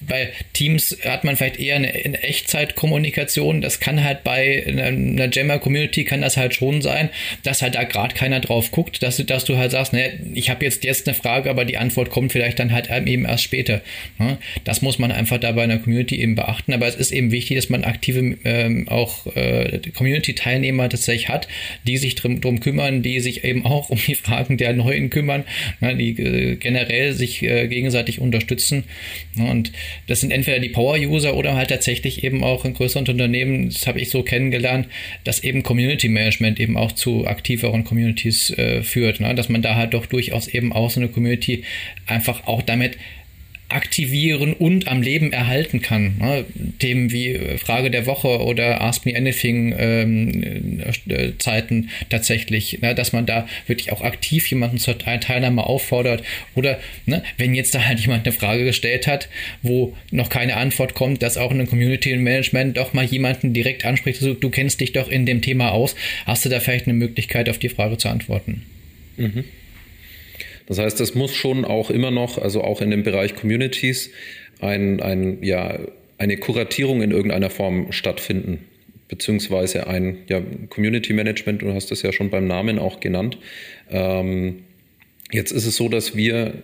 bei 0.00 0.32
Teams 0.52 0.96
hat 1.04 1.22
man 1.22 1.36
vielleicht 1.36 1.60
eher 1.60 1.76
eine, 1.76 1.88
eine 1.88 2.22
Echtzeitkommunikation. 2.22 3.60
Das 3.60 3.78
kann 3.78 4.02
halt 4.02 4.24
bei 4.24 4.64
einer, 4.66 4.86
einer 4.86 5.30
Jammer-Community 5.30 6.04
kann 6.04 6.22
das 6.22 6.36
halt 6.36 6.54
schon 6.54 6.82
sein, 6.82 7.10
dass 7.44 7.62
halt 7.62 7.76
da 7.76 7.84
gerade 7.84 8.14
keiner 8.14 8.40
drauf 8.40 8.72
guckt, 8.72 9.02
dass, 9.02 9.16
dass 9.18 9.44
du 9.44 9.56
halt 9.56 9.70
sagst, 9.70 9.92
ne, 9.92 10.18
ich 10.34 10.50
habe 10.50 10.64
jetzt 10.64 10.84
jetzt 10.84 11.06
eine 11.06 11.14
Frage, 11.14 11.48
aber 11.48 11.64
die 11.64 11.78
Antwort 11.78 12.10
kommt 12.10 12.32
vielleicht 12.32 12.58
dann 12.58 12.72
halt 12.72 12.90
eben 13.06 13.24
erst 13.24 13.44
später. 13.44 13.82
Ne? 14.18 14.38
Das 14.64 14.82
muss 14.82 14.98
man 14.98 15.12
einfach 15.12 15.38
da 15.38 15.52
bei 15.52 15.62
einer 15.62 15.78
Community 15.78 16.20
eben 16.20 16.34
beachten. 16.34 16.72
Aber 16.72 16.88
es 16.88 16.96
ist 16.96 17.12
eben 17.12 17.30
wichtig, 17.30 17.56
dass 17.56 17.68
man 17.68 17.84
aktive 17.84 18.36
äh, 18.44 18.63
ähm, 18.64 18.88
auch 18.88 19.26
äh, 19.36 19.80
Community-Teilnehmer 19.94 20.88
tatsächlich 20.88 21.28
hat, 21.28 21.48
die 21.86 21.96
sich 21.96 22.14
drum, 22.14 22.40
drum 22.40 22.60
kümmern, 22.60 23.02
die 23.02 23.20
sich 23.20 23.44
eben 23.44 23.64
auch 23.64 23.90
um 23.94 23.98
die 23.98 24.14
Fragen 24.14 24.56
der 24.56 24.72
Neuen 24.72 25.10
kümmern, 25.10 25.44
ne, 25.80 25.96
die 25.96 26.10
äh, 26.10 26.56
generell 26.56 27.12
sich 27.12 27.42
äh, 27.42 27.68
gegenseitig 27.68 28.20
unterstützen. 28.20 28.84
Und 29.38 29.72
das 30.06 30.20
sind 30.20 30.30
entweder 30.30 30.58
die 30.58 30.68
Power-User 30.68 31.36
oder 31.36 31.54
halt 31.54 31.70
tatsächlich 31.70 32.24
eben 32.24 32.44
auch 32.44 32.64
in 32.64 32.74
größeren 32.74 33.06
Unternehmen, 33.06 33.68
das 33.68 33.86
habe 33.86 34.00
ich 34.00 34.10
so 34.10 34.22
kennengelernt, 34.22 34.88
dass 35.24 35.42
eben 35.42 35.62
Community-Management 35.62 36.60
eben 36.60 36.76
auch 36.76 36.92
zu 36.92 37.26
aktiveren 37.26 37.84
Communities 37.84 38.50
äh, 38.50 38.82
führt, 38.82 39.20
ne? 39.20 39.34
dass 39.34 39.48
man 39.48 39.62
da 39.62 39.74
halt 39.74 39.94
doch 39.94 40.06
durchaus 40.06 40.48
eben 40.48 40.72
auch 40.72 40.90
so 40.90 41.00
eine 41.00 41.08
Community 41.08 41.64
einfach 42.06 42.46
auch 42.46 42.62
damit 42.62 42.96
aktivieren 43.68 44.52
und 44.52 44.88
am 44.88 45.00
Leben 45.00 45.32
erhalten 45.32 45.80
kann. 45.80 46.18
Ne? 46.18 46.44
Themen 46.78 47.10
wie 47.10 47.32
äh, 47.32 47.58
Frage 47.58 47.90
der 47.90 48.06
Woche 48.06 48.42
oder 48.42 48.82
Ask 48.82 49.06
Me 49.06 49.16
Anything 49.16 49.74
ähm, 49.78 50.80
äh, 51.08 51.32
Zeiten 51.38 51.88
tatsächlich, 52.10 52.80
ne? 52.82 52.94
dass 52.94 53.12
man 53.12 53.26
da 53.26 53.48
wirklich 53.66 53.90
auch 53.90 54.02
aktiv 54.02 54.46
jemanden 54.48 54.78
zur 54.78 54.98
Teilnahme 54.98 55.64
auffordert 55.64 56.22
oder 56.54 56.78
ne, 57.06 57.22
wenn 57.38 57.54
jetzt 57.54 57.74
da 57.74 57.84
halt 57.84 58.00
jemand 58.00 58.26
eine 58.26 58.36
Frage 58.36 58.64
gestellt 58.64 59.06
hat, 59.06 59.28
wo 59.62 59.96
noch 60.10 60.28
keine 60.28 60.56
Antwort 60.56 60.94
kommt, 60.94 61.22
dass 61.22 61.38
auch 61.38 61.50
in 61.50 61.58
einem 61.58 61.68
Community 61.68 62.14
Management 62.16 62.76
doch 62.76 62.92
mal 62.92 63.04
jemanden 63.04 63.54
direkt 63.54 63.84
anspricht, 63.84 64.20
so, 64.20 64.34
du 64.34 64.50
kennst 64.50 64.80
dich 64.80 64.92
doch 64.92 65.08
in 65.08 65.26
dem 65.26 65.40
Thema 65.40 65.72
aus, 65.72 65.96
hast 66.26 66.44
du 66.44 66.48
da 66.48 66.60
vielleicht 66.60 66.86
eine 66.86 66.94
Möglichkeit 66.94 67.48
auf 67.48 67.58
die 67.58 67.70
Frage 67.70 67.96
zu 67.96 68.08
antworten. 68.08 68.62
Mhm. 69.16 69.44
Das 70.66 70.78
heißt, 70.78 71.00
es 71.00 71.14
muss 71.14 71.34
schon 71.34 71.64
auch 71.64 71.90
immer 71.90 72.10
noch, 72.10 72.38
also 72.38 72.62
auch 72.62 72.80
in 72.80 72.90
dem 72.90 73.02
Bereich 73.02 73.34
Communities, 73.34 74.10
ein, 74.60 75.00
ein, 75.00 75.42
ja, 75.42 75.78
eine 76.18 76.36
Kuratierung 76.36 77.02
in 77.02 77.10
irgendeiner 77.10 77.50
Form 77.50 77.92
stattfinden, 77.92 78.64
beziehungsweise 79.08 79.86
ein 79.86 80.18
ja, 80.28 80.40
Community 80.70 81.12
Management, 81.12 81.62
du 81.62 81.72
hast 81.74 81.90
das 81.90 82.02
ja 82.02 82.12
schon 82.12 82.30
beim 82.30 82.46
Namen 82.46 82.78
auch 82.78 83.00
genannt. 83.00 83.38
Ähm, 83.90 84.62
jetzt 85.30 85.50
ist 85.52 85.66
es 85.66 85.76
so, 85.76 85.88
dass 85.88 86.16
wir 86.16 86.62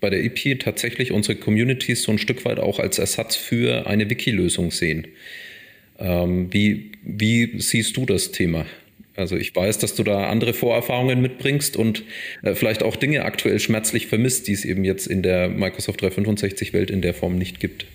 bei 0.00 0.10
der 0.10 0.24
EP 0.24 0.58
tatsächlich 0.58 1.12
unsere 1.12 1.36
Communities 1.36 2.02
so 2.02 2.12
ein 2.12 2.18
Stück 2.18 2.44
weit 2.44 2.58
auch 2.58 2.78
als 2.78 2.98
Ersatz 2.98 3.36
für 3.36 3.86
eine 3.86 4.08
Wiki-Lösung 4.08 4.70
sehen. 4.70 5.06
Ähm, 5.98 6.52
wie, 6.52 6.92
wie 7.04 7.60
siehst 7.60 7.96
du 7.96 8.06
das 8.06 8.32
Thema? 8.32 8.64
Also 9.16 9.36
ich 9.36 9.54
weiß, 9.54 9.78
dass 9.78 9.94
du 9.94 10.02
da 10.02 10.28
andere 10.28 10.54
Vorerfahrungen 10.54 11.20
mitbringst 11.20 11.76
und 11.76 12.04
äh, 12.42 12.54
vielleicht 12.54 12.82
auch 12.82 12.96
Dinge 12.96 13.24
aktuell 13.24 13.58
schmerzlich 13.58 14.06
vermisst, 14.06 14.46
die 14.48 14.52
es 14.52 14.64
eben 14.64 14.84
jetzt 14.84 15.06
in 15.06 15.22
der 15.22 15.48
Microsoft 15.48 16.02
365-Welt 16.02 16.90
in 16.90 17.02
der 17.02 17.14
Form 17.14 17.36
nicht 17.36 17.60
gibt. 17.60 17.86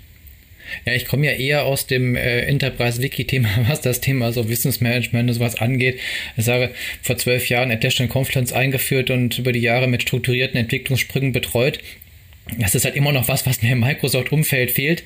Ja, 0.85 0.93
ich 0.93 1.05
komme 1.05 1.25
ja 1.27 1.33
eher 1.33 1.65
aus 1.65 1.87
dem 1.87 2.15
äh, 2.15 2.41
Enterprise-Wiki-Thema, 2.41 3.49
was 3.67 3.81
das 3.81 4.01
Thema 4.01 4.31
so 4.31 4.49
Wissensmanagement 4.49 5.29
und 5.29 5.35
sowas 5.35 5.55
angeht. 5.55 5.99
Ich 6.37 6.45
sage, 6.45 6.71
vor 7.01 7.17
zwölf 7.17 7.49
Jahren 7.49 7.71
Atlassian 7.71 8.09
Confluence 8.09 8.53
eingeführt 8.53 9.09
und 9.09 9.39
über 9.39 9.51
die 9.51 9.59
Jahre 9.59 9.87
mit 9.87 10.01
strukturierten 10.01 10.59
Entwicklungssprüngen 10.59 11.31
betreut. 11.31 11.79
Das 12.59 12.75
ist 12.75 12.85
halt 12.85 12.95
immer 12.95 13.11
noch 13.11 13.27
was, 13.27 13.45
was 13.45 13.61
mir 13.61 13.71
im 13.71 13.79
Microsoft-Umfeld 13.79 14.71
fehlt. 14.71 15.03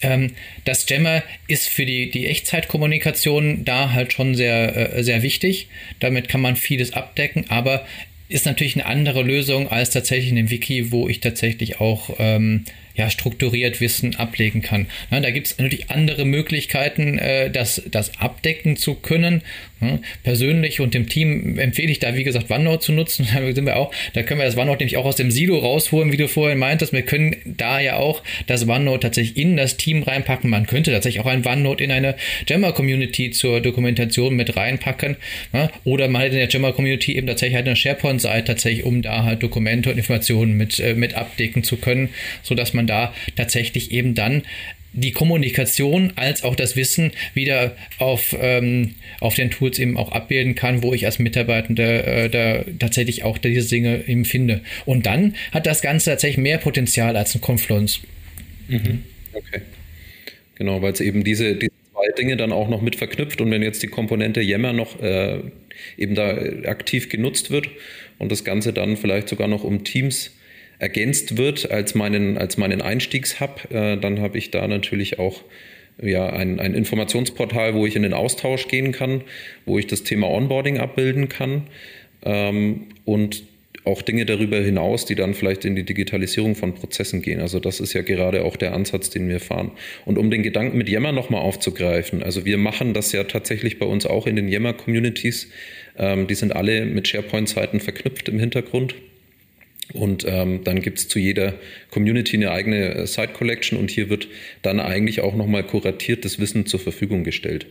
Ähm, 0.00 0.32
das 0.64 0.88
Jammer 0.88 1.22
ist 1.48 1.68
für 1.68 1.86
die, 1.86 2.10
die 2.10 2.26
Echtzeitkommunikation 2.26 3.64
da 3.64 3.92
halt 3.92 4.12
schon 4.12 4.34
sehr, 4.34 4.96
äh, 4.96 5.04
sehr 5.04 5.22
wichtig. 5.22 5.68
Damit 6.00 6.28
kann 6.28 6.40
man 6.40 6.56
vieles 6.56 6.92
abdecken, 6.92 7.44
aber 7.48 7.86
ist 8.28 8.46
natürlich 8.46 8.76
eine 8.76 8.86
andere 8.86 9.22
Lösung 9.22 9.70
als 9.70 9.90
tatsächlich 9.90 10.30
in 10.30 10.36
dem 10.36 10.50
Wiki, 10.50 10.90
wo 10.90 11.08
ich 11.08 11.20
tatsächlich 11.20 11.80
auch 11.80 12.16
ähm, 12.18 12.64
ja, 12.94 13.10
strukturiert 13.10 13.80
Wissen 13.80 14.16
ablegen 14.16 14.62
kann. 14.62 14.86
Ja, 15.10 15.20
da 15.20 15.30
gibt 15.30 15.46
es 15.48 15.58
natürlich 15.58 15.90
andere 15.90 16.24
Möglichkeiten, 16.24 17.18
äh, 17.18 17.50
das, 17.50 17.82
das 17.90 18.18
abdecken 18.18 18.76
zu 18.76 18.94
können. 18.94 19.42
Ja, 19.80 19.98
persönlich 20.22 20.80
und 20.80 20.94
dem 20.94 21.08
Team 21.08 21.58
empfehle 21.58 21.90
ich 21.90 21.98
da, 21.98 22.14
wie 22.14 22.22
gesagt, 22.22 22.50
OneNote 22.50 22.80
zu 22.80 22.92
nutzen. 22.92 23.26
Da 23.42 23.52
sind 23.52 23.66
wir 23.66 23.76
auch, 23.76 23.92
da 24.14 24.22
können 24.22 24.38
wir 24.38 24.46
das 24.46 24.56
OneNote 24.56 24.84
nämlich 24.84 24.96
auch 24.96 25.04
aus 25.04 25.16
dem 25.16 25.30
Silo 25.30 25.58
rausholen, 25.58 26.12
wie 26.12 26.16
du 26.16 26.28
vorhin 26.28 26.58
meintest. 26.58 26.92
Wir 26.92 27.02
können 27.02 27.36
da 27.44 27.80
ja 27.80 27.96
auch 27.96 28.22
das 28.46 28.68
OneNote 28.68 29.00
tatsächlich 29.00 29.36
in 29.36 29.56
das 29.56 29.76
Team 29.76 30.04
reinpacken. 30.04 30.48
Man 30.48 30.66
könnte 30.66 30.92
tatsächlich 30.92 31.20
auch 31.20 31.26
ein 31.26 31.44
OneNote 31.44 31.82
in 31.82 31.90
eine 31.90 32.14
Jammer-Community 32.46 33.32
zur 33.32 33.60
Dokumentation 33.60 34.36
mit 34.36 34.56
reinpacken. 34.56 35.16
Ja, 35.52 35.70
oder 35.84 36.08
mal 36.08 36.26
in 36.26 36.32
der 36.32 36.48
Jammer-Community 36.48 37.16
eben 37.16 37.26
tatsächlich 37.26 37.56
halt 37.56 37.66
eine 37.66 37.76
SharePoint-Seite 37.76 38.44
tatsächlich, 38.44 38.84
um 38.84 39.02
da 39.02 39.24
halt 39.24 39.42
Dokumente 39.42 39.90
und 39.90 39.96
Informationen 39.96 40.56
mit, 40.56 40.78
äh, 40.78 40.94
mit 40.94 41.14
abdecken 41.14 41.64
zu 41.64 41.76
können, 41.76 42.10
sodass 42.42 42.74
man 42.74 42.81
man 42.82 42.86
da 42.86 43.14
tatsächlich 43.36 43.92
eben 43.92 44.14
dann 44.14 44.42
die 44.94 45.12
Kommunikation 45.12 46.12
als 46.16 46.44
auch 46.44 46.54
das 46.54 46.76
Wissen 46.76 47.12
wieder 47.32 47.74
auf, 47.98 48.36
ähm, 48.38 48.94
auf 49.20 49.34
den 49.34 49.50
Tools 49.50 49.78
eben 49.78 49.96
auch 49.96 50.12
abbilden 50.12 50.54
kann, 50.54 50.82
wo 50.82 50.92
ich 50.92 51.06
als 51.06 51.18
Mitarbeitender 51.18 52.06
äh, 52.06 52.28
da 52.28 52.64
tatsächlich 52.78 53.24
auch 53.24 53.38
diese 53.38 53.66
Dinge 53.66 54.04
eben 54.06 54.26
finde. 54.26 54.60
Und 54.84 55.06
dann 55.06 55.34
hat 55.50 55.66
das 55.66 55.80
Ganze 55.80 56.10
tatsächlich 56.10 56.42
mehr 56.42 56.58
Potenzial 56.58 57.16
als 57.16 57.34
ein 57.34 57.40
Confluence. 57.40 58.00
Mhm. 58.68 59.04
Okay. 59.32 59.62
Genau, 60.56 60.82
weil 60.82 60.92
es 60.92 61.00
eben 61.00 61.24
diese, 61.24 61.56
diese 61.56 61.72
zwei 61.92 62.12
Dinge 62.18 62.36
dann 62.36 62.52
auch 62.52 62.68
noch 62.68 62.82
mit 62.82 62.96
verknüpft 62.96 63.40
und 63.40 63.50
wenn 63.50 63.62
jetzt 63.62 63.82
die 63.82 63.86
Komponente 63.86 64.42
Yammer 64.42 64.74
noch 64.74 65.00
äh, 65.00 65.38
eben 65.96 66.14
da 66.14 66.36
aktiv 66.66 67.08
genutzt 67.08 67.50
wird 67.50 67.70
und 68.18 68.30
das 68.30 68.44
Ganze 68.44 68.74
dann 68.74 68.98
vielleicht 68.98 69.30
sogar 69.30 69.48
noch 69.48 69.64
um 69.64 69.84
Teams 69.84 70.32
ergänzt 70.82 71.36
wird 71.38 71.70
als 71.70 71.94
meinen, 71.94 72.36
als 72.36 72.56
meinen 72.56 72.82
Einstiegshub, 72.82 73.68
äh, 73.70 73.96
dann 73.96 74.20
habe 74.20 74.36
ich 74.36 74.50
da 74.50 74.66
natürlich 74.66 75.20
auch 75.20 75.42
ja, 76.02 76.28
ein, 76.28 76.58
ein 76.58 76.74
Informationsportal, 76.74 77.74
wo 77.74 77.86
ich 77.86 77.94
in 77.94 78.02
den 78.02 78.12
Austausch 78.12 78.66
gehen 78.66 78.90
kann, 78.90 79.22
wo 79.64 79.78
ich 79.78 79.86
das 79.86 80.02
Thema 80.02 80.28
Onboarding 80.28 80.78
abbilden 80.78 81.28
kann 81.28 81.68
ähm, 82.24 82.88
und 83.04 83.44
auch 83.84 84.02
Dinge 84.02 84.26
darüber 84.26 84.58
hinaus, 84.58 85.06
die 85.06 85.14
dann 85.14 85.34
vielleicht 85.34 85.64
in 85.64 85.76
die 85.76 85.84
Digitalisierung 85.84 86.56
von 86.56 86.74
Prozessen 86.74 87.22
gehen. 87.22 87.40
Also 87.40 87.60
das 87.60 87.78
ist 87.78 87.92
ja 87.92 88.02
gerade 88.02 88.44
auch 88.44 88.56
der 88.56 88.74
Ansatz, 88.74 89.10
den 89.10 89.28
wir 89.28 89.38
fahren. 89.38 89.70
Und 90.04 90.18
um 90.18 90.32
den 90.32 90.42
Gedanken 90.42 90.78
mit 90.78 90.88
Yammer 90.88 91.12
nochmal 91.12 91.42
aufzugreifen, 91.42 92.24
also 92.24 92.44
wir 92.44 92.58
machen 92.58 92.92
das 92.92 93.12
ja 93.12 93.22
tatsächlich 93.22 93.78
bei 93.78 93.86
uns 93.86 94.04
auch 94.04 94.26
in 94.26 94.34
den 94.34 94.48
Yammer-Communities. 94.48 95.48
Ähm, 95.96 96.26
die 96.26 96.34
sind 96.34 96.56
alle 96.56 96.86
mit 96.86 97.06
SharePoint-Seiten 97.06 97.78
verknüpft 97.78 98.28
im 98.28 98.40
Hintergrund. 98.40 98.96
Und 99.92 100.24
ähm, 100.26 100.64
dann 100.64 100.80
gibt 100.80 100.98
es 100.98 101.08
zu 101.08 101.18
jeder 101.18 101.54
Community 101.90 102.36
eine 102.36 102.50
eigene 102.50 102.94
äh, 102.94 103.06
Site 103.06 103.32
Collection 103.34 103.78
und 103.78 103.90
hier 103.90 104.08
wird 104.08 104.28
dann 104.62 104.80
eigentlich 104.80 105.20
auch 105.20 105.34
nochmal 105.34 105.64
kuratiertes 105.64 106.40
Wissen 106.40 106.66
zur 106.66 106.80
Verfügung 106.80 107.24
gestellt. 107.24 107.66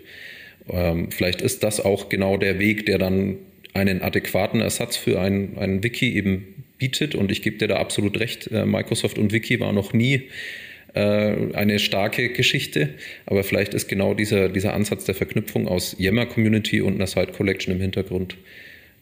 Ähm, 0.69 1.11
vielleicht 1.11 1.41
ist 1.41 1.63
das 1.63 1.79
auch 1.79 2.09
genau 2.09 2.37
der 2.37 2.59
Weg, 2.59 2.85
der 2.85 2.97
dann 2.97 3.37
einen 3.73 4.01
adäquaten 4.01 4.61
Ersatz 4.61 4.97
für 4.97 5.19
ein, 5.19 5.57
ein 5.57 5.83
Wiki 5.83 6.13
eben 6.13 6.63
bietet. 6.77 7.15
Und 7.15 7.31
ich 7.31 7.41
gebe 7.41 7.57
dir 7.57 7.67
da 7.67 7.77
absolut 7.77 8.19
recht, 8.19 8.51
äh, 8.51 8.65
Microsoft 8.65 9.17
und 9.17 9.31
Wiki 9.31 9.59
war 9.59 9.73
noch 9.73 9.93
nie 9.93 10.29
äh, 10.93 11.53
eine 11.53 11.79
starke 11.79 12.29
Geschichte. 12.29 12.89
Aber 13.25 13.43
vielleicht 13.43 13.73
ist 13.73 13.87
genau 13.87 14.13
dieser, 14.13 14.49
dieser 14.49 14.73
Ansatz 14.73 15.05
der 15.05 15.15
Verknüpfung 15.15 15.67
aus 15.67 15.95
Yammer 15.97 16.25
Community 16.25 16.81
und 16.81 16.95
einer 16.95 17.07
Site 17.07 17.31
Collection 17.31 17.73
im 17.73 17.81
Hintergrund 17.81 18.35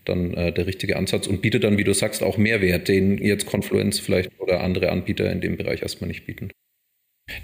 dann 0.09 0.33
äh, 0.33 0.51
der 0.51 0.67
richtige 0.67 0.97
Ansatz 0.97 1.27
und 1.27 1.41
bietet 1.41 1.63
dann, 1.63 1.77
wie 1.77 1.83
du 1.83 1.93
sagst, 1.93 2.23
auch 2.23 2.37
Mehrwert, 2.37 2.87
den 2.87 3.17
jetzt 3.17 3.45
Confluence 3.45 3.99
vielleicht 3.99 4.31
oder 4.39 4.61
andere 4.61 4.91
Anbieter 4.91 5.31
in 5.31 5.41
dem 5.41 5.57
Bereich 5.57 5.81
erstmal 5.81 6.07
nicht 6.07 6.25
bieten. 6.25 6.51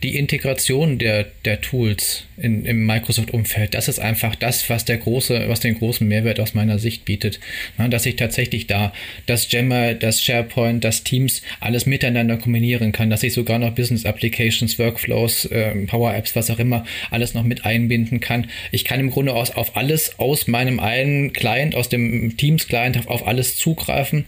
Die 0.04 0.18
Integration 0.18 0.98
der, 0.98 1.26
der 1.46 1.62
Tools 1.62 2.26
in, 2.38 2.66
im 2.66 2.86
Microsoft-Umfeld, 2.86 3.74
das 3.74 3.88
ist 3.88 4.00
einfach 4.00 4.36
das, 4.36 4.70
was 4.70 4.86
der 4.86 4.98
große, 4.98 5.46
was 5.48 5.60
den 5.60 5.78
großen 5.78 6.08
Mehrwert 6.08 6.40
aus 6.40 6.54
meiner 6.54 6.80
Sicht 6.80 7.06
bietet. 7.06 7.40
Na, 7.78 7.88
dass 7.88 8.06
ich 8.06 8.16
tatsächlich 8.16 8.68
da 8.68 8.94
das 9.26 9.52
Jammer, 9.52 9.94
das 9.94 10.24
SharePoint, 10.24 10.84
das 10.84 11.04
Teams 11.04 11.42
alles 11.60 11.86
miteinander 11.86 12.38
kombinieren 12.38 12.92
kann, 12.92 13.10
dass 13.10 13.24
ich 13.24 13.34
sogar 13.34 13.60
noch 13.60 13.72
Business 13.72 14.06
Applications, 14.06 14.78
Workflows, 14.80 15.46
äh, 15.46 15.72
Power 15.88 16.14
Apps, 16.14 16.36
was 16.36 16.50
auch 16.50 16.60
immer, 16.60 16.86
alles 17.12 17.34
noch 17.34 17.44
mit 17.44 17.66
einbinden 17.66 18.20
kann. 18.20 18.50
Ich 18.72 18.86
kann 18.86 19.00
im 19.00 19.12
Grunde 19.12 19.34
aus, 19.34 19.52
auf 19.52 19.78
alles 19.78 20.20
aus 20.20 20.48
meinem 20.48 20.80
einen 20.80 21.34
Client, 21.34 21.76
aus 21.76 21.90
dem 21.90 22.38
Teams-Client 22.38 23.08
auf 23.08 23.28
alles 23.28 23.58
zugreifen 23.58 24.26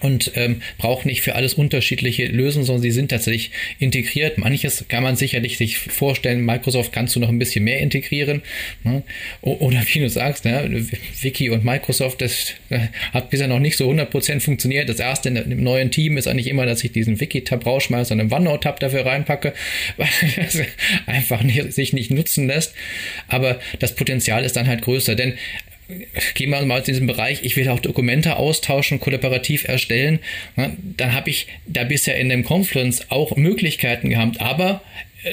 und 0.00 0.32
ähm, 0.34 0.62
braucht 0.78 1.06
nicht 1.06 1.22
für 1.22 1.34
alles 1.34 1.54
unterschiedliche 1.54 2.26
Lösungen, 2.26 2.64
sondern 2.64 2.82
sie 2.82 2.90
sind 2.90 3.10
tatsächlich 3.10 3.50
integriert. 3.78 4.38
Manches 4.38 4.84
kann 4.88 5.02
man 5.02 5.16
sicherlich 5.16 5.58
sich 5.58 5.78
vorstellen, 5.78 6.44
Microsoft 6.44 6.92
kannst 6.92 7.16
du 7.16 7.20
noch 7.20 7.28
ein 7.28 7.38
bisschen 7.38 7.64
mehr 7.64 7.80
integrieren. 7.80 8.42
Ne? 8.84 9.02
Oder 9.42 9.82
wie 9.92 10.00
du 10.00 10.08
sagst, 10.08 10.44
ne? 10.44 10.86
Wiki 11.20 11.50
und 11.50 11.64
Microsoft, 11.64 12.20
das 12.20 12.54
äh, 12.70 12.80
hat 13.12 13.30
bisher 13.30 13.48
noch 13.48 13.58
nicht 13.60 13.76
so 13.76 13.90
100% 13.90 14.40
funktioniert. 14.40 14.88
Das 14.88 15.00
erste 15.00 15.28
in 15.28 15.34
dem 15.34 15.62
neuen 15.62 15.90
Team 15.90 16.16
ist 16.16 16.28
eigentlich 16.28 16.48
immer, 16.48 16.66
dass 16.66 16.84
ich 16.84 16.92
diesen 16.92 17.20
Wiki-Tab 17.20 17.66
rausschmeiße 17.66 18.14
und 18.14 18.20
einen 18.20 18.32
OneNote-Tab 18.32 18.80
dafür 18.80 19.06
reinpacke, 19.06 19.52
weil 19.96 20.08
es 20.36 20.60
einfach 21.06 21.42
nicht, 21.42 21.72
sich 21.72 21.92
nicht 21.92 22.10
nutzen 22.10 22.46
lässt. 22.46 22.74
Aber 23.28 23.58
das 23.78 23.94
Potenzial 23.94 24.44
ist 24.44 24.56
dann 24.56 24.66
halt 24.66 24.82
größer, 24.82 25.14
denn 25.14 25.34
gehen 26.34 26.50
wir 26.50 26.60
mal 26.62 26.78
in 26.78 26.84
diesen 26.84 27.06
Bereich, 27.06 27.40
ich 27.42 27.56
will 27.56 27.68
auch 27.68 27.80
Dokumente 27.80 28.36
austauschen, 28.36 29.00
kollaborativ 29.00 29.66
erstellen, 29.66 30.18
dann 30.56 31.14
habe 31.14 31.30
ich 31.30 31.46
da 31.66 31.84
bisher 31.84 32.18
in 32.18 32.28
dem 32.28 32.44
Confluence 32.44 33.10
auch 33.10 33.36
Möglichkeiten 33.36 34.10
gehabt, 34.10 34.40
aber 34.40 34.82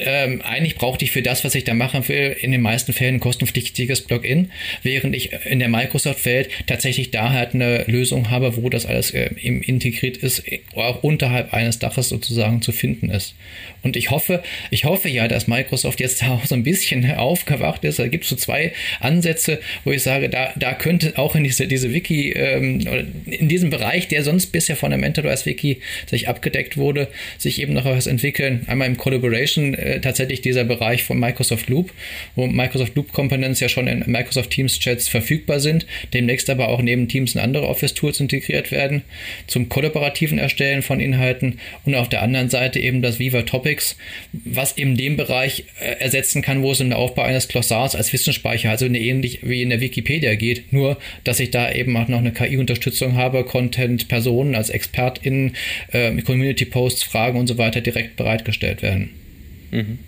ähm, 0.04 0.42
eigentlich 0.42 0.76
brauchte 0.76 1.04
ich 1.04 1.10
für 1.10 1.22
das, 1.22 1.44
was 1.44 1.54
ich 1.54 1.64
da 1.64 1.74
machen 1.74 2.06
will, 2.08 2.36
in 2.40 2.52
den 2.52 2.60
meisten 2.60 2.92
Fällen 2.92 3.16
ein 3.16 3.20
kostenpflichtiges 3.20 4.02
Plugin, 4.02 4.50
während 4.82 5.14
ich 5.14 5.32
in 5.44 5.58
der 5.58 5.68
Microsoft-Welt 5.68 6.48
tatsächlich 6.66 7.10
da 7.10 7.30
halt 7.30 7.54
eine 7.54 7.84
Lösung 7.84 8.30
habe, 8.30 8.56
wo 8.56 8.68
das 8.70 8.86
alles 8.86 9.10
äh, 9.12 9.26
integriert 9.26 10.16
ist, 10.16 10.42
auch 10.74 11.02
unterhalb 11.02 11.52
eines 11.52 11.78
Daches 11.78 12.08
sozusagen 12.08 12.62
zu 12.62 12.72
finden 12.72 13.10
ist. 13.10 13.34
Und 13.82 13.96
ich 13.96 14.10
hoffe, 14.10 14.42
ich 14.70 14.84
hoffe 14.84 15.08
ja, 15.08 15.28
dass 15.28 15.46
Microsoft 15.46 16.00
jetzt 16.00 16.22
da 16.22 16.32
auch 16.34 16.44
so 16.44 16.54
ein 16.54 16.64
bisschen 16.64 17.08
aufgewacht 17.12 17.84
ist. 17.84 17.98
Da 17.98 18.08
gibt 18.08 18.24
es 18.24 18.30
so 18.30 18.36
zwei 18.36 18.72
Ansätze, 19.00 19.60
wo 19.84 19.92
ich 19.92 20.02
sage, 20.02 20.28
da, 20.28 20.52
da 20.56 20.74
könnte 20.74 21.16
auch 21.16 21.36
in 21.36 21.44
diese, 21.44 21.68
diese 21.68 21.92
Wiki, 21.92 22.32
ähm, 22.32 22.80
in 23.26 23.48
diesem 23.48 23.70
Bereich, 23.70 24.08
der 24.08 24.24
sonst 24.24 24.46
bisher 24.46 24.76
von 24.76 24.90
der 24.90 24.98
MentorOS 24.98 25.46
Wiki 25.46 25.80
sich 26.06 26.28
abgedeckt 26.28 26.76
wurde, 26.76 27.08
sich 27.38 27.60
eben 27.60 27.74
noch 27.74 27.84
was 27.84 28.06
entwickeln. 28.06 28.64
Einmal 28.66 28.88
im 28.88 28.96
Collaboration 28.96 29.74
äh, 29.86 30.00
tatsächlich 30.00 30.40
dieser 30.40 30.64
Bereich 30.64 31.02
von 31.04 31.18
Microsoft 31.18 31.68
Loop, 31.68 31.92
wo 32.34 32.46
Microsoft 32.46 32.94
Loop 32.96 33.12
Components 33.12 33.60
ja 33.60 33.68
schon 33.68 33.86
in 33.86 34.04
Microsoft 34.06 34.50
Teams 34.50 34.78
Chats 34.78 35.08
verfügbar 35.08 35.60
sind, 35.60 35.86
demnächst 36.14 36.48
aber 36.50 36.68
auch 36.68 36.82
neben 36.82 37.08
Teams 37.08 37.34
und 37.34 37.40
andere 37.40 37.68
Office 37.68 37.94
Tools 37.94 38.20
integriert 38.20 38.70
werden, 38.70 39.02
zum 39.46 39.68
kollaborativen 39.68 40.38
Erstellen 40.38 40.82
von 40.82 41.00
Inhalten 41.00 41.58
und 41.84 41.94
auf 41.94 42.08
der 42.08 42.22
anderen 42.22 42.48
Seite 42.48 42.80
eben 42.80 43.02
das 43.02 43.18
Viva 43.18 43.42
Topic 43.42 43.66
Topics, 43.66 43.96
was 44.32 44.78
eben 44.78 44.96
den 44.96 45.16
Bereich 45.16 45.64
äh, 45.80 46.00
ersetzen 46.00 46.42
kann, 46.42 46.62
wo 46.62 46.72
es 46.72 46.80
in 46.80 46.90
der 46.90 46.98
Aufbau 46.98 47.22
eines 47.22 47.48
Glossars 47.48 47.94
als 47.96 48.12
Wissensspeicher, 48.12 48.70
also 48.70 48.84
eine 48.84 49.00
ähnlich 49.00 49.40
wie 49.42 49.62
in 49.62 49.70
der 49.70 49.80
Wikipedia 49.80 50.34
geht, 50.34 50.72
nur 50.72 50.98
dass 51.24 51.40
ich 51.40 51.50
da 51.50 51.72
eben 51.72 51.96
auch 51.96 52.08
noch 52.08 52.18
eine 52.18 52.32
KI-Unterstützung 52.32 53.16
habe, 53.16 53.44
Content-Personen 53.44 54.54
als 54.54 54.70
ExpertInnen, 54.70 55.56
äh, 55.92 56.20
Community-Posts, 56.22 57.02
Fragen 57.02 57.38
und 57.38 57.46
so 57.46 57.58
weiter 57.58 57.80
direkt 57.80 58.16
bereitgestellt 58.16 58.82
werden. 58.82 59.25
Mhm. 59.70 59.98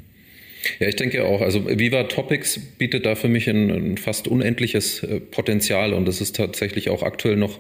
Ja, 0.81 0.89
ich 0.89 0.97
denke 0.97 1.25
auch. 1.25 1.41
Also 1.41 1.67
Viva 1.79 2.05
Topics 2.05 2.59
bietet 2.79 3.07
da 3.07 3.15
für 3.15 3.29
mich 3.29 3.49
ein, 3.49 3.71
ein, 3.71 3.97
fast 3.97 4.29
unendliches 4.29 5.03
äh, 5.03 5.21
Potenzial 5.21 5.93
und 5.93 6.07
das 6.07 6.21
ist 6.21 6.37
tatsächlich 6.37 6.91
auch 6.91 7.03
aktuell 7.03 7.37
noch, 7.37 7.59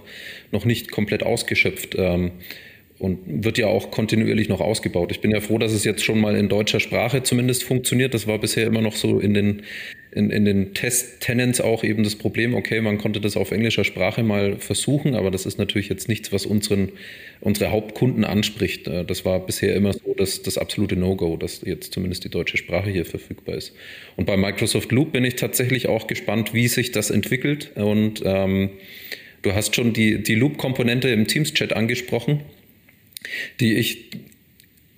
noch 0.50 0.64
nicht 0.64 0.90
komplett 0.90 1.22
ausgeschöpft. 1.22 1.94
Ähm, 1.96 2.32
und 2.98 3.44
wird 3.44 3.58
ja 3.58 3.68
auch 3.68 3.90
kontinuierlich 3.90 4.48
noch 4.48 4.60
ausgebaut. 4.60 5.12
Ich 5.12 5.20
bin 5.20 5.30
ja 5.30 5.40
froh, 5.40 5.58
dass 5.58 5.72
es 5.72 5.84
jetzt 5.84 6.04
schon 6.04 6.20
mal 6.20 6.36
in 6.36 6.48
deutscher 6.48 6.80
Sprache 6.80 7.22
zumindest 7.22 7.62
funktioniert. 7.62 8.12
Das 8.12 8.26
war 8.26 8.38
bisher 8.38 8.66
immer 8.66 8.80
noch 8.80 8.96
so 8.96 9.20
in 9.20 9.34
den, 9.34 9.62
in, 10.10 10.30
in 10.30 10.44
den 10.44 10.74
Test-Tenants 10.74 11.60
auch 11.60 11.84
eben 11.84 12.02
das 12.02 12.16
Problem, 12.16 12.54
okay, 12.54 12.80
man 12.80 12.98
konnte 12.98 13.20
das 13.20 13.36
auf 13.36 13.52
englischer 13.52 13.84
Sprache 13.84 14.24
mal 14.24 14.56
versuchen, 14.56 15.14
aber 15.14 15.30
das 15.30 15.46
ist 15.46 15.58
natürlich 15.58 15.88
jetzt 15.88 16.08
nichts, 16.08 16.32
was 16.32 16.44
unseren, 16.44 16.90
unsere 17.40 17.70
Hauptkunden 17.70 18.24
anspricht. 18.24 18.88
Äh, 18.88 19.04
das 19.04 19.24
war 19.24 19.44
bisher 19.44 19.74
immer 19.74 19.92
so 19.92 20.14
dass 20.16 20.42
das 20.42 20.58
absolute 20.58 20.96
No-Go, 20.96 21.36
dass 21.36 21.62
jetzt 21.64 21.92
zumindest 21.92 22.24
die 22.24 22.28
deutsche 22.28 22.56
Sprache 22.56 22.90
hier 22.90 23.04
verfügbar 23.04 23.56
ist. 23.56 23.72
Und 24.16 24.26
bei 24.26 24.36
Microsoft 24.36 24.90
Loop 24.92 25.12
bin 25.12 25.24
ich 25.24 25.36
tatsächlich 25.36 25.88
auch 25.88 26.06
gespannt, 26.06 26.54
wie 26.54 26.68
sich 26.68 26.92
das 26.92 27.10
entwickelt. 27.10 27.72
Und 27.76 28.22
ähm, 28.24 28.70
du 29.42 29.54
hast 29.54 29.76
schon 29.76 29.92
die, 29.92 30.22
die 30.22 30.34
Loop-Komponente 30.34 31.08
im 31.08 31.26
Teams-Chat 31.26 31.72
angesprochen 31.72 32.40
die 33.60 33.76
ich 33.76 34.10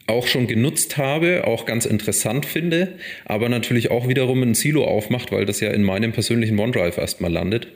auch 0.07 0.27
schon 0.27 0.49
genutzt 0.49 0.97
habe, 0.97 1.47
auch 1.47 1.67
ganz 1.67 1.87
interessant 1.87 2.45
finde, 2.45 2.95
aber 3.25 3.49
natürlich 3.49 3.91
auch 3.93 4.09
wiederum 4.09 4.43
ein 4.43 4.55
Silo 4.55 4.85
aufmacht, 4.85 5.31
weil 5.31 5.47
das 5.47 5.61
ja 5.61 5.71
in 5.71 5.85
meinem 5.85 6.13
persönlichen 6.13 6.59
OneDrive 6.59 6.99
erstmal 6.99 7.31
landet, 7.31 7.69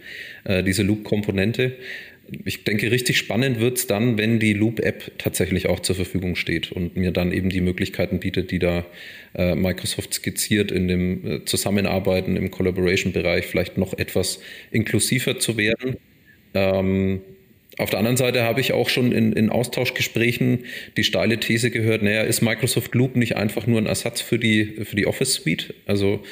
äh, 0.42 0.64
diese 0.64 0.82
Loop-Komponente. 0.82 1.76
Ich 2.44 2.64
denke, 2.64 2.90
richtig 2.90 3.18
spannend 3.18 3.60
wird 3.60 3.78
es 3.78 3.86
dann, 3.86 4.18
wenn 4.18 4.38
die 4.38 4.54
Loop-App 4.54 5.12
tatsächlich 5.18 5.68
auch 5.68 5.80
zur 5.80 5.94
Verfügung 5.94 6.36
steht 6.36 6.72
und 6.72 6.96
mir 6.96 7.10
dann 7.10 7.32
eben 7.32 7.50
die 7.50 7.60
Möglichkeiten 7.60 8.18
bietet, 8.18 8.50
die 8.50 8.58
da 8.58 8.86
äh, 9.34 9.54
Microsoft 9.54 10.14
skizziert 10.14 10.72
in 10.72 10.88
dem 10.88 11.26
äh, 11.26 11.44
Zusammenarbeiten 11.44 12.36
im 12.36 12.50
Collaboration-Bereich, 12.50 13.46
vielleicht 13.46 13.78
noch 13.78 13.92
etwas 13.98 14.40
inklusiver 14.70 15.38
zu 15.38 15.56
werden. 15.56 15.96
Ähm, 16.54 17.20
auf 17.78 17.90
der 17.90 17.98
anderen 17.98 18.16
Seite 18.16 18.44
habe 18.44 18.60
ich 18.60 18.72
auch 18.72 18.88
schon 18.88 19.10
in, 19.10 19.32
in 19.32 19.50
Austauschgesprächen 19.50 20.64
die 20.96 21.04
steile 21.04 21.40
These 21.40 21.70
gehört, 21.70 22.02
naja, 22.02 22.22
ist 22.22 22.40
Microsoft 22.40 22.94
Loop 22.94 23.16
nicht 23.16 23.36
einfach 23.36 23.66
nur 23.66 23.78
ein 23.80 23.86
Ersatz 23.86 24.20
für 24.20 24.38
die, 24.38 24.84
für 24.84 24.94
die 24.96 25.06
Office 25.06 25.34
Suite? 25.34 25.74
Also 25.86 26.22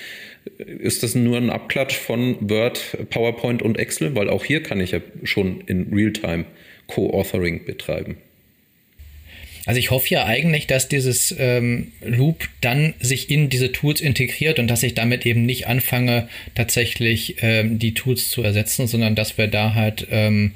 ist 0.57 1.03
das 1.03 1.15
nur 1.15 1.37
ein 1.37 1.51
Abklatsch 1.51 1.95
von 1.95 2.37
Word, 2.41 2.97
PowerPoint 3.11 3.63
und 3.63 3.79
Excel? 3.79 4.15
Weil 4.15 4.29
auch 4.29 4.45
hier 4.45 4.63
kann 4.63 4.81
ich 4.81 4.91
ja 4.91 5.01
schon 5.23 5.63
in 5.67 5.93
Realtime 5.93 6.45
Co-Authoring 6.87 7.65
betreiben. 7.65 8.17
Also 9.65 9.79
ich 9.79 9.93
hoffe 9.93 10.09
ja 10.09 10.27
eigentlich, 10.27 10.67
dass 10.67 10.89
dieses 10.89 11.35
ähm, 11.39 11.93
Loop 12.05 12.49
dann 12.61 12.95
sich 12.99 13.31
in 13.31 13.49
diese 13.49 13.71
Tools 13.71 14.01
integriert 14.01 14.59
und 14.59 14.67
dass 14.67 14.83
ich 14.83 14.95
damit 14.95 15.25
eben 15.25 15.47
nicht 15.47 15.69
anfange, 15.69 16.29
tatsächlich 16.57 17.37
ähm, 17.43 17.79
die 17.79 17.95
Tools 17.95 18.29
zu 18.29 18.43
ersetzen, 18.43 18.89
sondern 18.89 19.15
dass 19.15 19.39
wir 19.39 19.47
da 19.47 19.75
halt 19.75 20.09
ähm, 20.11 20.53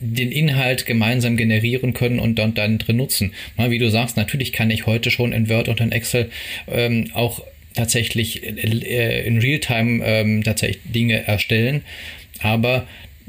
den 0.00 0.32
Inhalt 0.32 0.86
gemeinsam 0.86 1.36
generieren 1.36 1.92
können 1.92 2.18
und 2.18 2.38
dann, 2.38 2.54
dann 2.54 2.78
drin 2.78 2.96
nutzen. 2.96 3.32
Na, 3.58 3.70
wie 3.70 3.78
du 3.78 3.90
sagst, 3.90 4.16
natürlich 4.16 4.52
kann 4.52 4.70
ich 4.70 4.86
heute 4.86 5.10
schon 5.10 5.32
in 5.32 5.50
Word 5.50 5.68
und 5.68 5.80
in 5.80 5.92
Excel 5.92 6.30
ähm, 6.68 7.10
auch 7.12 7.42
tatsächlich 7.78 8.42
äh, 8.42 9.26
in 9.26 9.38
Realtime 9.38 10.04
ähm, 10.04 10.42
tatsächlich 10.42 10.82
Dinge 10.84 11.26
erstellen, 11.26 11.82
aber 12.40 12.86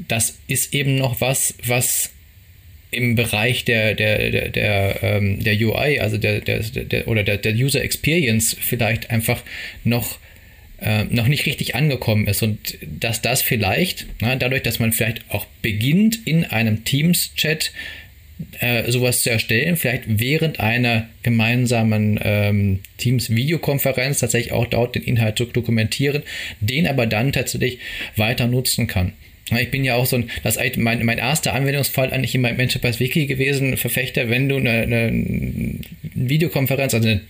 das 0.08 0.38
ist 0.48 0.74
eben 0.74 0.96
noch 0.96 1.20
was, 1.20 1.54
was 1.64 2.10
im 2.90 3.14
Bereich 3.14 3.64
der, 3.64 3.94
der, 3.94 4.30
der, 4.30 4.48
der, 4.48 5.02
ähm, 5.02 5.42
der 5.44 5.54
UI, 5.54 6.00
also 6.00 6.18
der, 6.18 6.40
der, 6.40 6.60
der 6.60 7.06
oder 7.06 7.22
der, 7.22 7.38
der 7.38 7.54
User 7.54 7.82
Experience 7.82 8.56
vielleicht 8.60 9.10
einfach 9.10 9.42
noch 9.84 10.18
äh, 10.80 11.04
noch 11.04 11.28
nicht 11.28 11.46
richtig 11.46 11.74
angekommen 11.74 12.26
ist. 12.26 12.42
Und 12.42 12.78
dass 12.82 13.22
das 13.22 13.42
vielleicht, 13.42 14.06
na, 14.20 14.34
dadurch, 14.34 14.62
dass 14.62 14.78
man 14.78 14.92
vielleicht 14.92 15.22
auch 15.28 15.46
beginnt 15.62 16.18
in 16.24 16.44
einem 16.44 16.84
Teams-Chat 16.84 17.72
äh, 18.60 18.90
sowas 18.90 19.22
zu 19.22 19.30
erstellen, 19.30 19.76
vielleicht 19.76 20.04
während 20.06 20.60
einer 20.60 21.08
gemeinsamen 21.22 22.18
ähm, 22.22 22.80
Teams-Videokonferenz 22.98 24.20
tatsächlich 24.20 24.52
auch 24.52 24.66
dort 24.66 24.94
den 24.94 25.02
Inhalt 25.02 25.38
zu 25.38 25.44
dokumentieren, 25.46 26.22
den 26.60 26.86
aber 26.86 27.06
dann 27.06 27.32
tatsächlich 27.32 27.78
weiter 28.16 28.46
nutzen 28.46 28.86
kann. 28.86 29.12
Ich 29.58 29.70
bin 29.70 29.84
ja 29.84 29.96
auch 29.96 30.06
so 30.06 30.16
ein, 30.16 30.30
das 30.44 30.58
mein, 30.76 31.04
mein 31.04 31.18
erster 31.18 31.54
Anwendungsfall 31.54 32.12
eigentlich 32.12 32.34
in 32.34 32.40
meinem 32.40 32.60
Enterprise 32.60 33.00
Wiki 33.00 33.26
gewesen, 33.26 33.76
Verfechter, 33.76 34.30
wenn 34.30 34.48
du 34.48 34.56
eine, 34.56 34.70
eine 34.70 35.80
Videokonferenz, 36.02 36.94
also 36.94 37.08
eine 37.08 37.20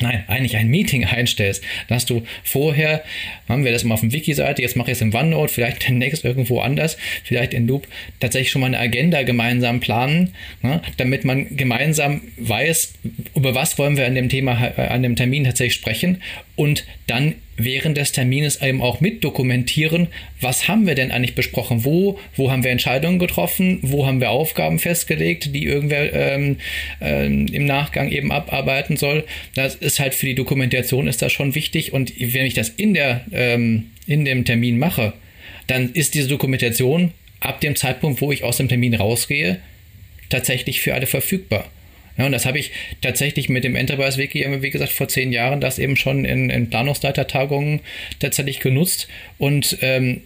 Nein, 0.00 0.24
eigentlich 0.26 0.56
ein 0.56 0.68
Meeting 0.68 1.04
einstellst, 1.04 1.62
dass 1.88 2.04
du 2.04 2.22
vorher, 2.42 3.04
haben 3.48 3.64
wir 3.64 3.72
das 3.72 3.84
mal 3.84 3.94
auf 3.94 4.00
dem 4.00 4.12
Wiki-Seite, 4.12 4.60
jetzt 4.60 4.76
mache 4.76 4.90
ich 4.90 4.96
es 4.96 5.02
im 5.02 5.14
OneNote, 5.14 5.52
vielleicht 5.52 5.88
demnächst 5.88 6.24
irgendwo 6.24 6.60
anders, 6.60 6.96
vielleicht 7.22 7.54
in 7.54 7.68
Loop, 7.68 7.86
tatsächlich 8.20 8.50
schon 8.50 8.60
mal 8.60 8.66
eine 8.66 8.78
Agenda 8.78 9.22
gemeinsam 9.22 9.80
planen, 9.80 10.34
ne, 10.62 10.80
damit 10.96 11.24
man 11.24 11.56
gemeinsam 11.56 12.22
weiß, 12.38 12.94
über 13.34 13.54
was 13.54 13.78
wollen 13.78 13.96
wir 13.96 14.06
an 14.06 14.14
dem 14.14 14.28
Thema, 14.28 14.72
äh, 14.76 14.88
an 14.88 15.02
dem 15.02 15.16
Termin 15.16 15.44
tatsächlich 15.44 15.74
sprechen 15.74 16.20
und 16.56 16.84
dann 17.06 17.34
während 17.56 17.96
des 17.96 18.12
Termines 18.12 18.60
eben 18.62 18.82
auch 18.82 19.00
mitdokumentieren, 19.00 20.08
was 20.40 20.68
haben 20.68 20.86
wir 20.86 20.94
denn 20.94 21.10
eigentlich 21.10 21.34
besprochen, 21.34 21.84
wo, 21.84 22.18
wo 22.36 22.50
haben 22.50 22.64
wir 22.64 22.70
Entscheidungen 22.70 23.18
getroffen, 23.18 23.78
wo 23.82 24.06
haben 24.06 24.20
wir 24.20 24.30
Aufgaben 24.30 24.78
festgelegt, 24.78 25.54
die 25.54 25.64
irgendwer 25.64 26.12
ähm, 26.12 26.56
ähm, 27.00 27.46
im 27.46 27.64
Nachgang 27.64 28.10
eben 28.10 28.32
abarbeiten 28.32 28.96
soll. 28.96 29.24
Das 29.54 29.76
ist 29.76 30.00
halt 30.00 30.14
für 30.14 30.26
die 30.26 30.34
Dokumentation 30.34 31.06
ist 31.06 31.22
das 31.22 31.32
schon 31.32 31.54
wichtig 31.54 31.92
und 31.92 32.12
wenn 32.18 32.46
ich 32.46 32.54
das 32.54 32.70
in 32.70 32.94
der 32.94 33.24
ähm, 33.32 33.90
in 34.06 34.24
dem 34.24 34.44
Termin 34.44 34.78
mache, 34.78 35.14
dann 35.66 35.92
ist 35.92 36.14
diese 36.14 36.28
Dokumentation 36.28 37.12
ab 37.40 37.60
dem 37.60 37.76
Zeitpunkt, 37.76 38.20
wo 38.20 38.32
ich 38.32 38.42
aus 38.42 38.56
dem 38.56 38.68
Termin 38.68 38.94
rausgehe, 38.94 39.60
tatsächlich 40.28 40.80
für 40.80 40.94
alle 40.94 41.06
verfügbar. 41.06 41.70
Ja, 42.16 42.26
und 42.26 42.32
das 42.32 42.46
habe 42.46 42.58
ich 42.58 42.70
tatsächlich 43.00 43.48
mit 43.48 43.64
dem 43.64 43.74
Enterprise 43.74 44.18
Wiki, 44.18 44.44
wie 44.62 44.70
gesagt, 44.70 44.92
vor 44.92 45.08
zehn 45.08 45.32
Jahren 45.32 45.60
das 45.60 45.78
eben 45.78 45.96
schon 45.96 46.24
in, 46.24 46.50
in 46.50 46.70
Planungsleitertagungen 46.70 47.80
tatsächlich 48.20 48.60
genutzt. 48.60 49.08
Und 49.38 49.78
ähm, 49.80 50.22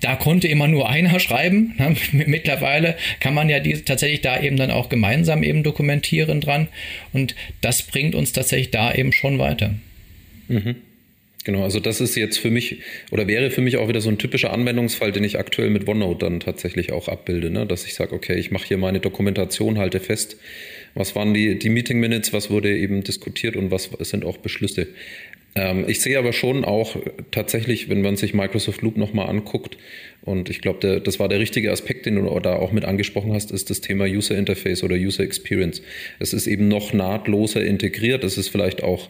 da 0.00 0.16
konnte 0.16 0.48
immer 0.48 0.68
nur 0.68 0.88
einer 0.88 1.20
schreiben. 1.20 1.74
Mittlerweile 2.12 2.96
kann 3.20 3.34
man 3.34 3.48
ja 3.48 3.60
die, 3.60 3.82
tatsächlich 3.82 4.22
da 4.22 4.40
eben 4.40 4.56
dann 4.56 4.70
auch 4.70 4.88
gemeinsam 4.88 5.42
eben 5.42 5.62
dokumentieren 5.62 6.40
dran. 6.40 6.68
Und 7.12 7.34
das 7.60 7.82
bringt 7.82 8.14
uns 8.14 8.32
tatsächlich 8.32 8.70
da 8.70 8.94
eben 8.94 9.12
schon 9.12 9.38
weiter. 9.38 9.74
Mhm. 10.48 10.76
Genau, 11.44 11.62
also 11.62 11.80
das 11.80 12.00
ist 12.00 12.14
jetzt 12.14 12.38
für 12.38 12.50
mich 12.50 12.80
oder 13.10 13.26
wäre 13.26 13.50
für 13.50 13.62
mich 13.62 13.78
auch 13.78 13.88
wieder 13.88 14.00
so 14.00 14.10
ein 14.10 14.18
typischer 14.18 14.52
Anwendungsfall, 14.52 15.12
den 15.12 15.24
ich 15.24 15.38
aktuell 15.38 15.70
mit 15.70 15.88
OneNote 15.88 16.26
dann 16.26 16.40
tatsächlich 16.40 16.92
auch 16.92 17.08
abbilde, 17.08 17.48
ne? 17.48 17.64
dass 17.64 17.86
ich 17.86 17.94
sage, 17.94 18.14
okay, 18.14 18.34
ich 18.34 18.50
mache 18.50 18.66
hier 18.66 18.76
meine 18.76 19.00
Dokumentation, 19.00 19.78
halte 19.78 20.00
fest, 20.00 20.36
was 20.98 21.14
waren 21.14 21.32
die, 21.32 21.58
die 21.58 21.68
Meeting 21.70 22.00
Minutes, 22.00 22.32
was 22.32 22.50
wurde 22.50 22.76
eben 22.76 23.04
diskutiert 23.04 23.56
und 23.56 23.70
was 23.70 23.88
sind 24.00 24.24
auch 24.24 24.36
Beschlüsse. 24.36 24.88
Ähm, 25.54 25.84
ich 25.86 26.00
sehe 26.00 26.18
aber 26.18 26.32
schon 26.32 26.64
auch 26.64 26.96
tatsächlich, 27.30 27.88
wenn 27.88 28.02
man 28.02 28.16
sich 28.16 28.34
Microsoft 28.34 28.82
Loop 28.82 28.96
nochmal 28.96 29.28
anguckt, 29.28 29.78
und 30.22 30.50
ich 30.50 30.60
glaube, 30.60 31.00
das 31.00 31.18
war 31.20 31.28
der 31.28 31.38
richtige 31.38 31.70
Aspekt, 31.70 32.04
den 32.04 32.16
du 32.16 32.40
da 32.40 32.56
auch 32.56 32.72
mit 32.72 32.84
angesprochen 32.84 33.32
hast, 33.32 33.50
ist 33.50 33.70
das 33.70 33.80
Thema 33.80 34.04
User 34.04 34.36
Interface 34.36 34.82
oder 34.82 34.96
User 34.96 35.22
Experience. 35.22 35.80
Es 36.18 36.34
ist 36.34 36.46
eben 36.46 36.68
noch 36.68 36.92
nahtloser 36.92 37.64
integriert. 37.64 38.24
Es 38.24 38.36
ist 38.36 38.48
vielleicht 38.48 38.82
auch 38.82 39.08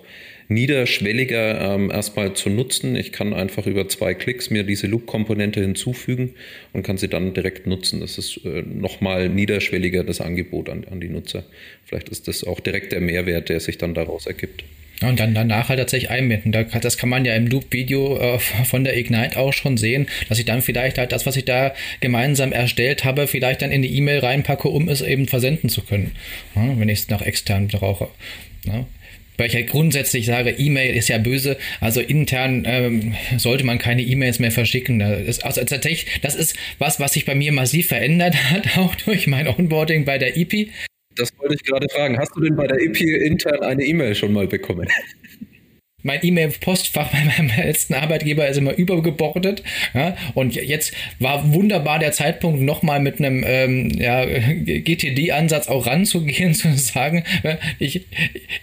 niederschwelliger 0.49 1.75
ähm, 1.75 1.91
erstmal 1.91 2.35
zu 2.35 2.49
nutzen. 2.51 2.97
Ich 2.97 3.13
kann 3.13 3.35
einfach 3.35 3.67
über 3.67 3.89
zwei 3.89 4.15
Klicks 4.15 4.51
mir 4.51 4.65
diese 4.65 4.87
Loop-Komponente 4.87 5.61
hinzufügen 5.61 6.35
und 6.73 6.83
kann 6.83 6.97
sie 6.97 7.09
dann 7.09 7.35
direkt 7.35 7.67
nutzen. 7.67 8.01
Das 8.01 8.19
ist 8.19 8.45
äh, 8.45 8.63
nochmal 8.63 9.29
niederschwelliger 9.29 10.05
das 10.05 10.21
Angebot 10.21 10.71
an, 10.71 10.85
an 10.91 11.01
die 11.01 11.09
Nutzer. 11.09 11.45
Vielleicht 11.85 12.09
ist 12.09 12.29
das 12.29 12.45
auch 12.45 12.61
direkt 12.61 12.93
der 12.93 13.01
Mehrwert, 13.01 13.51
der 13.51 13.61
sich 13.61 13.79
dann 13.79 13.95
daraus 13.95 14.27
ergibt. 14.27 14.65
Und 15.01 15.21
dann 15.21 15.33
danach 15.33 15.69
halt 15.69 15.79
tatsächlich 15.79 16.11
einbinden. 16.11 16.51
Das 16.51 16.99
kann 16.99 17.09
man 17.09 17.25
ja 17.25 17.35
im 17.37 17.47
Loop-Video 17.47 18.19
äh, 18.19 18.39
von 18.39 18.83
der 18.83 18.97
Ignite 18.97 19.39
auch 19.39 19.53
schon 19.53 19.77
sehen, 19.77 20.09
dass 20.29 20.41
ich 20.41 20.45
dann 20.45 20.61
vielleicht 20.61 20.99
halt 20.99 21.13
das, 21.13 21.25
was 21.25 21.37
ich 21.37 21.45
da 21.45 21.73
gemeinsam 22.01 22.51
erstellt 22.51 23.05
habe, 23.05 23.29
vielleicht 23.29 23.63
dann 23.63 23.71
in 23.71 23.83
die 23.83 23.97
E-Mail 23.97 24.21
reinpacke, 24.21 24.67
um 24.69 24.89
es 24.89 25.03
eben 25.03 25.29
versenden 25.29 25.69
zu 25.69 25.83
können, 25.83 26.13
wenn 26.55 26.89
ich 26.89 27.01
es 27.01 27.09
nach 27.11 27.23
extern 27.23 27.69
brauche 27.69 28.09
weil 29.39 29.47
ich 29.47 29.55
ja 29.55 29.63
grundsätzlich 29.63 30.27
sage, 30.27 30.51
E-Mail 30.51 30.95
ist 30.95 31.09
ja 31.09 31.19
böse, 31.19 31.57
also 31.81 32.01
intern 32.01 32.65
ähm, 32.67 33.15
sollte 33.39 33.65
man 33.65 33.79
keine 33.79 34.03
E-Mails 34.03 34.41
mehr 34.41 34.51
verschicken. 34.51 34.99
Das 34.99 35.21
ist, 35.21 35.45
also 35.45 35.65
tatsächlich, 35.65 36.21
das 36.21 36.35
ist 36.35 36.57
was, 36.79 37.01
was 37.01 37.15
sich 37.15 37.25
bei 37.25 37.35
mir 37.35 37.53
massiv 37.53 37.89
verändert 37.89 38.35
hat, 38.51 38.77
auch 38.77 38.95
durch 38.97 39.27
mein 39.27 39.49
Onboarding 39.49 40.05
bei 40.05 40.19
der 40.19 40.37
EP. 40.37 40.69
Das 41.15 41.37
wollte 41.39 41.55
ich 41.55 41.63
gerade 41.63 41.89
fragen. 41.89 42.19
Hast 42.19 42.37
du 42.37 42.41
denn 42.41 42.57
bei 42.57 42.67
der 42.67 42.81
EP 42.81 43.01
intern 43.01 43.61
eine 43.61 43.85
E-Mail 43.85 44.15
schon 44.15 44.33
mal 44.33 44.47
bekommen? 44.47 44.87
Mein 46.03 46.21
E-Mail-Postfach 46.23 47.11
bei 47.13 47.25
meinem 47.25 47.51
letzten 47.57 47.95
Arbeitgeber 47.95 48.49
ist 48.49 48.57
immer 48.57 48.75
übergebordet. 48.75 49.63
Ja, 49.95 50.17
und 50.35 50.55
jetzt 50.55 50.93
war 51.19 51.53
wunderbar 51.53 51.99
der 51.99 52.13
Zeitpunkt, 52.13 52.61
nochmal 52.61 53.01
mit 53.01 53.19
einem 53.19 53.45
ähm, 53.47 53.91
ja, 53.91 54.25
GTD-Ansatz 54.65 55.69
auch 55.69 55.87
ranzugehen, 55.87 56.55
zu 56.59 56.73
sagen, 56.77 57.25
ich, 57.79 58.07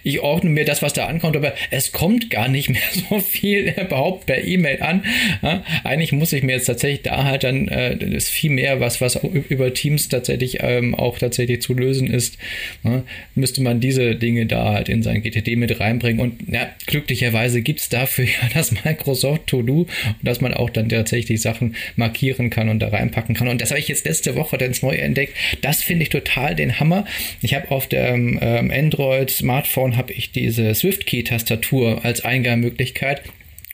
ich 0.02 0.20
ordne 0.20 0.50
mir 0.50 0.64
das, 0.64 0.82
was 0.82 0.92
da 0.92 1.06
ankommt, 1.06 1.36
aber 1.36 1.52
es 1.70 1.92
kommt 1.92 2.30
gar 2.30 2.48
nicht 2.48 2.70
mehr 2.70 2.80
so 3.08 3.20
viel 3.20 3.74
überhaupt 3.78 4.26
per 4.26 4.42
E-Mail 4.42 4.82
an. 4.82 5.04
Ja, 5.42 5.62
eigentlich 5.84 6.12
muss 6.12 6.32
ich 6.32 6.42
mir 6.42 6.52
jetzt 6.52 6.66
tatsächlich 6.66 7.02
da 7.02 7.24
halt 7.24 7.44
dann, 7.44 7.68
äh, 7.68 7.96
das 7.96 8.08
ist 8.08 8.30
viel 8.30 8.50
mehr, 8.50 8.80
was, 8.80 9.00
was 9.00 9.16
über 9.16 9.72
Teams 9.74 10.08
tatsächlich 10.08 10.58
ähm, 10.60 10.94
auch 10.94 11.18
tatsächlich 11.18 11.60
zu 11.62 11.74
lösen 11.74 12.06
ist, 12.06 12.38
ja, 12.82 13.02
müsste 13.34 13.62
man 13.62 13.80
diese 13.80 14.16
Dinge 14.16 14.46
da 14.46 14.72
halt 14.72 14.88
in 14.88 15.02
sein 15.02 15.22
GTD 15.22 15.56
mit 15.56 15.78
reinbringen 15.78 16.20
und 16.20 16.48
ja, 16.48 16.68
glücklicherweise 16.86 17.26
glücklicherweise 17.36 17.62
gibt 17.62 17.80
es 17.80 17.88
dafür 17.88 18.24
ja 18.24 18.48
das 18.54 18.72
Microsoft 18.72 19.46
To-Do, 19.46 19.86
dass 20.22 20.40
man 20.40 20.54
auch 20.54 20.70
dann 20.70 20.88
tatsächlich 20.88 21.40
Sachen 21.40 21.76
markieren 21.96 22.50
kann 22.50 22.68
und 22.68 22.80
da 22.80 22.88
reinpacken 22.88 23.34
kann. 23.34 23.48
Und 23.48 23.60
das 23.60 23.70
habe 23.70 23.80
ich 23.80 23.88
jetzt 23.88 24.06
letzte 24.06 24.36
Woche 24.36 24.58
dann 24.58 24.74
neu 24.82 24.96
entdeckt. 24.96 25.34
Das 25.62 25.82
finde 25.82 26.02
ich 26.02 26.08
total 26.10 26.54
den 26.54 26.80
Hammer. 26.80 27.06
Ich 27.42 27.54
habe 27.54 27.70
auf 27.70 27.86
dem 27.86 28.38
ähm, 28.42 28.70
Android-Smartphone 28.70 29.96
habe 29.96 30.12
ich 30.12 30.32
diese 30.32 30.74
Swift-Key-Tastatur 30.74 32.04
als 32.04 32.24
Eingabemöglichkeit. 32.24 33.22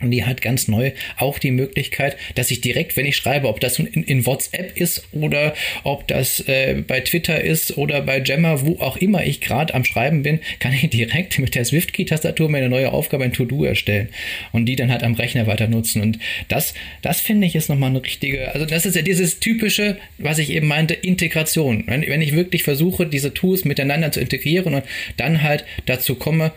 Und 0.03 0.11
die 0.11 0.25
hat 0.25 0.43
ganz 0.43 0.69
neu 0.69 0.93
auch 1.17 1.39
die 1.39 1.51
Möglichkeit, 1.51 2.17
dass 2.35 2.51
ich 2.51 2.61
direkt, 2.61 2.97
wenn 2.97 3.07
ich 3.07 3.17
schreibe, 3.17 3.49
ob 3.49 3.61
das 3.61 3.79
in, 3.79 3.87
in 3.87 4.27
WhatsApp 4.27 4.77
ist 4.77 5.07
oder 5.13 5.55
ob 5.85 6.09
das 6.09 6.41
äh, 6.49 6.83
bei 6.87 7.01
Twitter 7.01 7.41
ist 7.41 7.79
oder 7.79 8.03
bei 8.03 8.21
Jammer, 8.21 8.67
wo 8.67 8.79
auch 8.81 8.97
immer 8.97 9.25
ich 9.25 9.41
gerade 9.41 9.75
am 9.75 9.85
Schreiben 9.85 10.23
bin, 10.23 10.41
kann 10.59 10.73
ich 10.73 10.91
direkt 10.91 11.39
mit 11.39 11.55
der 11.55 11.65
Swift-Key-Tastatur 11.65 12.49
mir 12.49 12.59
eine 12.59 12.69
neue 12.69 12.93
Aufgabe 12.93 13.25
in 13.25 13.33
To-Do 13.33 13.65
erstellen 13.65 14.09
und 14.53 14.67
die 14.67 14.77
dann 14.77 14.91
halt 14.91 15.03
am 15.03 15.15
Rechner 15.15 15.47
weiter 15.47 15.69
nutzen. 15.69 16.03
Und 16.03 16.19
das, 16.49 16.75
das 17.01 17.21
finde 17.21 17.47
ich 17.47 17.55
ist 17.55 17.69
nochmal 17.69 17.91
eine 17.91 18.03
richtige, 18.03 18.53
also 18.53 18.67
das 18.67 18.87
ist 18.87 18.97
ja 18.97 19.03
dieses 19.03 19.41
typische, 19.41 19.97
was 20.19 20.39
ich 20.39 20.51
eben 20.51 20.67
meinte, 20.67 20.95
Integration. 20.95 21.85
Wenn, 21.87 22.03
wenn 22.03 22.23
ich 22.23 22.35
wirklich 22.35 22.63
versuche, 22.65 23.07
diese 23.07 23.33
Tools 23.33 23.65
miteinander 23.65 24.13
zu 24.13 24.21
integrieren 24.21 24.75
und 24.75 24.85
dann 25.17 25.43
halt 25.43 25.65
dazu 25.87 26.17
komme, 26.17 26.53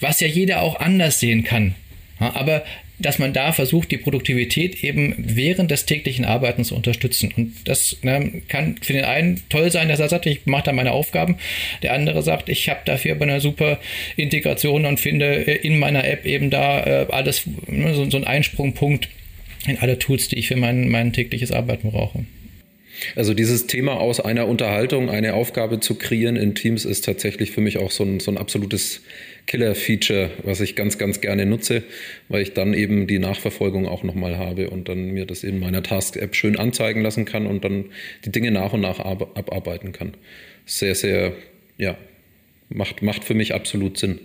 was 0.00 0.20
ja 0.20 0.28
jeder 0.28 0.62
auch 0.62 0.80
anders 0.80 1.20
sehen 1.20 1.44
kann. 1.44 1.74
aber 2.18 2.64
dass 2.98 3.18
man 3.18 3.32
da 3.32 3.52
versucht, 3.52 3.90
die 3.90 3.98
Produktivität 3.98 4.84
eben 4.84 5.14
während 5.18 5.70
des 5.70 5.84
täglichen 5.86 6.24
Arbeitens 6.24 6.68
zu 6.68 6.76
unterstützen. 6.76 7.32
Und 7.36 7.54
das 7.64 7.96
ne, 8.02 8.42
kann 8.48 8.76
für 8.80 8.92
den 8.92 9.04
einen 9.04 9.42
toll 9.48 9.70
sein, 9.70 9.88
dass 9.88 10.00
er 10.00 10.08
sagt, 10.08 10.26
ich 10.26 10.46
mache 10.46 10.64
da 10.64 10.72
meine 10.72 10.92
Aufgaben. 10.92 11.36
Der 11.82 11.92
andere 11.92 12.22
sagt, 12.22 12.48
ich 12.48 12.68
habe 12.68 12.80
dafür 12.84 13.12
aber 13.12 13.24
eine 13.24 13.40
super 13.40 13.80
Integration 14.16 14.86
und 14.86 15.00
finde 15.00 15.46
äh, 15.46 15.56
in 15.56 15.78
meiner 15.78 16.04
App 16.04 16.24
eben 16.24 16.50
da 16.50 16.84
äh, 16.84 17.06
alles, 17.10 17.42
ne, 17.66 17.94
so, 17.94 18.08
so 18.08 18.16
ein 18.16 18.24
Einsprungpunkt 18.24 19.08
in 19.66 19.78
alle 19.78 19.98
Tools, 19.98 20.28
die 20.28 20.38
ich 20.38 20.48
für 20.48 20.56
mein, 20.56 20.88
mein 20.88 21.12
tägliches 21.12 21.50
Arbeiten 21.50 21.90
brauche. 21.90 22.24
Also 23.16 23.34
dieses 23.34 23.66
Thema 23.66 24.00
aus 24.00 24.20
einer 24.20 24.46
Unterhaltung 24.46 25.10
eine 25.10 25.34
Aufgabe 25.34 25.80
zu 25.80 25.96
kreieren 25.96 26.36
in 26.36 26.54
Teams 26.54 26.84
ist 26.84 27.04
tatsächlich 27.04 27.50
für 27.50 27.60
mich 27.60 27.78
auch 27.78 27.90
so 27.90 28.04
ein, 28.04 28.20
so 28.20 28.30
ein 28.30 28.38
absolutes 28.38 29.02
Killer-Feature, 29.46 30.30
was 30.42 30.60
ich 30.60 30.74
ganz, 30.74 30.98
ganz 30.98 31.20
gerne 31.20 31.46
nutze, 31.46 31.82
weil 32.28 32.42
ich 32.42 32.54
dann 32.54 32.72
eben 32.72 33.06
die 33.06 33.18
Nachverfolgung 33.18 33.86
auch 33.86 34.02
nochmal 34.02 34.38
habe 34.38 34.70
und 34.70 34.88
dann 34.88 35.10
mir 35.10 35.26
das 35.26 35.44
in 35.44 35.58
meiner 35.58 35.82
Task-App 35.82 36.34
schön 36.34 36.56
anzeigen 36.56 37.02
lassen 37.02 37.24
kann 37.24 37.46
und 37.46 37.64
dann 37.64 37.86
die 38.24 38.32
Dinge 38.32 38.50
nach 38.50 38.72
und 38.72 38.80
nach 38.80 39.00
abarbeiten 39.00 39.92
kann. 39.92 40.14
Sehr, 40.66 40.94
sehr, 40.94 41.32
ja, 41.76 41.96
macht, 42.70 43.02
macht 43.02 43.24
für 43.24 43.34
mich 43.34 43.54
absolut 43.54 43.98
Sinn. 43.98 44.18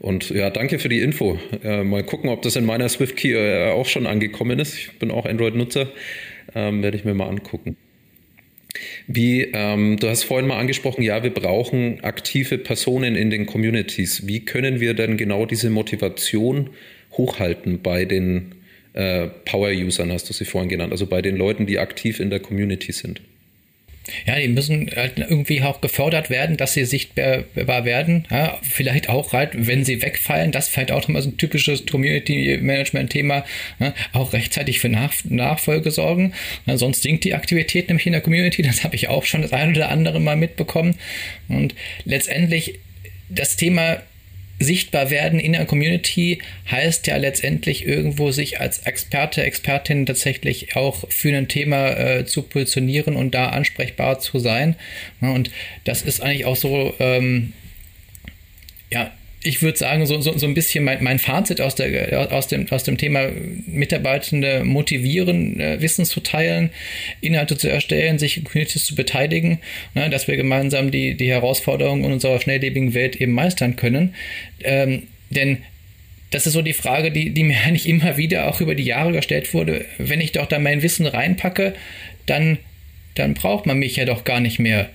Und 0.00 0.30
ja, 0.30 0.50
danke 0.50 0.78
für 0.78 0.88
die 0.88 1.00
Info. 1.00 1.38
Äh, 1.62 1.84
mal 1.84 2.02
gucken, 2.02 2.28
ob 2.30 2.42
das 2.42 2.56
in 2.56 2.64
meiner 2.64 2.88
SwiftKey 2.88 3.32
äh, 3.32 3.70
auch 3.70 3.86
schon 3.86 4.06
angekommen 4.06 4.58
ist. 4.58 4.76
Ich 4.76 4.98
bin 4.98 5.10
auch 5.10 5.24
Android-Nutzer. 5.24 5.88
Ähm, 6.54 6.82
werde 6.82 6.96
ich 6.96 7.04
mir 7.04 7.14
mal 7.14 7.28
angucken. 7.28 7.76
Wie, 9.06 9.42
ähm, 9.52 9.98
du 9.98 10.08
hast 10.08 10.24
vorhin 10.24 10.48
mal 10.48 10.58
angesprochen, 10.58 11.02
ja, 11.02 11.22
wir 11.22 11.32
brauchen 11.32 12.02
aktive 12.02 12.58
Personen 12.58 13.14
in 13.16 13.30
den 13.30 13.46
Communities. 13.46 14.26
Wie 14.26 14.44
können 14.44 14.80
wir 14.80 14.94
denn 14.94 15.16
genau 15.16 15.46
diese 15.46 15.70
Motivation 15.70 16.70
hochhalten 17.12 17.82
bei 17.82 18.04
den 18.04 18.56
äh, 18.94 19.28
Power-Usern, 19.44 20.12
hast 20.12 20.28
du 20.28 20.32
sie 20.32 20.44
vorhin 20.44 20.68
genannt, 20.68 20.92
also 20.92 21.06
bei 21.06 21.22
den 21.22 21.36
Leuten, 21.36 21.66
die 21.66 21.78
aktiv 21.78 22.20
in 22.20 22.30
der 22.30 22.40
Community 22.40 22.92
sind? 22.92 23.20
Ja, 24.26 24.38
die 24.38 24.48
müssen 24.48 24.90
halt 24.94 25.18
irgendwie 25.18 25.62
auch 25.62 25.80
gefördert 25.80 26.28
werden, 26.28 26.56
dass 26.56 26.74
sie 26.74 26.84
sichtbar 26.84 27.44
werden. 27.54 28.26
Ja, 28.30 28.58
vielleicht 28.62 29.08
auch 29.08 29.32
halt, 29.32 29.52
wenn 29.54 29.84
sie 29.84 30.02
wegfallen, 30.02 30.52
das 30.52 30.68
vielleicht 30.68 30.92
auch 30.92 31.02
nochmal 31.02 31.22
so 31.22 31.30
ein 31.30 31.38
typisches 31.38 31.86
Community-Management-Thema, 31.86 33.44
ja, 33.80 33.94
auch 34.12 34.32
rechtzeitig 34.32 34.80
für 34.80 34.90
Nach 34.90 35.14
Nachfolge 35.24 35.90
sorgen. 35.90 36.34
Ja, 36.66 36.76
sonst 36.76 37.02
sinkt 37.02 37.24
die 37.24 37.34
Aktivität 37.34 37.88
nämlich 37.88 38.06
in 38.06 38.12
der 38.12 38.20
Community. 38.20 38.62
Das 38.62 38.84
habe 38.84 38.94
ich 38.94 39.08
auch 39.08 39.24
schon 39.24 39.42
das 39.42 39.52
ein 39.52 39.70
oder 39.70 39.90
andere 39.90 40.20
Mal 40.20 40.36
mitbekommen. 40.36 40.96
Und 41.48 41.74
letztendlich 42.04 42.78
das 43.30 43.56
Thema 43.56 44.02
sichtbar 44.58 45.10
werden 45.10 45.40
in 45.40 45.52
der 45.52 45.66
Community 45.66 46.40
heißt 46.70 47.06
ja 47.06 47.16
letztendlich 47.16 47.86
irgendwo 47.86 48.30
sich 48.30 48.60
als 48.60 48.80
Experte, 48.80 49.42
Expertin 49.42 50.06
tatsächlich 50.06 50.76
auch 50.76 51.04
für 51.10 51.36
ein 51.36 51.48
Thema 51.48 51.90
äh, 51.90 52.24
zu 52.24 52.42
positionieren 52.42 53.16
und 53.16 53.34
da 53.34 53.48
ansprechbar 53.48 54.20
zu 54.20 54.38
sein. 54.38 54.76
Und 55.20 55.50
das 55.84 56.02
ist 56.02 56.20
eigentlich 56.20 56.44
auch 56.46 56.56
so, 56.56 56.94
ähm, 56.98 57.52
ja, 58.90 59.10
ich 59.46 59.62
würde 59.62 59.76
sagen, 59.76 60.06
so, 60.06 60.20
so, 60.22 60.36
so 60.36 60.46
ein 60.46 60.54
bisschen 60.54 60.84
mein, 60.84 61.04
mein 61.04 61.18
Fazit 61.18 61.60
aus, 61.60 61.74
der, 61.74 62.32
aus, 62.32 62.48
dem, 62.48 62.66
aus 62.70 62.82
dem 62.82 62.96
Thema 62.96 63.28
Mitarbeitende 63.66 64.64
motivieren, 64.64 65.60
äh, 65.60 65.80
Wissen 65.82 66.06
zu 66.06 66.20
teilen, 66.20 66.70
Inhalte 67.20 67.58
zu 67.58 67.68
erstellen, 67.68 68.18
sich 68.18 68.38
in 68.38 68.44
Communities 68.44 68.86
zu 68.86 68.94
beteiligen, 68.94 69.58
ne, 69.94 70.08
dass 70.08 70.28
wir 70.28 70.36
gemeinsam 70.36 70.90
die, 70.90 71.14
die 71.14 71.28
Herausforderungen 71.28 72.10
unserer 72.10 72.40
schnelllebigen 72.40 72.94
Welt 72.94 73.16
eben 73.16 73.32
meistern 73.32 73.76
können. 73.76 74.14
Ähm, 74.62 75.04
denn 75.28 75.58
das 76.30 76.46
ist 76.46 76.54
so 76.54 76.62
die 76.62 76.72
Frage, 76.72 77.12
die, 77.12 77.30
die 77.30 77.44
mir 77.44 77.58
eigentlich 77.66 77.86
immer 77.86 78.16
wieder 78.16 78.48
auch 78.48 78.62
über 78.62 78.74
die 78.74 78.84
Jahre 78.84 79.12
gestellt 79.12 79.52
wurde. 79.52 79.84
Wenn 79.98 80.22
ich 80.22 80.32
doch 80.32 80.46
da 80.46 80.58
mein 80.58 80.82
Wissen 80.82 81.06
reinpacke, 81.06 81.74
dann, 82.24 82.56
dann 83.14 83.34
braucht 83.34 83.66
man 83.66 83.78
mich 83.78 83.96
ja 83.96 84.06
doch 84.06 84.24
gar 84.24 84.40
nicht 84.40 84.58
mehr 84.58 84.88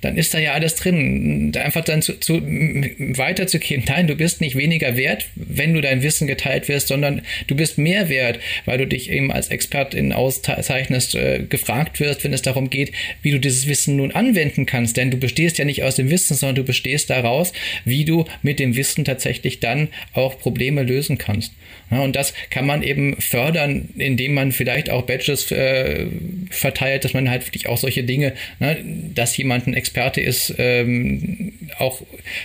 dann 0.00 0.16
ist 0.16 0.32
da 0.34 0.38
ja 0.38 0.52
alles 0.52 0.74
drin. 0.76 1.52
Einfach 1.56 1.84
dann 1.84 2.02
zu, 2.02 2.18
zu, 2.18 2.40
weiterzugehen, 2.40 3.84
nein, 3.86 4.06
du 4.06 4.14
bist 4.14 4.40
nicht 4.40 4.56
weniger 4.56 4.96
wert, 4.96 5.26
wenn 5.34 5.74
du 5.74 5.80
dein 5.80 6.02
Wissen 6.02 6.26
geteilt 6.26 6.68
wirst, 6.68 6.88
sondern 6.88 7.22
du 7.46 7.54
bist 7.54 7.78
mehr 7.78 8.08
wert, 8.08 8.40
weil 8.64 8.78
du 8.78 8.86
dich 8.86 9.10
eben 9.10 9.30
als 9.30 9.48
Expertin 9.48 10.12
auszeichnest, 10.12 11.14
äh, 11.14 11.44
gefragt 11.48 12.00
wirst, 12.00 12.24
wenn 12.24 12.32
es 12.32 12.42
darum 12.42 12.70
geht, 12.70 12.92
wie 13.22 13.30
du 13.30 13.38
dieses 13.38 13.66
Wissen 13.66 13.96
nun 13.96 14.12
anwenden 14.12 14.66
kannst. 14.66 14.96
Denn 14.96 15.10
du 15.10 15.18
bestehst 15.18 15.58
ja 15.58 15.64
nicht 15.64 15.82
aus 15.82 15.96
dem 15.96 16.10
Wissen, 16.10 16.36
sondern 16.36 16.56
du 16.56 16.64
bestehst 16.64 17.10
daraus, 17.10 17.52
wie 17.84 18.04
du 18.04 18.24
mit 18.42 18.58
dem 18.58 18.76
Wissen 18.76 19.04
tatsächlich 19.04 19.60
dann 19.60 19.88
auch 20.12 20.38
Probleme 20.38 20.82
lösen 20.82 21.18
kannst. 21.18 21.52
Ja, 21.90 22.00
und 22.00 22.14
das 22.14 22.34
kann 22.50 22.66
man 22.66 22.82
eben 22.82 23.20
fördern, 23.20 23.88
indem 23.96 24.34
man 24.34 24.52
vielleicht 24.52 24.90
auch 24.90 25.02
Badges 25.02 25.50
äh, 25.50 26.06
verteilt, 26.50 27.04
dass 27.04 27.14
man 27.14 27.28
halt 27.28 27.46
wirklich 27.46 27.66
auch 27.66 27.78
solche 27.78 28.04
Dinge, 28.04 28.34
ne, 28.60 28.78
dass 29.14 29.36
jemand 29.36 29.66
ein 29.66 29.74
Experte 29.74 29.89
ist, 30.20 30.54
ähm, 30.58 31.52
auch 31.78 32.02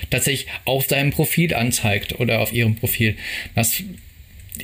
tatsächlich 0.10 0.48
auf 0.66 0.86
seinem 0.86 1.12
Profil 1.12 1.54
anzeigt 1.54 2.20
oder 2.20 2.42
auf 2.42 2.54
ihrem 2.54 2.76
Profil. 2.76 3.16
Das 3.56 3.84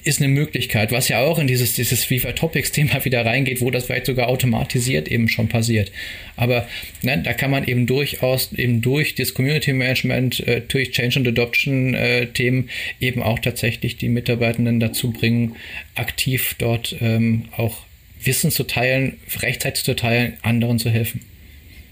ist 0.03 0.21
eine 0.21 0.29
Möglichkeit, 0.29 0.91
was 0.91 1.07
ja 1.09 1.19
auch 1.19 1.37
in 1.37 1.47
dieses, 1.47 1.73
dieses 1.73 2.03
FIFA 2.03 2.33
Topics 2.33 2.71
Thema 2.71 3.03
wieder 3.05 3.25
reingeht, 3.25 3.61
wo 3.61 3.71
das 3.71 3.85
vielleicht 3.85 4.05
sogar 4.05 4.27
automatisiert 4.27 5.07
eben 5.09 5.27
schon 5.27 5.47
passiert. 5.47 5.91
Aber 6.35 6.67
ne, 7.01 7.21
da 7.23 7.33
kann 7.33 7.51
man 7.51 7.67
eben 7.67 7.85
durchaus 7.85 8.53
eben 8.53 8.81
durch 8.81 9.15
das 9.15 9.33
Community 9.33 9.73
Management, 9.73 10.39
äh, 10.47 10.61
durch 10.61 10.91
Change 10.91 11.19
and 11.19 11.27
Adoption 11.27 11.93
äh, 11.93 12.27
Themen 12.27 12.69
eben 12.99 13.21
auch 13.21 13.39
tatsächlich 13.39 13.97
die 13.97 14.09
Mitarbeitenden 14.09 14.79
dazu 14.79 15.11
bringen, 15.11 15.55
aktiv 15.95 16.55
dort 16.57 16.95
ähm, 17.01 17.45
auch 17.57 17.85
Wissen 18.23 18.51
zu 18.51 18.63
teilen, 18.63 19.17
rechtzeitig 19.41 19.83
zu 19.83 19.95
teilen, 19.95 20.37
anderen 20.41 20.79
zu 20.79 20.89
helfen. 20.89 21.21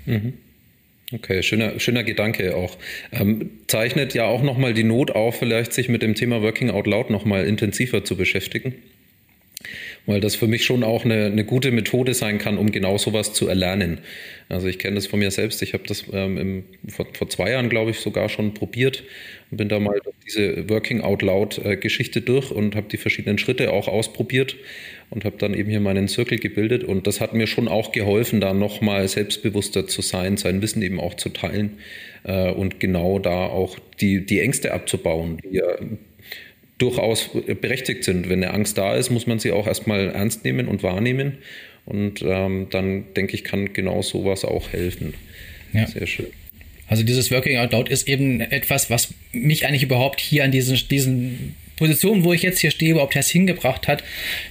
Mhm. 0.06 0.34
Okay, 1.12 1.42
schöner, 1.42 1.80
schöner 1.80 2.04
Gedanke 2.04 2.56
auch. 2.56 2.78
Ähm, 3.12 3.50
zeichnet 3.66 4.14
ja 4.14 4.26
auch 4.26 4.44
nochmal 4.44 4.76
die 4.76 4.84
Not 4.84 5.12
auf, 5.12 5.40
vielleicht 5.40 5.74
sich 5.74 5.90
mit 5.90 6.04
dem 6.04 6.14
Thema 6.14 6.44
Working 6.44 6.70
Out 6.70 6.86
Loud 6.86 7.10
nochmal 7.10 7.46
intensiver 7.46 8.04
zu 8.06 8.16
beschäftigen. 8.16 8.76
Weil 10.06 10.22
das 10.22 10.36
für 10.36 10.48
mich 10.48 10.66
schon 10.66 10.84
auch 10.84 11.06
eine, 11.06 11.26
eine 11.26 11.44
gute 11.44 11.72
Methode 11.72 12.14
sein 12.14 12.38
kann, 12.38 12.58
um 12.58 12.72
genau 12.72 12.98
sowas 12.98 13.34
zu 13.34 13.48
erlernen. 13.48 14.00
Also 14.50 14.68
ich 14.68 14.80
kenne 14.80 14.96
das 14.96 15.08
von 15.08 15.20
mir 15.20 15.32
selbst. 15.32 15.62
Ich 15.62 15.74
habe 15.74 15.84
das 15.88 16.06
ähm, 16.14 16.38
im, 16.38 16.64
vor, 16.88 17.08
vor 17.14 17.30
zwei 17.30 17.52
Jahren, 17.52 17.70
glaube 17.70 17.92
ich, 17.92 18.00
sogar 18.00 18.30
schon 18.30 18.54
probiert 18.54 19.04
und 19.52 19.58
bin 19.58 19.68
da 19.68 19.80
mal 19.80 20.00
diese 20.26 20.70
Working 20.70 21.02
Out 21.02 21.24
Loud 21.24 21.58
äh, 21.66 21.76
Geschichte 21.76 22.22
durch 22.22 22.52
und 22.52 22.76
habe 22.76 22.88
die 22.88 22.98
verschiedenen 22.98 23.40
Schritte 23.40 23.74
auch 23.74 23.88
ausprobiert 23.88 24.56
und 25.10 25.26
habe 25.26 25.38
dann 25.38 25.54
eben 25.54 25.70
hier 25.70 25.80
meinen 25.80 26.08
Circle 26.08 26.38
gebildet. 26.38 26.84
Und 26.84 27.08
das 27.08 27.20
hat 27.22 27.34
mir 27.34 27.48
schon 27.48 27.68
auch 27.68 27.92
geholfen, 27.92 28.40
da 28.42 28.54
nochmal 28.54 29.08
selbstbewusster 29.08 29.88
zu 29.88 30.02
sein, 30.02 30.38
sein 30.38 30.62
Wissen 30.62 30.82
eben 30.82 31.00
auch 31.00 31.16
zu 31.16 31.30
teilen 31.30 31.78
äh, 32.24 32.52
und 32.52 32.80
genau 32.80 33.20
da 33.20 33.46
auch 33.48 33.80
die, 34.00 34.26
die 34.26 34.40
Ängste 34.40 34.74
abzubauen, 34.74 35.40
die 35.44 35.58
ja 35.58 35.78
durchaus 36.78 37.30
berechtigt 37.62 38.04
sind. 38.04 38.30
Wenn 38.30 38.44
eine 38.44 38.54
Angst 38.54 38.78
da 38.78 38.96
ist, 38.96 39.10
muss 39.10 39.28
man 39.28 39.40
sie 39.40 39.52
auch 39.52 39.68
erstmal 39.68 40.12
ernst 40.12 40.46
nehmen 40.46 40.68
und 40.68 40.82
wahrnehmen. 40.82 41.40
Und 41.86 42.22
ähm, 42.22 42.68
dann 42.70 43.14
denke 43.16 43.34
ich, 43.34 43.44
kann 43.44 43.74
genau 43.74 44.02
sowas 44.02 44.46
auch 44.46 44.70
helfen. 44.72 45.14
Ja. 45.74 45.88
Sehr 45.88 46.08
schön. 46.08 46.28
Also 46.88 47.04
dieses 47.04 47.32
Working 47.32 47.58
Out 47.58 47.72
Loud 47.72 47.90
ist 47.90 48.08
eben 48.08 48.42
etwas, 48.42 48.90
was 48.90 49.14
mich 49.32 49.66
eigentlich 49.66 49.84
überhaupt 49.84 50.20
hier 50.20 50.44
an 50.44 50.52
diesen, 50.52 50.76
diesen 50.90 51.56
Position, 51.80 52.24
wo 52.24 52.34
ich 52.34 52.44
jetzt 52.44 52.60
hier 52.60 52.72
stehe, 52.72 52.92
überhaupt 52.92 53.16
erst 53.16 53.32
hingebracht 53.32 53.88
hat, 53.88 54.04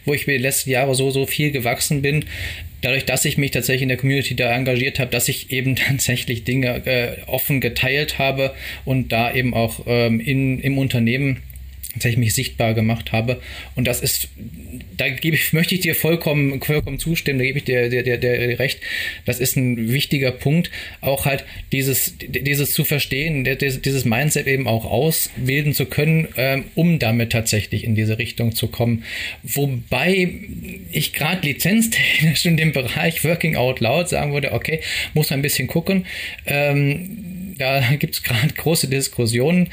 wo 0.05 0.15
ich 0.15 0.27
mir 0.27 0.37
die 0.37 0.43
letzten 0.43 0.71
Jahre 0.71 0.95
so, 0.95 1.11
so 1.11 1.27
viel 1.27 1.53
gewachsen 1.53 2.03
bin. 2.03 2.25
Dadurch, 2.81 3.05
dass 3.05 3.25
ich 3.25 3.39
mich 3.39 3.51
tatsächlich 3.51 3.83
in 3.83 3.89
der 3.89 3.99
Community 3.99 4.37
da 4.37 4.55
engagiert 4.55 4.99
habe, 4.99 5.11
dass 5.11 5.29
ich 5.29 5.51
eben 5.51 5.77
tatsächlich 5.77 6.45
Dinge 6.45 6.87
äh, 6.87 7.17
offen 7.27 7.61
geteilt 7.61 8.19
habe 8.19 8.55
und 8.85 9.13
da 9.13 9.33
eben 9.33 9.55
auch 9.55 9.81
ähm, 9.87 10.21
in, 10.21 10.59
im 10.61 10.79
Unternehmen 10.79 11.43
tatsächlich 11.93 12.19
mich 12.19 12.35
sichtbar 12.35 12.75
gemacht 12.75 13.13
habe. 13.13 13.41
Und 13.75 13.87
das 13.87 14.01
ist, 14.01 14.29
da 14.97 15.09
gebe 15.09 15.37
ich, 15.37 15.53
möchte 15.53 15.75
ich 15.75 15.81
dir 15.81 15.95
vollkommen, 15.95 16.61
vollkommen 16.61 16.99
zustimmen, 16.99 17.39
da 17.39 17.45
gebe 17.45 17.59
ich 17.59 17.65
dir, 17.65 17.89
dir, 17.89 18.03
dir, 18.03 18.19
dir 18.19 18.59
recht. 18.59 18.81
Das 19.25 19.41
ist 19.41 19.57
ein 19.57 19.91
wichtiger 19.93 20.31
Punkt, 20.31 20.71
auch 21.01 21.25
halt 21.25 21.45
dieses, 21.73 22.15
dieses 22.21 22.73
zu 22.73 22.85
verstehen, 22.85 23.45
dieses 23.45 24.05
Mindset 24.05 24.47
eben 24.47 24.67
auch 24.67 24.85
ausbilden 24.85 25.73
zu 25.73 25.87
können, 25.87 26.29
ähm, 26.37 26.65
um 26.75 26.99
damit 26.99 27.33
tatsächlich 27.33 27.85
in 27.85 27.95
diese 27.95 28.19
Richtung 28.19 28.55
zu 28.55 28.69
kommen. 28.69 29.05
Wobei 29.43 30.31
ich 30.93 31.13
gerade 31.13 31.47
lizenztechnisch 31.47 32.45
in 32.45 32.57
dem 32.57 32.73
Bereich 32.73 33.25
Working 33.25 33.57
Out 33.57 33.81
Loud 33.81 34.09
sagen 34.09 34.33
würde, 34.33 34.53
okay, 34.53 34.81
muss 35.15 35.33
ein 35.33 35.43
bisschen 35.43 35.69
gucken. 35.69 36.07
Ähm, 36.47 37.38
da 37.59 37.81
gibt 37.99 38.15
es 38.15 38.23
gerade 38.23 38.55
große 38.55 38.89
Diskussionen. 38.89 39.71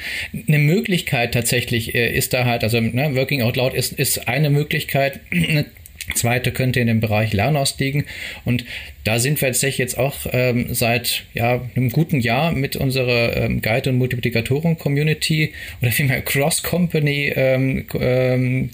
Eine 0.48 0.60
Möglichkeit 0.60 1.34
tatsächlich 1.34 1.96
äh, 1.96 2.16
ist 2.16 2.34
da 2.34 2.46
halt, 2.46 2.64
also 2.64 2.80
ne, 2.80 3.16
Working 3.16 3.42
Out 3.42 3.56
Loud 3.56 3.74
ist, 3.74 3.94
ist 3.94 4.28
eine 4.28 4.50
Möglichkeit. 4.50 5.22
Eine 5.32 5.66
zweite 6.14 6.52
könnte 6.52 6.80
in 6.80 6.88
dem 6.88 7.00
Bereich 7.00 7.34
Lernaus 7.34 7.80
liegen. 7.80 8.06
Und 8.44 8.66
da 9.04 9.18
sind 9.20 9.42
wir 9.42 9.48
tatsächlich 9.48 9.80
jetzt 9.80 9.98
auch 9.98 10.16
ähm, 10.32 10.74
seit 10.74 11.24
ja, 11.34 11.62
einem 11.76 11.90
guten 11.90 12.20
Jahr 12.20 12.52
mit 12.52 12.76
unserer 12.76 13.36
ähm, 13.38 13.62
Guide- 13.62 13.90
und 13.90 13.98
Multiplikatoren-Community 13.98 15.54
oder 15.82 15.92
vielmehr 15.92 16.22
Cross-Company 16.22 17.34
ähm, 17.36 17.86
ähm, 18.00 18.70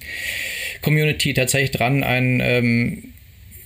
tatsächlich 0.82 1.71
dran, 1.71 2.04
ein 2.04 2.41
ähm, 2.43 3.11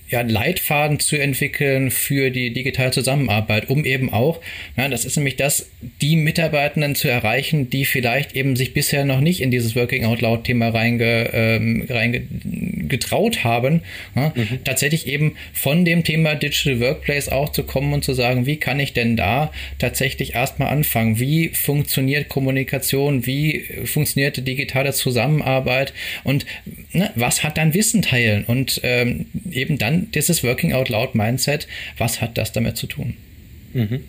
ja, 0.08 0.22
Leitfaden 0.22 1.00
zu 1.00 1.16
entwickeln 1.16 1.90
für 1.90 2.30
die 2.30 2.52
digitale 2.52 2.90
Zusammenarbeit, 2.90 3.68
um 3.68 3.84
eben 3.84 4.12
auch, 4.12 4.40
ja, 4.76 4.88
das 4.88 5.04
ist 5.04 5.16
nämlich 5.16 5.36
das, 5.36 5.68
die 6.00 6.16
Mitarbeitenden 6.16 6.94
zu 6.94 7.08
erreichen, 7.08 7.70
die 7.70 7.84
vielleicht 7.84 8.34
eben 8.36 8.56
sich 8.56 8.72
bisher 8.72 9.04
noch 9.04 9.20
nicht 9.20 9.40
in 9.40 9.50
dieses 9.50 9.74
Working 9.74 10.04
Out 10.04 10.20
Loud 10.20 10.44
Thema 10.44 10.68
reinge, 10.68 11.30
ähm, 11.32 11.86
reinge 11.88 12.22
getraut 12.88 13.44
haben, 13.44 13.82
ja, 14.14 14.32
mhm. 14.34 14.60
tatsächlich 14.64 15.06
eben 15.06 15.36
von 15.52 15.84
dem 15.84 16.04
Thema 16.04 16.34
Digital 16.34 16.80
Workplace 16.80 17.28
auch 17.28 17.50
zu 17.50 17.64
kommen 17.64 17.92
und 17.92 18.04
zu 18.04 18.14
sagen, 18.14 18.46
wie 18.46 18.56
kann 18.56 18.78
ich 18.78 18.92
denn 18.92 19.16
da 19.16 19.52
tatsächlich 19.78 20.34
erstmal 20.34 20.68
anfangen? 20.68 21.18
Wie 21.18 21.48
funktioniert 21.48 22.28
Kommunikation? 22.28 23.26
Wie 23.26 23.64
funktioniert 23.84 24.46
digitale 24.46 24.92
Zusammenarbeit? 24.92 25.92
Und 26.24 26.46
ne, 26.92 27.10
was 27.14 27.42
hat 27.42 27.58
dann 27.58 27.74
Wissen 27.74 28.02
teilen? 28.02 28.44
Und 28.44 28.80
ähm, 28.84 29.26
eben 29.56 29.78
dann 29.78 30.10
dieses 30.12 30.44
Working 30.44 30.72
Out 30.72 30.88
Loud 30.88 31.14
Mindset, 31.14 31.66
was 31.98 32.20
hat 32.20 32.38
das 32.38 32.52
damit 32.52 32.76
zu 32.76 32.86
tun? 32.86 33.16
Mhm. 33.72 34.04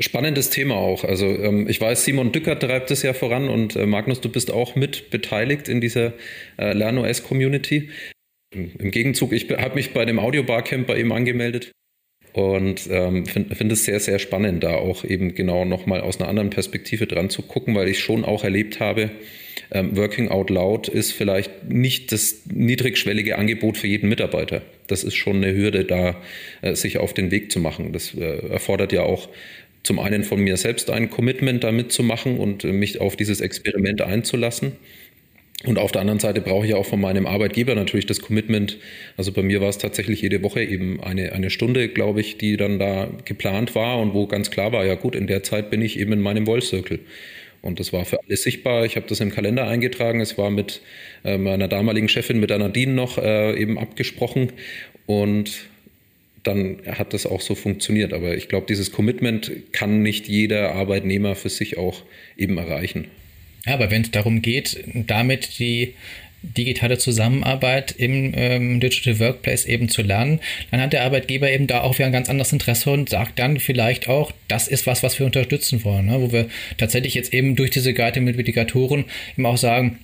Spannendes 0.00 0.50
Thema 0.50 0.74
auch. 0.74 1.04
Also 1.04 1.26
ähm, 1.26 1.68
ich 1.68 1.80
weiß, 1.80 2.04
Simon 2.04 2.32
Dücker 2.32 2.58
treibt 2.58 2.90
es 2.90 3.02
ja 3.02 3.12
voran 3.12 3.48
und 3.48 3.76
äh, 3.76 3.86
Magnus, 3.86 4.20
du 4.20 4.28
bist 4.28 4.50
auch 4.50 4.74
mit 4.74 5.10
beteiligt 5.10 5.68
in 5.68 5.80
dieser 5.80 6.14
äh, 6.58 6.72
LernOS-Community. 6.72 7.90
Im 8.50 8.90
Gegenzug, 8.90 9.32
ich 9.32 9.48
habe 9.50 9.74
mich 9.74 9.92
bei 9.92 10.04
dem 10.04 10.18
Audio-Barcamp 10.18 10.86
bei 10.86 10.98
ihm 10.98 11.12
angemeldet 11.12 11.70
und 12.32 12.88
ähm, 12.90 13.26
finde 13.26 13.54
find 13.54 13.72
es 13.72 13.84
sehr, 13.84 14.00
sehr 14.00 14.18
spannend, 14.18 14.62
da 14.62 14.74
auch 14.74 15.04
eben 15.04 15.34
genau 15.34 15.64
nochmal 15.64 16.00
aus 16.00 16.20
einer 16.20 16.28
anderen 16.28 16.50
Perspektive 16.50 17.06
dran 17.06 17.30
zu 17.30 17.42
gucken, 17.42 17.74
weil 17.74 17.88
ich 17.88 18.00
schon 18.00 18.24
auch 18.24 18.44
erlebt 18.44 18.80
habe, 18.80 19.10
ähm, 19.70 19.96
Working 19.96 20.28
Out 20.28 20.50
Loud 20.50 20.88
ist 20.88 21.12
vielleicht 21.12 21.64
nicht 21.68 22.12
das 22.12 22.42
niedrigschwellige 22.50 23.36
Angebot 23.36 23.76
für 23.76 23.86
jeden 23.86 24.08
Mitarbeiter. 24.08 24.62
Das 24.86 25.04
ist 25.04 25.14
schon 25.14 25.36
eine 25.36 25.54
Hürde, 25.54 25.84
da 25.84 26.16
äh, 26.62 26.74
sich 26.74 26.98
auf 26.98 27.12
den 27.12 27.30
Weg 27.30 27.52
zu 27.52 27.60
machen. 27.60 27.92
Das 27.92 28.14
äh, 28.14 28.48
erfordert 28.48 28.92
ja 28.92 29.02
auch 29.02 29.28
zum 29.82 29.98
einen 29.98 30.24
von 30.24 30.40
mir 30.40 30.56
selbst 30.56 30.90
ein 30.90 31.10
Commitment 31.10 31.64
damit 31.64 31.92
zu 31.92 32.02
machen 32.02 32.38
und 32.38 32.64
mich 32.64 33.00
auf 33.00 33.16
dieses 33.16 33.40
Experiment 33.40 34.02
einzulassen. 34.02 34.72
Und 35.64 35.78
auf 35.78 35.90
der 35.90 36.02
anderen 36.02 36.20
Seite 36.20 36.40
brauche 36.40 36.66
ich 36.66 36.74
auch 36.74 36.86
von 36.86 37.00
meinem 37.00 37.26
Arbeitgeber 37.26 37.74
natürlich 37.74 38.06
das 38.06 38.20
Commitment. 38.20 38.78
Also 39.16 39.32
bei 39.32 39.42
mir 39.42 39.60
war 39.60 39.68
es 39.68 39.78
tatsächlich 39.78 40.22
jede 40.22 40.42
Woche 40.42 40.62
eben 40.62 41.02
eine, 41.02 41.32
eine 41.32 41.50
Stunde, 41.50 41.88
glaube 41.88 42.20
ich, 42.20 42.38
die 42.38 42.56
dann 42.56 42.78
da 42.78 43.08
geplant 43.24 43.74
war 43.74 43.98
und 43.98 44.14
wo 44.14 44.28
ganz 44.28 44.52
klar 44.52 44.70
war, 44.70 44.86
ja 44.86 44.94
gut, 44.94 45.16
in 45.16 45.26
der 45.26 45.42
Zeit 45.42 45.70
bin 45.70 45.82
ich 45.82 45.98
eben 45.98 46.12
in 46.12 46.20
meinem 46.20 46.46
Wolf 46.46 46.64
Circle. 46.64 47.00
Und 47.60 47.80
das 47.80 47.92
war 47.92 48.04
für 48.04 48.20
alle 48.22 48.36
sichtbar. 48.36 48.84
Ich 48.84 48.94
habe 48.94 49.06
das 49.08 49.18
im 49.18 49.32
Kalender 49.32 49.66
eingetragen. 49.66 50.20
Es 50.20 50.38
war 50.38 50.50
mit 50.50 50.80
äh, 51.24 51.38
meiner 51.38 51.66
damaligen 51.66 52.08
Chefin, 52.08 52.38
mit 52.38 52.50
der 52.50 52.58
Nadine 52.58 52.92
noch 52.92 53.18
äh, 53.18 53.60
eben 53.60 53.80
abgesprochen. 53.80 54.52
Und 55.06 55.66
dann 56.44 56.78
hat 56.86 57.12
das 57.14 57.26
auch 57.26 57.40
so 57.40 57.56
funktioniert. 57.56 58.12
Aber 58.12 58.36
ich 58.36 58.48
glaube, 58.48 58.66
dieses 58.68 58.92
Commitment 58.92 59.50
kann 59.72 60.02
nicht 60.02 60.28
jeder 60.28 60.76
Arbeitnehmer 60.76 61.34
für 61.34 61.48
sich 61.48 61.78
auch 61.78 62.04
eben 62.36 62.58
erreichen. 62.58 63.08
Ja, 63.66 63.74
aber 63.74 63.90
wenn 63.90 64.02
es 64.02 64.10
darum 64.10 64.42
geht, 64.42 64.82
damit 64.94 65.58
die 65.58 65.94
digitale 66.42 66.98
Zusammenarbeit 66.98 67.92
im 67.98 68.32
ähm, 68.36 68.80
Digital 68.80 69.18
Workplace 69.18 69.64
eben 69.64 69.88
zu 69.88 70.02
lernen, 70.02 70.40
dann 70.70 70.80
hat 70.80 70.92
der 70.92 71.02
Arbeitgeber 71.02 71.50
eben 71.50 71.66
da 71.66 71.80
auch 71.80 71.98
wieder 71.98 72.06
ein 72.06 72.12
ganz 72.12 72.28
anderes 72.28 72.52
Interesse 72.52 72.90
und 72.90 73.08
sagt 73.08 73.38
dann 73.38 73.58
vielleicht 73.58 74.08
auch, 74.08 74.32
das 74.46 74.68
ist 74.68 74.86
was, 74.86 75.02
was 75.02 75.18
wir 75.18 75.26
unterstützen 75.26 75.82
wollen, 75.84 76.06
ne? 76.06 76.20
wo 76.20 76.32
wir 76.32 76.48
tatsächlich 76.76 77.14
jetzt 77.14 77.34
eben 77.34 77.56
durch 77.56 77.70
diese 77.70 77.92
Guide 77.92 78.20
mit 78.20 78.36
Mitigatoren 78.36 79.04
eben 79.36 79.46
auch 79.46 79.58
sagen, 79.58 79.98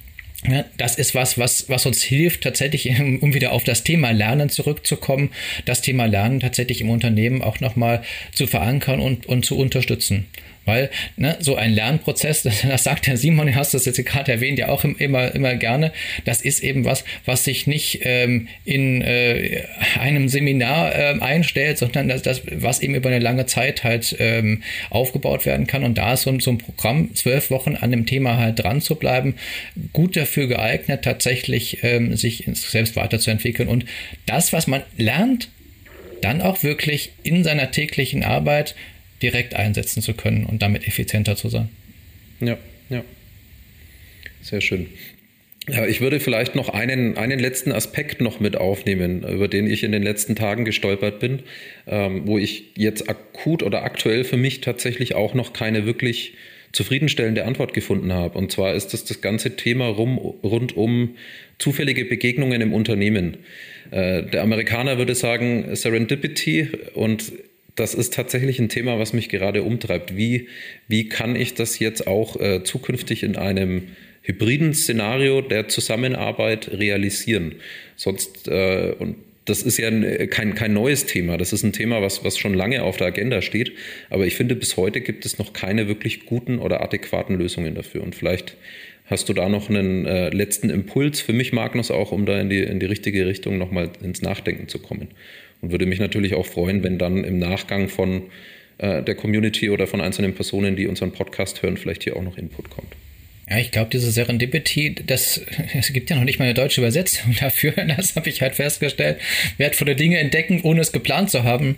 ja, 0.46 0.64
das 0.76 0.96
ist 0.96 1.14
was, 1.14 1.38
was, 1.38 1.70
was 1.70 1.86
uns 1.86 2.02
hilft, 2.02 2.42
tatsächlich, 2.42 2.90
um 2.98 3.32
wieder 3.32 3.52
auf 3.52 3.64
das 3.64 3.84
Thema 3.84 4.11
Lernen 4.11 4.50
zurückzukommen, 4.50 5.30
das 5.64 5.80
Thema 5.80 6.07
Lernen 6.07 6.40
tatsächlich 6.40 6.80
im 6.80 6.90
Unternehmen 6.90 7.42
auch 7.42 7.61
nochmal 7.61 8.02
zu 8.32 8.46
verankern 8.46 9.00
und, 9.00 9.26
und 9.26 9.46
zu 9.46 9.57
unterstützen. 9.57 10.26
Weil 10.64 10.90
ne, 11.16 11.36
so 11.40 11.56
ein 11.56 11.72
Lernprozess, 11.72 12.42
das, 12.68 12.84
sagt 12.84 13.06
der 13.06 13.16
Simon, 13.16 13.46
du 13.46 13.54
hast 13.54 13.74
das 13.74 13.84
jetzt 13.84 14.04
gerade 14.04 14.32
erwähnt, 14.32 14.58
ja 14.58 14.68
auch 14.68 14.84
immer, 14.84 15.34
immer 15.34 15.54
gerne, 15.56 15.92
das 16.24 16.40
ist 16.40 16.62
eben 16.62 16.84
was, 16.84 17.04
was 17.24 17.44
sich 17.44 17.66
nicht 17.66 18.00
ähm, 18.02 18.48
in 18.64 19.02
äh, 19.02 19.64
einem 19.98 20.28
Seminar 20.28 20.94
äh, 20.94 21.20
einstellt, 21.20 21.78
sondern 21.78 22.08
das, 22.08 22.22
das, 22.22 22.42
was 22.50 22.80
eben 22.80 22.94
über 22.94 23.08
eine 23.08 23.18
lange 23.18 23.46
Zeit 23.46 23.84
halt 23.84 24.16
ähm, 24.18 24.62
aufgebaut 24.90 25.46
werden 25.46 25.66
kann. 25.66 25.84
Und 25.84 25.98
da 25.98 26.14
ist 26.14 26.22
so, 26.22 26.38
so 26.40 26.50
ein 26.50 26.58
Programm, 26.58 27.14
zwölf 27.14 27.50
Wochen 27.50 27.76
an 27.76 27.90
dem 27.90 28.06
Thema 28.06 28.38
halt 28.38 28.62
dran 28.62 28.80
zu 28.80 28.96
bleiben, 28.96 29.34
gut 29.92 30.16
dafür 30.16 30.46
geeignet, 30.46 31.02
tatsächlich 31.02 31.78
ähm, 31.82 32.16
sich 32.16 32.44
selbst 32.52 32.96
weiterzuentwickeln. 32.96 33.68
Und 33.68 33.84
das, 34.26 34.52
was 34.52 34.66
man 34.66 34.82
lernt, 34.96 35.48
dann 36.20 36.40
auch 36.40 36.62
wirklich 36.62 37.12
in 37.22 37.44
seiner 37.44 37.70
täglichen 37.70 38.24
Arbeit 38.24 38.74
direkt 39.24 39.54
einsetzen 39.54 40.02
zu 40.02 40.12
können 40.12 40.44
und 40.44 40.60
damit 40.60 40.86
effizienter 40.86 41.34
zu 41.34 41.48
sein. 41.48 41.70
Ja, 42.40 42.58
ja. 42.90 43.02
Sehr 44.42 44.60
schön. 44.60 44.86
Ich 45.88 46.02
würde 46.02 46.20
vielleicht 46.20 46.54
noch 46.54 46.68
einen, 46.68 47.16
einen 47.16 47.38
letzten 47.38 47.72
Aspekt 47.72 48.20
noch 48.20 48.38
mit 48.38 48.58
aufnehmen, 48.58 49.26
über 49.26 49.48
den 49.48 49.66
ich 49.66 49.82
in 49.82 49.92
den 49.92 50.02
letzten 50.02 50.36
Tagen 50.36 50.66
gestolpert 50.66 51.20
bin, 51.20 51.40
ähm, 51.86 52.26
wo 52.26 52.36
ich 52.36 52.64
jetzt 52.76 53.08
akut 53.08 53.62
oder 53.62 53.82
aktuell 53.82 54.24
für 54.24 54.36
mich 54.36 54.60
tatsächlich 54.60 55.14
auch 55.14 55.32
noch 55.32 55.54
keine 55.54 55.86
wirklich 55.86 56.34
zufriedenstellende 56.72 57.46
Antwort 57.46 57.72
gefunden 57.72 58.12
habe. 58.12 58.36
Und 58.36 58.52
zwar 58.52 58.74
ist 58.74 58.92
das 58.92 59.06
das 59.06 59.22
ganze 59.22 59.56
Thema 59.56 59.86
rum, 59.86 60.18
rund 60.18 60.76
um 60.76 61.16
zufällige 61.58 62.04
Begegnungen 62.04 62.60
im 62.60 62.74
Unternehmen. 62.74 63.38
Äh, 63.90 64.24
der 64.24 64.42
Amerikaner 64.42 64.98
würde 64.98 65.14
sagen 65.14 65.74
Serendipity 65.74 66.68
und 66.92 67.32
das 67.76 67.94
ist 67.94 68.14
tatsächlich 68.14 68.58
ein 68.58 68.68
Thema, 68.68 68.98
was 68.98 69.12
mich 69.12 69.28
gerade 69.28 69.62
umtreibt. 69.62 70.16
Wie, 70.16 70.48
wie 70.86 71.08
kann 71.08 71.36
ich 71.36 71.54
das 71.54 71.78
jetzt 71.78 72.06
auch 72.06 72.40
äh, 72.40 72.62
zukünftig 72.62 73.22
in 73.22 73.36
einem 73.36 73.88
hybriden 74.22 74.74
Szenario 74.74 75.40
der 75.40 75.68
Zusammenarbeit 75.68 76.70
realisieren? 76.72 77.56
Sonst, 77.96 78.48
äh, 78.48 78.94
und 78.98 79.16
das 79.45 79.62
ist 79.62 79.76
ja 79.76 79.90
kein, 80.26 80.55
kein 80.55 80.72
neues 80.72 81.07
Thema. 81.07 81.36
Das 81.36 81.53
ist 81.53 81.62
ein 81.64 81.72
Thema, 81.72 82.01
was, 82.01 82.24
was 82.24 82.38
schon 82.38 82.55
lange 82.55 82.82
auf 82.82 82.97
der 82.97 83.09
Agenda 83.09 83.42
steht. 83.42 83.72
Aber 84.09 84.26
ich 84.26 84.36
finde, 84.36 84.57
bis 84.57 84.76
heute 84.76 85.01
gibt 85.01 85.26
es 85.26 85.38
noch 85.38 85.53
keine 85.53 85.86
wirklich 85.86 86.24
guten 86.24 86.59
oder 86.59 86.82
adäquaten 86.82 87.36
Lösungen 87.36 87.74
dafür. 87.74 88.03
Und 88.03 88.14
vielleicht 88.14 88.57
hast 89.07 89.28
du 89.28 89.34
da 89.34 89.49
noch 89.49 89.68
einen 89.68 90.07
äh, 90.07 90.30
letzten 90.30 90.70
Impuls 90.70 91.20
für 91.20 91.34
mich, 91.34 91.53
Magnus, 91.53 91.90
auch, 91.90 92.11
um 92.11 92.24
da 92.24 92.40
in 92.40 92.49
die, 92.49 92.62
in 92.62 92.80
die 92.80 92.86
richtige 92.86 93.26
Richtung 93.26 93.59
nochmal 93.59 93.90
ins 94.03 94.22
Nachdenken 94.22 94.68
zu 94.68 94.78
kommen. 94.78 95.09
Und 95.61 95.72
würde 95.72 95.86
mich 95.86 96.01
natürlich 96.01 96.34
auch 96.34 96.47
freuen, 96.47 96.82
wenn 96.82 96.99
dann 96.99 97.22
im 97.24 97.38
Nachgang 97.38 97.88
von 97.88 98.22
äh, 98.78 99.03
der 99.03 99.14
Community 99.14 99.68
oder 99.68 99.86
von 99.86 100.01
einzelnen 100.01 100.34
Personen, 100.34 100.74
die 100.74 100.86
unseren 100.86 101.12
Podcast 101.12 101.62
hören, 101.62 101.76
vielleicht 101.76 102.05
hier 102.05 102.16
auch 102.16 102.22
noch 102.22 102.38
Input 102.38 102.70
kommt. 102.70 102.95
Ja, 103.49 103.59
ich 103.59 103.70
glaube, 103.70 103.90
diese 103.90 104.11
Serendipity, 104.11 104.95
das, 105.07 105.40
es 105.74 105.92
gibt 105.92 106.11
ja 106.11 106.16
noch 106.16 106.24
nicht 106.24 106.38
mal 106.38 106.47
eine 106.47 106.55
deutsche 106.55 106.80
Übersetzung 106.80 107.34
dafür. 107.40 107.72
Das 107.72 108.16
habe 108.16 108.28
ich 108.28 108.42
halt 108.42 108.55
festgestellt. 108.55 109.20
Wertvolle 109.59 109.97
Dinge 109.97 110.18
entdecken, 110.18 110.61
ohne 110.62 110.80
es 110.80 110.92
geplant 110.92 111.30
zu 111.30 111.45
haben. 111.45 111.76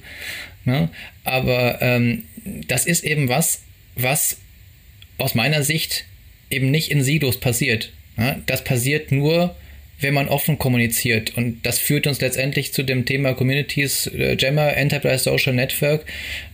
Ja, 0.65 0.81
ne? 0.81 0.89
aber 1.25 1.81
ähm, 1.81 2.25
das 2.67 2.87
ist 2.87 3.05
eben 3.05 3.29
was, 3.29 3.63
was 3.95 4.39
aus 5.19 5.35
meiner 5.35 5.63
Sicht 5.63 6.05
eben 6.51 6.71
nicht 6.71 6.91
in 6.91 7.03
Silos 7.03 7.39
passiert. 7.39 7.93
Ja, 8.17 8.37
das 8.47 8.65
passiert 8.65 9.13
nur, 9.13 9.55
wenn 10.01 10.15
man 10.15 10.29
offen 10.29 10.59
kommuniziert. 10.59 11.37
Und 11.37 11.65
das 11.65 11.79
führt 11.79 12.07
uns 12.07 12.21
letztendlich 12.21 12.73
zu 12.73 12.83
dem 12.83 13.07
Thema 13.07 13.35
Communities, 13.35 14.07
äh, 14.09 14.37
Jammer, 14.39 14.77
Enterprise 14.77 15.25
Social 15.25 15.55
Network. 15.55 16.05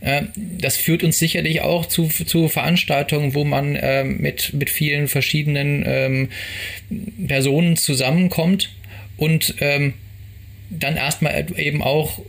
Äh, 0.01 0.23
das 0.35 0.77
führt 0.77 1.03
uns 1.03 1.19
sicherlich 1.19 1.61
auch 1.61 1.85
zu, 1.85 2.07
zu 2.07 2.47
Veranstaltungen, 2.47 3.33
wo 3.33 3.43
man 3.43 3.75
äh, 3.75 4.03
mit, 4.03 4.53
mit 4.53 4.69
vielen 4.69 5.07
verschiedenen 5.07 5.83
ähm, 5.85 6.29
Personen 7.27 7.75
zusammenkommt 7.75 8.69
und 9.17 9.55
ähm, 9.59 9.93
dann 10.69 10.95
erstmal 10.95 11.45
eben 11.57 11.81
auch 11.81 12.21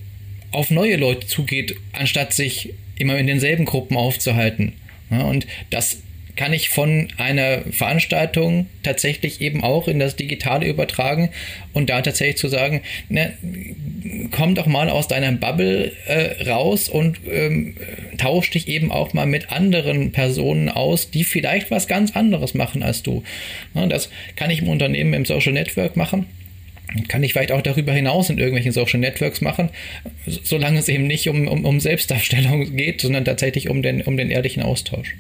auf 0.51 0.71
neue 0.71 0.97
Leute 0.97 1.27
zugeht, 1.27 1.77
anstatt 1.93 2.33
sich 2.33 2.75
immer 2.99 3.19
in 3.19 3.27
denselben 3.27 3.65
Gruppen 3.65 3.97
aufzuhalten. 3.97 4.75
Und 5.11 5.47
das 5.71 5.99
kann 6.37 6.53
ich 6.53 6.69
von 6.69 7.09
einer 7.17 7.63
Veranstaltung 7.71 8.67
tatsächlich 8.83 9.41
eben 9.41 9.63
auch 9.63 9.89
in 9.89 9.99
das 9.99 10.17
Digitale 10.17 10.67
übertragen 10.67 11.31
und 11.73 11.91
da 11.91 12.03
tatsächlich 12.03 12.39
zu 12.39 12.49
sagen, 12.49 12.83
ne, 13.09 13.35
komm 14.31 14.55
doch 14.55 14.67
mal 14.67 14.91
aus 14.91 15.09
deiner 15.09 15.33
Bubble 15.33 15.93
äh, 16.07 16.45
raus 16.49 16.89
und 16.89 17.19
ähm, 17.31 17.77
tausch 18.19 18.51
dich 18.51 18.69
eben 18.69 18.91
auch 18.91 19.13
mal 19.13 19.27
mit 19.27 19.53
anderen 19.53 20.13
Personen 20.13 20.69
aus, 20.69 21.11
die 21.11 21.25
vielleicht 21.25 21.71
was 21.71 21.87
ganz 21.87 22.17
anderes 22.17 22.55
machen 22.55 22.83
als 22.83 23.03
du. 23.03 23.23
Ja, 23.75 23.87
das 23.87 24.11
kann 24.37 24.51
ich 24.51 24.61
im 24.61 24.69
Unternehmen 24.69 25.15
im 25.15 25.25
Social 25.25 25.53
Network 25.53 25.97
machen 25.97 26.27
kann 27.09 27.23
ich 27.23 27.33
vielleicht 27.33 27.51
auch 27.51 27.63
darüber 27.63 27.93
hinaus 27.93 28.31
in 28.31 28.39
irgendwelchen 28.39 28.73
Social 28.73 29.01
Networks 29.01 29.41
machen, 29.41 29.71
solange 30.27 30.79
es 30.79 30.89
eben 30.89 31.07
nicht 31.07 31.29
um, 31.29 31.49
um, 31.49 31.65
um 31.65 31.81
Selbstdarstellung 31.81 32.77
geht, 32.77 33.01
sondern 33.01 33.25
tatsächlich 33.25 33.69
um 33.69 33.83
den, 33.83 34.03
um 34.03 34.17
den 34.17 34.31
ehrlichen 34.31 34.63
Austausch. 34.63 35.17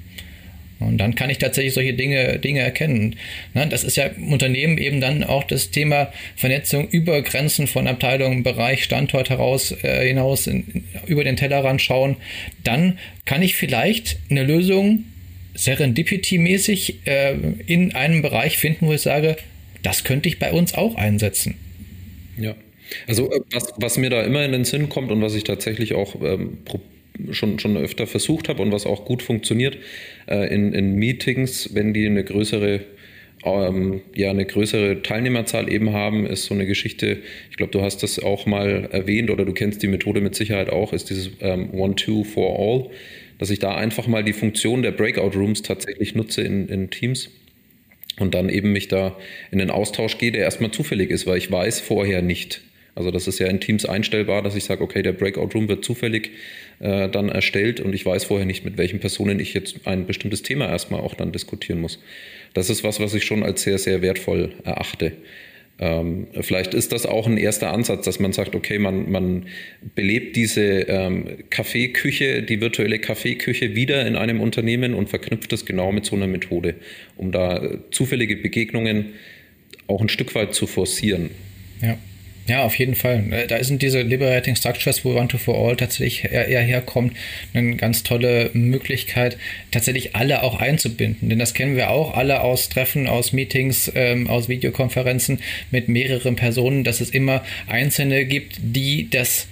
Und 0.81 0.99
dann 0.99 1.15
kann 1.15 1.31
ich 1.31 1.39
tatsächlich 1.39 1.75
solche 1.75 1.95
Dinge, 1.95 2.39
Dinge 2.39 2.61
erkennen. 2.61 3.17
Ne, 3.55 3.67
das 3.69 3.85
ist 3.85 3.97
ja 3.97 4.07
im 4.07 4.33
Unternehmen 4.33 4.79
eben 4.79 5.01
dann 5.01 5.25
auch 5.25 5.45
das 5.45 5.71
Thema 5.71 6.13
Vernetzung 6.37 6.89
über 6.89 7.23
Grenzen 7.23 7.67
von 7.67 7.87
Abteilungen, 7.87 8.43
Bereich, 8.43 8.85
Standort 8.85 9.31
heraus, 9.31 9.73
äh, 9.83 10.07
hinaus, 10.07 10.47
in, 10.47 10.85
über 11.07 11.25
den 11.25 11.37
Tellerrand 11.37 11.81
schauen. 11.81 12.17
Dann 12.65 12.99
kann 13.25 13.43
ich 13.43 13.55
vielleicht 13.55 14.19
eine 14.31 14.43
Lösung 14.43 15.05
Serendipity-mäßig 15.57 17.07
äh, 17.07 17.37
in 17.67 17.95
einem 17.95 18.23
Bereich 18.23 18.59
finden, 18.59 18.89
wo 18.89 18.93
ich 18.93 19.03
sage, 19.03 19.37
das 19.83 20.03
könnte 20.03 20.29
ich 20.29 20.39
bei 20.39 20.53
uns 20.53 20.75
auch 20.75 20.97
einsetzen. 20.97 21.55
Ja, 22.37 22.57
also 23.07 23.31
äh, 23.31 23.41
was, 23.53 23.73
was 23.77 23.97
mir 23.97 24.11
da 24.11 24.23
immer 24.23 24.45
in 24.45 24.53
den 24.53 24.65
Sinn 24.65 24.89
kommt 24.89 25.13
und 25.13 25.23
was 25.23 25.35
ich 25.35 25.45
tatsächlich 25.45 25.95
auch 25.95 26.17
ähm, 26.23 26.59
schon, 27.31 27.59
schon 27.59 27.77
öfter 27.77 28.07
versucht 28.07 28.49
habe 28.49 28.63
und 28.63 28.73
was 28.73 28.87
auch 28.87 29.05
gut 29.05 29.23
funktioniert 29.23 29.79
äh, 30.27 30.53
in, 30.53 30.73
in 30.73 30.95
Meetings, 30.97 31.71
wenn 31.75 31.95
die 31.95 32.07
eine 32.07 32.25
größere 32.25 32.81
ähm, 33.45 34.01
ja 34.15 34.31
eine 34.31 34.47
größere 34.47 35.03
Teilnehmerzahl 35.03 35.71
eben 35.71 35.93
haben, 35.93 36.27
ist 36.27 36.47
so 36.47 36.55
eine 36.55 36.67
Geschichte, 36.67 37.19
ich 37.51 37.57
glaube, 37.57 37.73
du 37.73 37.83
hast 37.83 38.03
das 38.03 38.19
auch 38.19 38.47
mal 38.47 38.89
erwähnt 38.91 39.31
oder 39.31 39.45
du 39.45 39.53
kennst 39.53 39.83
die 39.83 39.87
Methode 39.87 40.21
mit 40.21 40.35
Sicherheit 40.35 40.71
auch, 40.71 40.93
ist 40.93 41.11
dieses 41.11 41.31
ähm, 41.41 41.73
One, 41.73 41.95
Two, 41.95 42.25
For 42.25 42.59
All, 42.59 42.91
dass 43.39 43.51
ich 43.51 43.59
da 43.59 43.75
einfach 43.75 44.07
mal 44.07 44.25
die 44.25 44.33
Funktion 44.33 44.83
der 44.83 44.93
Breakout 44.93 45.37
Rooms 45.39 45.63
tatsächlich 45.63 46.15
nutze 46.15 46.43
in, 46.43 46.69
in 46.69 46.91
Teams 46.91 47.31
und 48.19 48.35
dann 48.35 48.49
eben 48.49 48.73
mich 48.73 48.89
da 48.89 49.17
in 49.51 49.59
den 49.59 49.71
Austausch 49.71 50.19
gehe, 50.19 50.33
der 50.33 50.43
erstmal 50.43 50.71
zufällig 50.71 51.11
ist, 51.11 51.27
weil 51.27 51.39
ich 51.39 51.51
weiß 51.51 51.81
vorher 51.81 52.23
nicht. 52.23 52.63
Also 52.95 53.11
das 53.11 53.27
ist 53.27 53.39
ja 53.39 53.49
in 53.49 53.61
Teams 53.61 53.85
einstellbar, 53.85 54.43
dass 54.43 54.55
ich 54.55 54.65
sage, 54.65 54.83
okay, 54.83 55.03
der 55.03 55.13
Breakout 55.13 55.51
Room 55.55 55.69
wird 55.69 55.85
zufällig 55.85 56.31
äh, 56.81 57.09
dann 57.09 57.29
erstellt 57.29 57.81
und 57.81 57.93
ich 57.93 58.07
weiß 58.07 58.25
vorher 58.25 58.47
nicht, 58.47 58.65
mit 58.65 58.79
welchen 58.79 59.01
Personen 59.01 59.41
ich 59.41 59.53
jetzt 59.53 59.87
ein 59.87 60.07
bestimmtes 60.07 60.43
Thema 60.43 60.69
erstmal 60.69 61.01
auch 61.01 61.15
dann 61.15 61.33
diskutieren 61.33 61.81
muss. 61.81 62.01
Das 62.55 62.71
ist 62.71 62.85
was, 62.85 63.01
was 63.01 63.15
ich 63.15 63.25
schon 63.25 63.43
als 63.43 63.63
sehr, 63.63 63.79
sehr 63.79 64.01
wertvoll 64.01 64.53
erachte. 64.63 65.13
Ähm, 65.81 66.29
vielleicht 66.41 66.73
ist 66.73 66.93
das 66.93 67.05
auch 67.05 67.27
ein 67.27 67.37
erster 67.37 67.73
Ansatz, 67.73 68.05
dass 68.05 68.21
man 68.21 68.33
sagt, 68.33 68.55
okay, 68.55 68.79
man, 68.79 69.11
man 69.11 69.47
belebt 69.97 70.37
diese 70.37 70.63
ähm, 70.63 71.39
Kaffeeküche, 71.51 72.43
die 72.43 72.61
virtuelle 72.61 73.01
Kaffeeküche 73.01 73.75
wieder 73.75 74.07
in 74.07 74.15
einem 74.15 74.41
Unternehmen 74.41 74.95
und 74.95 75.09
verknüpft 75.09 75.51
das 75.51 75.67
genau 75.67 75.91
mit 75.91 76.07
so 76.07 76.15
einer 76.15 76.29
Methode, 76.29 76.77
um 77.17 77.33
da 77.33 77.61
zufällige 77.91 78.37
Begegnungen 78.37 79.15
auch 79.89 80.01
ein 80.01 80.09
Stück 80.09 80.37
weit 80.37 80.55
zu 80.55 80.69
forcieren. 80.69 81.31
Ja. 81.83 81.99
Ja, 82.47 82.65
auf 82.65 82.79
jeden 82.79 82.95
Fall. 82.95 83.33
Äh, 83.33 83.47
da 83.47 83.63
sind 83.65 83.81
diese 83.81 84.03
Liberating 84.03 84.55
Structures, 84.55 85.05
wo 85.05 85.17
One 85.17 85.29
to 85.29 85.39
For 85.39 85.57
All 85.57 85.77
tatsächlich 85.77 86.25
eher, 86.25 86.61
herkommt, 86.61 87.17
eine 87.55 87.77
ganz 87.77 88.03
tolle 88.03 88.51
Möglichkeit, 88.53 89.39
tatsächlich 89.71 90.15
alle 90.15 90.43
auch 90.43 90.61
einzubinden. 90.61 91.31
Denn 91.31 91.39
das 91.39 91.55
kennen 91.55 91.77
wir 91.77 91.91
auch 91.91 92.15
alle 92.15 92.43
aus 92.43 92.69
Treffen, 92.69 93.07
aus 93.07 93.33
Meetings, 93.33 93.91
ähm, 93.95 94.29
aus 94.29 94.49
Videokonferenzen 94.49 95.41
mit 95.71 95.89
mehreren 95.89 96.37
Personen, 96.37 96.85
dass 96.85 97.01
es 97.01 97.11
immer 97.11 97.43
Einzelne 97.67 98.27
gibt, 98.27 98.57
die 98.61 99.09
das 99.09 99.49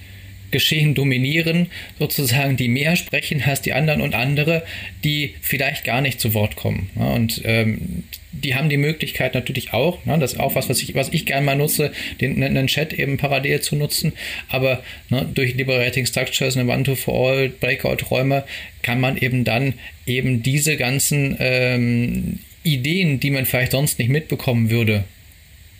Geschehen 0.52 0.94
dominieren, 0.94 1.66
sozusagen, 1.98 2.56
die 2.56 2.68
mehr 2.68 2.94
sprechen 2.94 3.42
als 3.44 3.62
die 3.62 3.72
anderen 3.72 4.00
und 4.00 4.14
andere, 4.14 4.62
die 5.02 5.34
vielleicht 5.40 5.84
gar 5.84 6.00
nicht 6.00 6.20
zu 6.20 6.34
Wort 6.34 6.54
kommen. 6.54 6.90
Ja, 6.94 7.06
und 7.10 7.42
ähm, 7.44 8.04
die 8.32 8.54
haben 8.54 8.68
die 8.68 8.78
Möglichkeit 8.78 9.34
natürlich 9.34 9.72
auch, 9.72 10.04
ne, 10.06 10.18
das 10.18 10.34
ist 10.34 10.40
auch 10.40 10.54
was, 10.54 10.68
was 10.68 10.82
ich, 10.82 10.94
was 10.94 11.10
ich 11.10 11.26
gerne 11.26 11.44
mal 11.44 11.56
nutze, 11.56 11.92
den, 12.20 12.42
einen 12.42 12.66
Chat 12.66 12.92
eben 12.92 13.18
parallel 13.18 13.60
zu 13.60 13.76
nutzen, 13.76 14.12
aber 14.48 14.82
ne, 15.10 15.28
durch 15.34 15.54
Liberating 15.54 16.06
Structures, 16.06 16.56
eine 16.56 16.70
One-to-For-All, 16.70 17.50
Breakout-Räume 17.50 18.44
kann 18.82 19.00
man 19.00 19.16
eben 19.16 19.44
dann 19.44 19.74
eben 20.06 20.42
diese 20.42 20.76
ganzen 20.76 21.36
ähm, 21.40 22.38
Ideen, 22.62 23.20
die 23.20 23.30
man 23.30 23.44
vielleicht 23.44 23.72
sonst 23.72 23.98
nicht 23.98 24.08
mitbekommen 24.08 24.70
würde, 24.70 25.04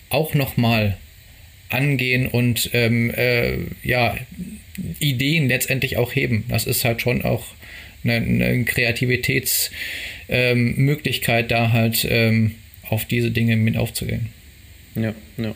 auch 0.09 0.33
nochmal 0.33 0.97
angehen 1.69 2.27
und 2.27 2.69
ähm, 2.73 3.11
äh, 3.15 3.57
ja, 3.83 4.15
Ideen 4.99 5.47
letztendlich 5.47 5.97
auch 5.97 6.13
heben. 6.13 6.45
Das 6.49 6.65
ist 6.65 6.85
halt 6.85 7.01
schon 7.01 7.23
auch 7.23 7.45
eine, 8.03 8.15
eine 8.15 8.65
Kreativitätsmöglichkeit, 8.65 11.45
ähm, 11.45 11.49
da 11.49 11.71
halt 11.71 12.05
ähm, 12.09 12.55
auf 12.89 13.05
diese 13.05 13.31
Dinge 13.31 13.55
mit 13.55 13.77
aufzugehen. 13.77 14.29
Ja, 14.95 15.13
ja. 15.37 15.55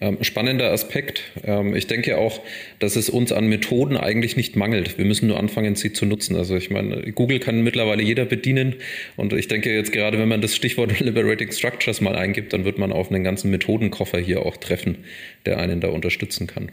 Ähm, 0.00 0.18
spannender 0.22 0.70
Aspekt. 0.70 1.22
Ähm, 1.44 1.74
ich 1.74 1.88
denke 1.88 2.18
auch, 2.18 2.40
dass 2.78 2.94
es 2.94 3.10
uns 3.10 3.32
an 3.32 3.48
Methoden 3.48 3.96
eigentlich 3.96 4.36
nicht 4.36 4.54
mangelt. 4.54 4.96
Wir 4.96 5.04
müssen 5.04 5.26
nur 5.26 5.38
anfangen, 5.38 5.74
sie 5.74 5.92
zu 5.92 6.06
nutzen. 6.06 6.36
Also 6.36 6.56
ich 6.56 6.70
meine, 6.70 7.12
Google 7.12 7.40
kann 7.40 7.62
mittlerweile 7.62 8.02
jeder 8.02 8.24
bedienen. 8.24 8.76
Und 9.16 9.32
ich 9.32 9.48
denke 9.48 9.74
jetzt 9.74 9.92
gerade, 9.92 10.18
wenn 10.18 10.28
man 10.28 10.40
das 10.40 10.54
Stichwort 10.54 11.00
Liberating 11.00 11.50
Structures 11.50 12.00
mal 12.00 12.14
eingibt, 12.14 12.52
dann 12.52 12.64
wird 12.64 12.78
man 12.78 12.92
auf 12.92 13.10
einen 13.10 13.24
ganzen 13.24 13.50
Methodenkoffer 13.50 14.18
hier 14.18 14.46
auch 14.46 14.56
treffen, 14.56 14.98
der 15.46 15.58
einen 15.58 15.80
da 15.80 15.88
unterstützen 15.88 16.46
kann. 16.46 16.70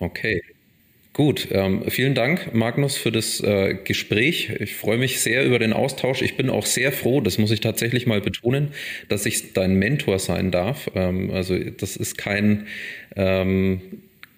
Okay. 0.00 0.42
Gut, 1.14 1.48
ähm, 1.52 1.84
vielen 1.90 2.14
Dank, 2.14 2.54
Magnus, 2.54 2.96
für 2.96 3.12
das 3.12 3.40
äh, 3.40 3.74
Gespräch. 3.84 4.50
Ich 4.60 4.76
freue 4.76 4.98
mich 4.98 5.20
sehr 5.20 5.44
über 5.46 5.58
den 5.60 5.72
Austausch. 5.72 6.22
Ich 6.22 6.36
bin 6.36 6.50
auch 6.50 6.66
sehr 6.66 6.92
froh, 6.92 7.20
das 7.20 7.38
muss 7.38 7.52
ich 7.52 7.60
tatsächlich 7.60 8.06
mal 8.06 8.20
betonen, 8.20 8.72
dass 9.08 9.26
ich 9.26 9.52
dein 9.54 9.76
Mentor 9.76 10.18
sein 10.18 10.50
darf. 10.50 10.90
Ähm, 10.94 11.30
also 11.32 11.58
das 11.58 11.96
ist 11.96 12.18
kein 12.18 12.66
ähm, 13.16 13.80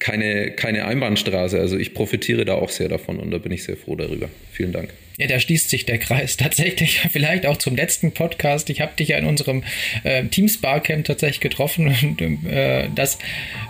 keine, 0.07 0.53
keine 0.53 0.85
Einbahnstraße. 0.85 1.59
Also 1.59 1.77
ich 1.77 1.93
profitiere 1.93 2.45
da 2.45 2.55
auch 2.55 2.71
sehr 2.71 2.89
davon 2.89 3.19
und 3.19 3.33
da 3.33 3.39
bin 3.39 3.51
ich 3.51 3.65
sehr 3.65 3.77
froh 3.77 3.97
darüber. 3.97 4.29
Vielen 4.53 4.71
Dank. 4.71 4.91
Ja, 5.17 5.27
da 5.27 5.41
schließt 5.41 5.69
sich 5.69 5.85
der 5.85 5.99
Kreis 5.99 6.37
tatsächlich. 6.37 7.01
Vielleicht 7.11 7.45
auch 7.45 7.57
zum 7.57 7.75
letzten 7.75 8.13
Podcast. 8.13 8.71
Ich 8.71 8.81
habe 8.81 8.93
dich 8.97 9.09
ja 9.09 9.19
in 9.19 9.27
unserem 9.27 9.65
äh, 10.05 10.25
Teams 10.27 10.61
Barcamp 10.61 11.07
tatsächlich 11.07 11.41
getroffen 11.41 11.89
und 12.03 12.47
äh, 12.47 12.89
dass 12.95 13.19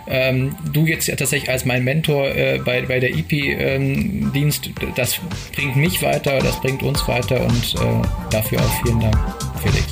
ähm, 0.07 0.55
du 0.71 0.85
jetzt 0.85 1.07
ja 1.07 1.15
tatsächlich 1.15 1.49
als 1.49 1.65
mein 1.65 1.83
Mentor 1.83 2.27
äh, 2.35 2.59
bei, 2.63 2.83
bei 2.83 2.99
der 2.99 3.09
EP 3.09 3.33
ähm, 3.33 4.31
dienst, 4.31 4.69
das 4.95 5.19
bringt 5.55 5.75
mich 5.75 6.03
weiter, 6.03 6.37
das 6.37 6.61
bringt 6.61 6.83
uns 6.83 7.07
weiter 7.07 7.43
und 7.43 7.75
äh, 7.75 8.07
dafür 8.29 8.59
auch 8.59 8.81
vielen 8.83 8.99
Dank, 8.99 9.17
Felix. 9.63 9.91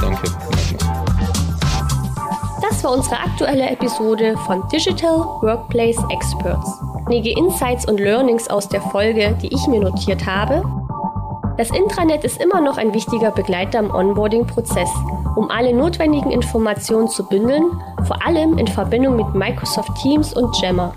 Danke. 0.00 0.93
War 2.84 2.92
unsere 2.92 3.16
aktuelle 3.16 3.70
Episode 3.70 4.36
von 4.44 4.68
Digital 4.68 5.16
Workplace 5.40 5.96
Experts. 6.10 6.70
Einige 7.06 7.30
Insights 7.30 7.88
und 7.88 7.98
Learnings 7.98 8.48
aus 8.50 8.68
der 8.68 8.82
Folge, 8.82 9.34
die 9.40 9.46
ich 9.46 9.66
mir 9.68 9.80
notiert 9.80 10.26
habe. 10.26 10.62
Das 11.56 11.70
Intranet 11.70 12.24
ist 12.24 12.42
immer 12.42 12.60
noch 12.60 12.76
ein 12.76 12.92
wichtiger 12.92 13.30
Begleiter 13.30 13.78
im 13.78 13.90
Onboarding-Prozess, 13.90 14.90
um 15.34 15.50
alle 15.50 15.72
notwendigen 15.72 16.30
Informationen 16.30 17.08
zu 17.08 17.26
bündeln, 17.26 17.64
vor 18.02 18.18
allem 18.22 18.58
in 18.58 18.66
Verbindung 18.66 19.16
mit 19.16 19.34
Microsoft 19.34 19.94
Teams 20.02 20.34
und 20.34 20.54
Jammer. 20.60 20.92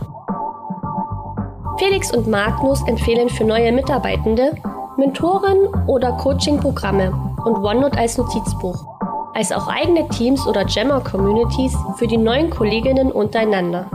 Felix 1.77 2.13
und 2.13 2.27
Magnus 2.27 2.85
empfehlen 2.85 3.29
für 3.29 3.45
neue 3.45 3.71
Mitarbeitende 3.71 4.55
Mentoren 4.97 5.67
oder 5.87 6.11
Coaching-Programme 6.17 7.13
und 7.45 7.63
OneNote 7.63 7.97
als 7.97 8.17
Notizbuch 8.17 8.96
als 9.37 9.51
auch 9.51 9.67
eigene 9.67 10.09
Teams 10.09 10.47
oder 10.47 10.65
Jammer-Communities 10.65 11.77
für 11.97 12.07
die 12.07 12.17
neuen 12.17 12.49
Kolleginnen 12.49 13.11
untereinander. 13.11 13.85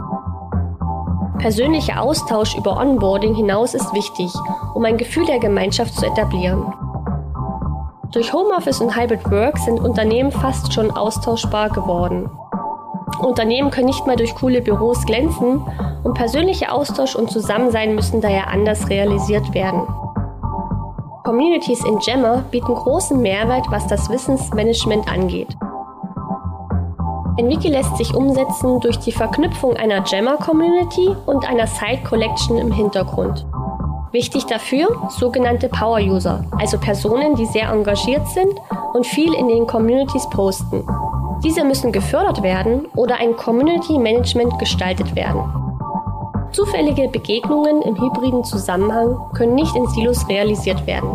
Persönlicher 1.37 2.01
Austausch 2.01 2.55
über 2.55 2.77
Onboarding 2.77 3.35
hinaus 3.35 3.73
ist 3.73 3.93
wichtig, 3.93 4.31
um 4.73 4.85
ein 4.85 4.97
Gefühl 4.97 5.25
der 5.25 5.39
Gemeinschaft 5.39 5.95
zu 5.95 6.05
etablieren. 6.05 6.73
Durch 8.13 8.31
Homeoffice 8.31 8.79
und 8.79 8.95
Hybrid 8.95 9.29
Work 9.29 9.57
sind 9.57 9.81
Unternehmen 9.81 10.31
fast 10.31 10.71
schon 10.71 10.91
austauschbar 10.91 11.71
geworden. 11.71 12.29
Unternehmen 13.19 13.69
können 13.69 13.87
nicht 13.87 14.07
mehr 14.07 14.15
durch 14.15 14.35
coole 14.35 14.61
Büros 14.61 15.05
glänzen 15.05 15.61
und 16.03 16.13
persönlicher 16.13 16.71
Austausch 16.71 17.17
und 17.17 17.29
Zusammensein 17.29 17.95
müssen 17.95 18.21
daher 18.21 18.47
anders 18.47 18.87
realisiert 18.87 19.53
werden. 19.53 19.85
Communities 21.23 21.85
in 21.85 21.99
Jammer 22.01 22.43
bieten 22.51 22.75
großen 22.75 23.21
Mehrwert, 23.21 23.65
was 23.69 23.87
das 23.87 24.09
Wissensmanagement 24.09 25.09
angeht. 25.09 25.55
Ein 27.39 27.47
Wiki 27.47 27.69
lässt 27.69 27.95
sich 27.95 28.13
umsetzen 28.13 28.81
durch 28.81 28.99
die 28.99 29.13
Verknüpfung 29.13 29.77
einer 29.77 30.03
Jammer-Community 30.05 31.15
und 31.25 31.49
einer 31.49 31.65
Site-Collection 31.65 32.57
im 32.57 32.73
Hintergrund. 32.73 33.45
Wichtig 34.11 34.45
dafür 34.47 35.09
sogenannte 35.09 35.69
Power-User, 35.69 36.43
also 36.59 36.77
Personen, 36.77 37.35
die 37.35 37.45
sehr 37.45 37.69
engagiert 37.69 38.27
sind 38.27 38.53
und 38.93 39.07
viel 39.07 39.33
in 39.33 39.47
den 39.47 39.65
Communities 39.65 40.29
posten. 40.29 40.85
Diese 41.41 41.63
müssen 41.63 41.93
gefördert 41.93 42.43
werden 42.43 42.85
oder 42.97 43.15
ein 43.15 43.37
Community-Management 43.37 44.59
gestaltet 44.59 45.15
werden. 45.15 45.62
Zufällige 46.53 47.07
Begegnungen 47.07 47.81
im 47.81 47.99
hybriden 47.99 48.43
Zusammenhang 48.43 49.17
können 49.33 49.55
nicht 49.55 49.75
in 49.75 49.87
Silos 49.87 50.27
realisiert 50.29 50.85
werden. 50.85 51.09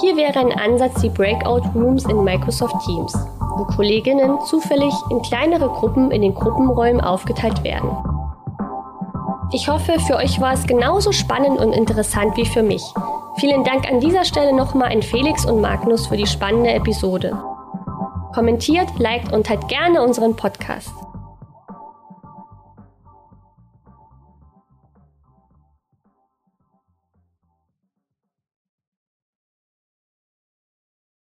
Hier 0.00 0.16
wäre 0.16 0.38
ein 0.38 0.52
Ansatz 0.52 1.00
die 1.00 1.08
Breakout 1.08 1.62
Rooms 1.74 2.04
in 2.04 2.22
Microsoft 2.22 2.74
Teams, 2.84 3.12
wo 3.56 3.64
Kolleginnen 3.64 4.38
zufällig 4.46 4.92
in 5.10 5.22
kleinere 5.22 5.68
Gruppen 5.68 6.10
in 6.10 6.20
den 6.20 6.34
Gruppenräumen 6.34 7.00
aufgeteilt 7.00 7.64
werden. 7.64 7.90
Ich 9.52 9.66
hoffe, 9.66 9.98
für 10.00 10.16
euch 10.16 10.38
war 10.40 10.52
es 10.52 10.66
genauso 10.66 11.10
spannend 11.10 11.58
und 11.58 11.72
interessant 11.72 12.36
wie 12.36 12.46
für 12.46 12.62
mich. 12.62 12.84
Vielen 13.36 13.64
Dank 13.64 13.90
an 13.90 14.00
dieser 14.00 14.24
Stelle 14.24 14.54
nochmal 14.54 14.92
an 14.92 15.00
Felix 15.00 15.46
und 15.46 15.62
Magnus 15.62 16.06
für 16.06 16.18
die 16.18 16.26
spannende 16.26 16.70
Episode. 16.72 17.36
Kommentiert, 18.34 18.88
liked 18.98 19.32
und 19.32 19.46
teilt 19.46 19.68
gerne 19.68 20.02
unseren 20.02 20.36
Podcast. 20.36 20.92